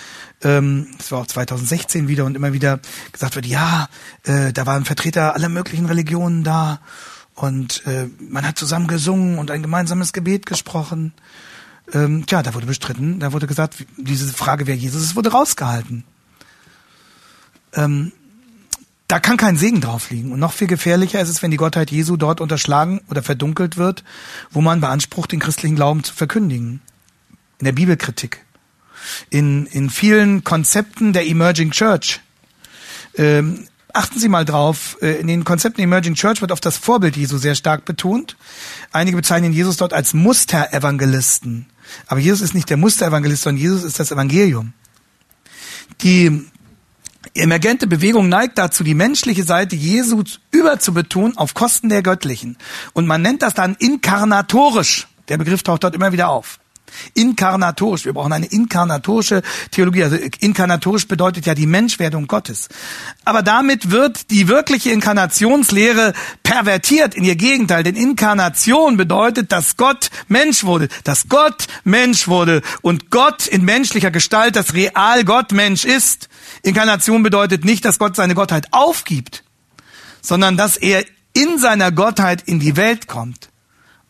Ähm, 0.43 0.89
das 0.99 1.12
war 1.12 1.20
auch 1.20 1.26
2016 1.26 2.09
wieder 2.09 2.24
und 2.24 2.37
immer 2.37 2.53
wieder 2.53 2.80
gesagt 3.12 3.37
wird, 3.37 3.47
ja, 3.47 3.89
äh, 4.24 4.53
da 4.53 4.66
waren 4.66 4.85
Vertreter 4.85 5.35
aller 5.35 5.49
möglichen 5.49 5.87
Religionen 5.87 6.43
da 6.43 6.80
und 7.35 7.87
äh, 7.87 8.09
man 8.18 8.47
hat 8.47 8.59
zusammen 8.59 8.89
gesungen 8.89 9.39
und 9.39 9.51
ein 9.51 9.62
gemeinsames 9.62 10.12
Gebet 10.12 10.47
gesprochen. 10.47 11.12
Ähm, 11.93 12.26
tja, 12.26 12.43
da 12.43 12.55
wurde 12.55 12.66
bestritten, 12.66 13.20
da 13.20 13.33
wurde 13.33 13.47
gesagt, 13.47 13.87
diese 13.97 14.33
Frage, 14.33 14.66
wer 14.66 14.76
Jesus 14.76 15.03
ist, 15.03 15.16
wurde 15.16 15.33
rausgehalten. 15.33 16.05
Ähm, 17.74 18.12
da 19.13 19.21
kann 19.21 19.37
kein 19.37 19.59
Segen 19.59 19.83
drauf 19.83 20.09
liegen. 20.09 20.33
Und 20.33 20.41
noch 20.41 20.55
viel 20.55 20.67
gefährlicher 20.67 21.21
ist 21.21 21.29
es, 21.29 21.43
wenn 21.43 21.51
die 21.51 21.59
Gottheit 21.59 21.91
Jesu 21.91 22.17
dort 22.17 22.41
unterschlagen 22.41 23.03
oder 23.11 23.23
verdunkelt 23.23 23.77
wird, 23.77 24.05
wo 24.51 24.63
man 24.63 24.81
beansprucht, 24.81 25.33
den 25.33 25.39
christlichen 25.39 25.77
Glauben 25.77 26.03
zu 26.03 26.15
verkündigen. 26.15 26.81
In 27.59 27.67
der 27.67 27.73
Bibelkritik. 27.73 28.43
In, 29.29 29.67
in 29.67 29.91
vielen 29.91 30.45
Konzepten 30.45 31.13
der 31.13 31.27
Emerging 31.27 31.73
Church. 31.73 32.21
Ähm, 33.15 33.69
achten 33.93 34.19
Sie 34.19 34.31
mal 34.31 34.47
drauf, 34.47 34.97
äh, 35.03 35.21
in 35.21 35.27
den 35.27 35.45
Konzepten 35.45 35.83
Emerging 35.83 36.15
Church 36.15 36.41
wird 36.41 36.51
auf 36.51 36.61
das 36.61 36.79
Vorbild 36.79 37.15
Jesu 37.15 37.37
sehr 37.37 37.55
stark 37.55 37.85
betont. 37.85 38.39
Einige 38.93 39.19
bezeichnen 39.19 39.53
Jesus 39.53 39.77
dort 39.77 39.93
als 39.93 40.15
Musterevangelisten. 40.15 41.67
Aber 42.07 42.19
Jesus 42.19 42.41
ist 42.41 42.55
nicht 42.55 42.71
der 42.71 42.79
Musterevangelist, 42.79 43.43
sondern 43.43 43.61
Jesus 43.61 43.85
ist 43.85 44.01
das 44.01 44.11
Evangelium. 44.11 44.73
Die 46.01 46.51
emergente 47.35 47.87
Bewegung 47.87 48.28
neigt 48.28 48.59
dazu, 48.59 48.85
die 48.85 48.95
menschliche 48.95 49.45
Seite 49.45 49.76
Jesu 49.76 50.22
überzubetonen 50.51 51.37
auf 51.37 51.55
Kosten 51.55 51.89
der 51.89 52.03
göttlichen. 52.03 52.57
Und 52.93 53.07
man 53.07 53.22
nennt 53.22 53.43
das 53.43 53.55
dann 53.55 53.76
inkarnatorisch. 53.78 55.09
Der 55.28 55.39
Begriff 55.39 55.62
taucht 55.62 55.85
dort 55.85 55.95
immer 55.95 56.12
wieder 56.12 56.28
auf. 56.28 56.59
Inkarnatorisch. 57.14 58.05
Wir 58.05 58.12
brauchen 58.12 58.33
eine 58.33 58.47
inkarnatorische 58.47 59.43
Theologie. 59.70 60.05
Also 60.05 60.16
inkarnatorisch 60.41 61.09
bedeutet 61.09 61.47
ja 61.47 61.55
die 61.55 61.66
Menschwerdung 61.66 62.26
Gottes. 62.26 62.68
Aber 63.24 63.43
damit 63.43 63.91
wird 63.91 64.30
die 64.30 64.49
wirkliche 64.49 64.91
Inkarnationslehre 64.91 66.12
pervertiert 66.43 67.14
in 67.14 67.24
ihr 67.24 67.37
Gegenteil. 67.37 67.83
Denn 67.83 67.97
Inkarnation 67.97 68.97
bedeutet, 68.97 69.53
dass 69.53 69.76
Gott 69.76 70.11
Mensch 70.28 70.64
wurde. 70.64 70.89
Dass 71.05 71.28
Gott 71.28 71.66
Mensch 71.85 72.28
wurde. 72.28 72.62
Und 72.83 73.11
Gott 73.11 73.47
in 73.47 73.64
menschlicher 73.64 74.11
Gestalt, 74.11 74.57
das 74.57 74.74
real 74.74 75.24
Gott 75.24 75.53
Mensch 75.53 75.85
ist. 75.85 76.28
Inkarnation 76.63 77.23
bedeutet 77.23 77.65
nicht, 77.65 77.85
dass 77.85 77.99
Gott 77.99 78.17
seine 78.17 78.35
Gottheit 78.35 78.69
aufgibt, 78.71 79.45
sondern 80.21 80.57
dass 80.57 80.77
er 80.77 81.05
in 81.35 81.59
seiner 81.59 81.91
Gottheit 81.93 82.43
in 82.43 82.61
die 82.61 82.77
Welt 82.77 83.07
kommt. 83.09 83.49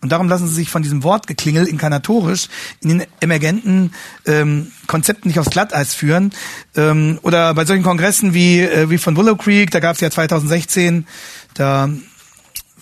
Und 0.03 0.11
darum 0.11 0.29
lassen 0.29 0.49
Sie 0.49 0.55
sich 0.55 0.69
von 0.69 0.83
diesem 0.83 1.05
Wortgeklingel 1.05 1.67
inkarnatorisch 1.67 2.49
in 2.81 2.89
den 2.89 3.07
emergenten 3.21 3.93
ähm, 4.27 4.73
Konzepten 4.89 5.29
nicht 5.29 5.39
aufs 5.39 5.51
Glatteis 5.51 5.95
führen. 5.95 6.33
Ähm, 6.75 7.21
oder 7.23 7.55
bei 7.55 7.65
solchen 7.65 7.85
Kongressen 7.85 8.35
wie, 8.35 8.61
äh, 8.61 8.91
wie 8.91 8.99
von 8.99 9.17
Willow 9.17 9.37
Creek, 9.37 9.71
da 9.71 9.79
gab 9.79 9.95
es 9.95 10.01
ja 10.01 10.11
2016, 10.11 11.07
da 11.55 11.89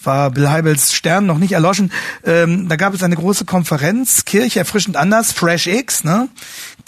war 0.03 0.31
Bill 0.31 0.49
Heibels 0.49 0.95
Stern 0.95 1.27
noch 1.27 1.37
nicht 1.37 1.53
erloschen. 1.53 1.93
Ähm, 2.25 2.71
da 2.71 2.77
gab 2.77 2.95
es 2.95 3.03
eine 3.03 3.17
große 3.17 3.45
Konferenz, 3.45 4.25
Kirche 4.25 4.61
erfrischend 4.61 4.97
anders, 4.97 5.33
Fresh 5.33 5.67
X, 5.67 6.05
ne? 6.05 6.29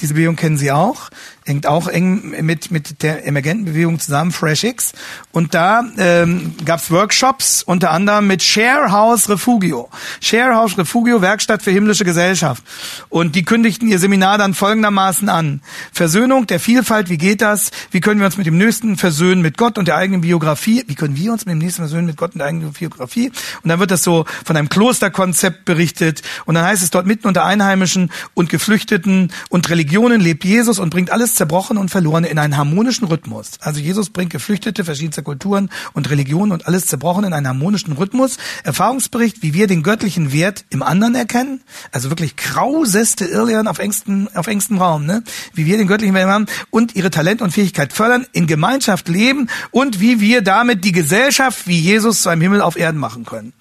Diese 0.00 0.14
Bewegung 0.14 0.36
kennen 0.36 0.56
Sie 0.56 0.72
auch 0.72 1.10
hängt 1.44 1.66
auch 1.66 1.88
eng 1.88 2.34
mit, 2.44 2.70
mit 2.70 3.02
der 3.02 3.26
emergenten 3.26 3.64
Bewegung 3.64 3.98
zusammen, 3.98 4.32
FreshX. 4.32 4.92
Und 5.32 5.54
da 5.54 5.84
ähm, 5.98 6.54
gab 6.64 6.88
Workshops, 6.90 7.62
unter 7.62 7.90
anderem 7.90 8.26
mit 8.26 8.42
Sharehouse 8.42 9.28
Refugio. 9.28 9.88
Sharehouse 10.20 10.78
Refugio, 10.78 11.20
Werkstatt 11.20 11.62
für 11.62 11.70
himmlische 11.70 12.04
Gesellschaft. 12.04 12.62
Und 13.08 13.34
die 13.34 13.44
kündigten 13.44 13.88
ihr 13.88 13.98
Seminar 13.98 14.38
dann 14.38 14.54
folgendermaßen 14.54 15.28
an. 15.28 15.62
Versöhnung 15.92 16.46
der 16.46 16.60
Vielfalt, 16.60 17.08
wie 17.08 17.18
geht 17.18 17.42
das? 17.42 17.70
Wie 17.90 18.00
können 18.00 18.20
wir 18.20 18.26
uns 18.26 18.36
mit 18.36 18.46
dem 18.46 18.58
Nächsten 18.58 18.96
versöhnen 18.96 19.42
mit 19.42 19.58
Gott 19.58 19.78
und 19.78 19.88
der 19.88 19.96
eigenen 19.96 20.20
Biografie? 20.20 20.84
Wie 20.86 20.94
können 20.94 21.16
wir 21.16 21.32
uns 21.32 21.44
mit 21.44 21.52
dem 21.52 21.58
Nächsten 21.58 21.82
versöhnen 21.82 22.06
mit 22.06 22.16
Gott 22.16 22.32
und 22.34 22.38
der 22.38 22.46
eigenen 22.46 22.72
Biografie? 22.72 23.32
Und 23.62 23.68
dann 23.68 23.80
wird 23.80 23.90
das 23.90 24.02
so 24.02 24.26
von 24.44 24.56
einem 24.56 24.68
Klosterkonzept 24.68 25.64
berichtet. 25.64 26.22
Und 26.44 26.54
dann 26.54 26.64
heißt 26.64 26.82
es 26.82 26.90
dort 26.90 27.06
mitten 27.06 27.26
unter 27.26 27.44
Einheimischen 27.44 28.10
und 28.34 28.48
Geflüchteten 28.48 29.32
und 29.48 29.68
Religionen 29.70 30.20
lebt 30.20 30.44
Jesus 30.44 30.78
und 30.78 30.90
bringt 30.90 31.10
alles 31.10 31.31
zerbrochen 31.34 31.78
und 31.78 31.90
verloren 31.90 32.24
in 32.24 32.38
einen 32.38 32.56
harmonischen 32.56 33.06
Rhythmus. 33.08 33.52
Also 33.60 33.80
Jesus 33.80 34.10
bringt 34.10 34.30
Geflüchtete 34.30 34.84
verschiedenster 34.84 35.22
Kulturen 35.22 35.70
und 35.92 36.10
Religionen 36.10 36.52
und 36.52 36.66
alles 36.66 36.86
zerbrochen 36.86 37.24
in 37.24 37.32
einen 37.32 37.48
harmonischen 37.48 37.92
Rhythmus. 37.94 38.36
Erfahrungsbericht, 38.64 39.42
wie 39.42 39.54
wir 39.54 39.66
den 39.66 39.82
göttlichen 39.82 40.32
Wert 40.32 40.64
im 40.70 40.82
anderen 40.82 41.14
erkennen. 41.14 41.62
Also 41.92 42.10
wirklich 42.10 42.36
krauseste 42.36 43.24
Irrlehren 43.24 43.68
auf 43.68 43.78
engstem, 43.78 44.28
auf 44.34 44.46
engstem 44.46 44.78
Raum, 44.78 45.06
ne? 45.06 45.22
Wie 45.54 45.66
wir 45.66 45.76
den 45.76 45.86
göttlichen 45.86 46.14
Wert 46.14 46.28
haben 46.28 46.46
und 46.70 46.94
ihre 46.94 47.10
Talent 47.10 47.42
und 47.42 47.52
Fähigkeit 47.52 47.92
fördern, 47.92 48.26
in 48.32 48.46
Gemeinschaft 48.46 49.08
leben 49.08 49.48
und 49.70 50.00
wie 50.00 50.20
wir 50.20 50.42
damit 50.42 50.84
die 50.84 50.92
Gesellschaft 50.92 51.66
wie 51.66 51.78
Jesus 51.78 52.22
zu 52.22 52.28
einem 52.28 52.42
Himmel 52.42 52.60
auf 52.60 52.76
Erden 52.76 52.98
machen 52.98 53.24
können. 53.24 53.52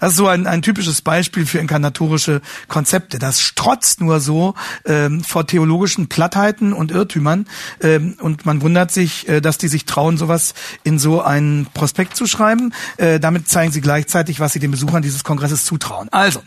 Das 0.00 0.10
ist 0.12 0.16
so 0.16 0.28
ein, 0.28 0.46
ein 0.46 0.62
typisches 0.62 1.02
Beispiel 1.02 1.46
für 1.46 1.58
inkarnatorische 1.58 2.40
Konzepte. 2.68 3.18
Das 3.18 3.40
strotzt 3.40 4.00
nur 4.00 4.20
so 4.20 4.54
ähm, 4.84 5.24
vor 5.24 5.46
theologischen 5.46 6.08
Plattheiten 6.08 6.72
und 6.72 6.90
Irrtümern. 6.90 7.46
Ähm, 7.80 8.16
und 8.20 8.46
man 8.46 8.62
wundert 8.62 8.90
sich, 8.90 9.28
äh, 9.28 9.40
dass 9.40 9.58
die 9.58 9.68
sich 9.68 9.84
trauen, 9.84 10.18
sowas 10.18 10.54
in 10.84 10.98
so 10.98 11.22
einen 11.22 11.66
Prospekt 11.66 12.16
zu 12.16 12.26
schreiben. 12.26 12.72
Äh, 12.96 13.20
damit 13.20 13.48
zeigen 13.48 13.72
sie 13.72 13.80
gleichzeitig, 13.80 14.40
was 14.40 14.52
sie 14.52 14.60
den 14.60 14.70
Besuchern 14.70 15.02
dieses 15.02 15.24
Kongresses 15.24 15.64
zutrauen. 15.64 16.08
Also, 16.10 16.42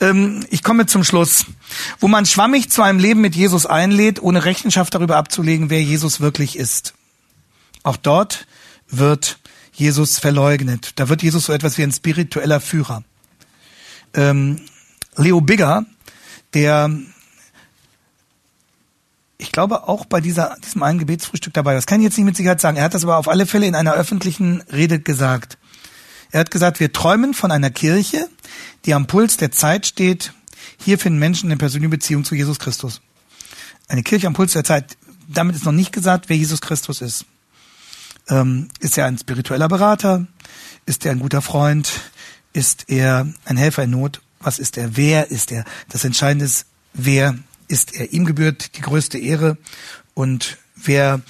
ähm, 0.00 0.44
ich 0.50 0.62
komme 0.62 0.86
zum 0.86 1.04
Schluss. 1.04 1.46
Wo 2.00 2.08
man 2.08 2.26
schwammig 2.26 2.70
zu 2.70 2.82
einem 2.82 2.98
Leben 2.98 3.20
mit 3.20 3.36
Jesus 3.36 3.66
einlädt, 3.66 4.22
ohne 4.22 4.44
Rechenschaft 4.44 4.94
darüber 4.94 5.16
abzulegen, 5.16 5.70
wer 5.70 5.82
Jesus 5.82 6.20
wirklich 6.20 6.58
ist. 6.58 6.94
Auch 7.82 7.96
dort 7.96 8.46
wird 8.90 9.38
Jesus 9.78 10.18
verleugnet. 10.18 10.92
Da 10.96 11.08
wird 11.08 11.22
Jesus 11.22 11.44
so 11.44 11.52
etwas 11.52 11.78
wie 11.78 11.84
ein 11.84 11.92
spiritueller 11.92 12.60
Führer. 12.60 13.04
Ähm, 14.14 14.60
Leo 15.16 15.40
Bigger, 15.40 15.84
der 16.54 16.90
ich 19.40 19.52
glaube 19.52 19.86
auch 19.86 20.04
bei 20.04 20.20
dieser, 20.20 20.56
diesem 20.64 20.82
einen 20.82 20.98
Gebetsfrühstück 20.98 21.54
dabei 21.54 21.70
war. 21.70 21.76
Das 21.76 21.86
kann 21.86 22.00
ich 22.00 22.04
jetzt 22.04 22.16
nicht 22.16 22.26
mit 22.26 22.36
Sicherheit 22.36 22.60
sagen. 22.60 22.76
Er 22.76 22.84
hat 22.84 22.94
das 22.94 23.04
aber 23.04 23.18
auf 23.18 23.28
alle 23.28 23.46
Fälle 23.46 23.66
in 23.66 23.76
einer 23.76 23.94
öffentlichen 23.94 24.62
Rede 24.62 24.98
gesagt. 24.98 25.58
Er 26.32 26.40
hat 26.40 26.50
gesagt, 26.50 26.80
wir 26.80 26.92
träumen 26.92 27.34
von 27.34 27.52
einer 27.52 27.70
Kirche, 27.70 28.28
die 28.84 28.94
am 28.94 29.06
Puls 29.06 29.36
der 29.36 29.52
Zeit 29.52 29.86
steht. 29.86 30.32
Hier 30.78 30.98
finden 30.98 31.20
Menschen 31.20 31.48
eine 31.48 31.56
persönliche 31.56 31.90
Beziehung 31.90 32.24
zu 32.24 32.34
Jesus 32.34 32.58
Christus. 32.58 33.00
Eine 33.86 34.02
Kirche 34.02 34.26
am 34.26 34.34
Puls 34.34 34.52
der 34.52 34.64
Zeit. 34.64 34.96
Damit 35.28 35.54
ist 35.54 35.64
noch 35.64 35.72
nicht 35.72 35.92
gesagt, 35.92 36.28
wer 36.28 36.36
Jesus 36.36 36.60
Christus 36.60 37.00
ist. 37.00 37.24
Ähm, 38.28 38.68
ist 38.80 38.98
er 38.98 39.06
ein 39.06 39.18
spiritueller 39.18 39.68
Berater? 39.68 40.26
Ist 40.86 41.04
er 41.04 41.12
ein 41.12 41.20
guter 41.20 41.42
Freund? 41.42 41.88
Ist 42.52 42.84
er 42.88 43.26
ein 43.44 43.56
Helfer 43.56 43.84
in 43.84 43.90
Not? 43.90 44.20
Was 44.40 44.58
ist 44.58 44.76
er? 44.76 44.96
Wer 44.96 45.30
ist 45.30 45.50
er? 45.50 45.64
Das 45.88 46.04
Entscheidende 46.04 46.44
ist, 46.44 46.66
wer 46.94 47.36
ist 47.68 47.94
er? 47.94 48.12
Ihm 48.12 48.24
gebührt 48.24 48.76
die 48.76 48.82
größte 48.82 49.18
Ehre. 49.18 49.56
Und 50.14 50.58
wer 50.76 51.20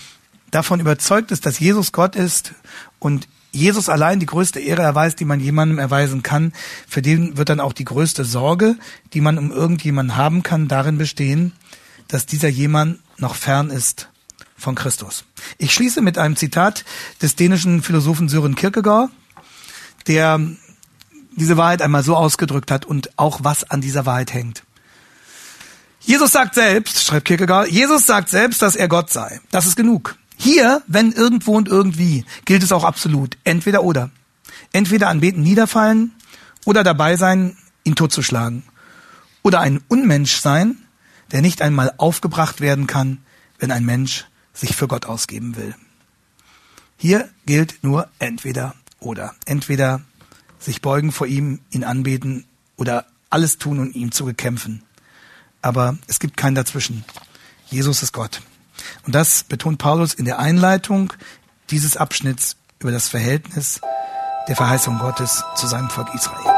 davon 0.51 0.81
überzeugt 0.81 1.31
ist, 1.31 1.47
dass 1.47 1.59
Jesus 1.59 1.93
Gott 1.93 2.17
ist 2.17 2.55
und 2.99 3.29
Jesus 3.51 3.89
allein 3.89 4.21
die 4.21 4.27
größte 4.27 4.61
Ehre 4.61 4.83
erweist, 4.83 5.21
die 5.21 5.25
man 5.25 5.41
jemandem 5.41 5.79
erweisen 5.79 6.23
kann, 6.23 6.53
für 6.87 7.01
den 7.01 7.37
wird 7.37 7.49
dann 7.49 7.61
auch 7.61 7.73
die 7.73 7.85
größte 7.85 8.25
Sorge, 8.25 8.77
die 9.15 9.21
man 9.21 9.39
um 9.39 9.51
irgendjemanden 9.51 10.17
haben 10.17 10.43
kann, 10.43 10.69
darin 10.69 10.99
bestehen, 10.99 11.53
dass 12.09 12.27
dieser 12.27 12.49
jemand 12.49 13.01
noch 13.19 13.35
fern 13.35 13.71
ist 13.71 14.09
von 14.59 14.75
Christus. 14.75 15.25
Ich 15.57 15.73
schließe 15.73 16.03
mit 16.03 16.19
einem 16.19 16.37
Zitat 16.37 16.85
des 17.23 17.37
dänischen 17.37 17.83
Philosophen 17.83 18.29
Sören 18.29 18.55
Kierkegaard, 18.55 19.11
der 20.07 20.41
diese 21.37 21.57
Wahrheit 21.57 21.81
einmal 21.81 22.03
so 22.03 22.17
ausgedrückt 22.17 22.71
hat 22.71 22.85
und 22.85 23.17
auch 23.17 23.41
was 23.43 23.65
an 23.71 23.81
dieser 23.81 24.05
Wahrheit 24.05 24.35
hängt. 24.35 24.65
Jesus 26.01 26.33
sagt 26.33 26.55
selbst, 26.55 27.05
schreibt 27.05 27.27
Kierkegaard, 27.27 27.69
Jesus 27.69 28.07
sagt 28.07 28.29
selbst, 28.29 28.63
dass 28.63 28.77
er 28.77 28.89
Gott 28.89 29.11
sei. 29.11 29.41
Das 29.51 29.67
ist 29.67 29.77
genug. 29.77 30.17
Hier, 30.37 30.83
wenn 30.87 31.13
irgendwo 31.13 31.57
und 31.57 31.69
irgendwie, 31.69 32.25
gilt 32.45 32.63
es 32.63 32.73
auch 32.73 32.85
absolut. 32.85 33.37
Entweder 33.45 33.83
oder. 33.83 34.11
Entweder 34.73 35.09
anbeten 35.09 35.43
niederfallen 35.43 36.13
oder 36.65 36.85
dabei 36.85 37.17
sein, 37.17 37.57
ihn 37.85 37.97
totzuschlagen. 37.97 38.63
Oder 39.43 39.61
ein 39.61 39.81
Unmensch 39.89 40.37
sein, 40.37 40.79
der 41.33 41.43
nicht 41.43 41.61
einmal 41.63 41.93
aufgebracht 41.99 42.61
werden 42.61 42.87
kann, 42.87 43.19
wenn 43.59 43.71
ein 43.71 43.85
Mensch 43.85 44.27
sich 44.59 44.75
für 44.75 44.89
Gott 44.89 45.07
ausgeben 45.07 45.57
will. 45.57 45.75
Hier 46.97 47.29
gilt 47.47 47.79
nur 47.83 48.09
entweder 48.19 48.75
oder. 48.99 49.35
Entweder 49.47 50.01
sich 50.59 50.83
beugen 50.83 51.13
vor 51.13 51.27
ihm, 51.27 51.61
ihn 51.71 51.85
anbeten 51.85 52.45
oder 52.77 53.07
alles 53.31 53.59
tun, 53.59 53.79
um 53.79 53.93
ihm 53.93 54.11
zu 54.11 54.25
bekämpfen. 54.25 54.83
Aber 55.63 55.97
es 56.09 56.19
gibt 56.19 56.37
kein 56.37 56.55
Dazwischen. 56.55 57.05
Jesus 57.71 58.03
ist 58.03 58.13
Gott. 58.13 58.43
Und 59.05 59.15
das 59.15 59.45
betont 59.45 59.79
Paulus 59.79 60.15
in 60.15 60.25
der 60.25 60.39
Einleitung 60.39 61.13
dieses 61.71 61.97
Abschnitts 61.97 62.57
über 62.81 62.91
das 62.91 63.09
Verhältnis 63.09 63.81
der 64.49 64.57
Verheißung 64.57 64.99
Gottes 64.99 65.43
zu 65.57 65.67
seinem 65.67 65.91
Volk 65.91 66.13
Israel. 66.15 66.58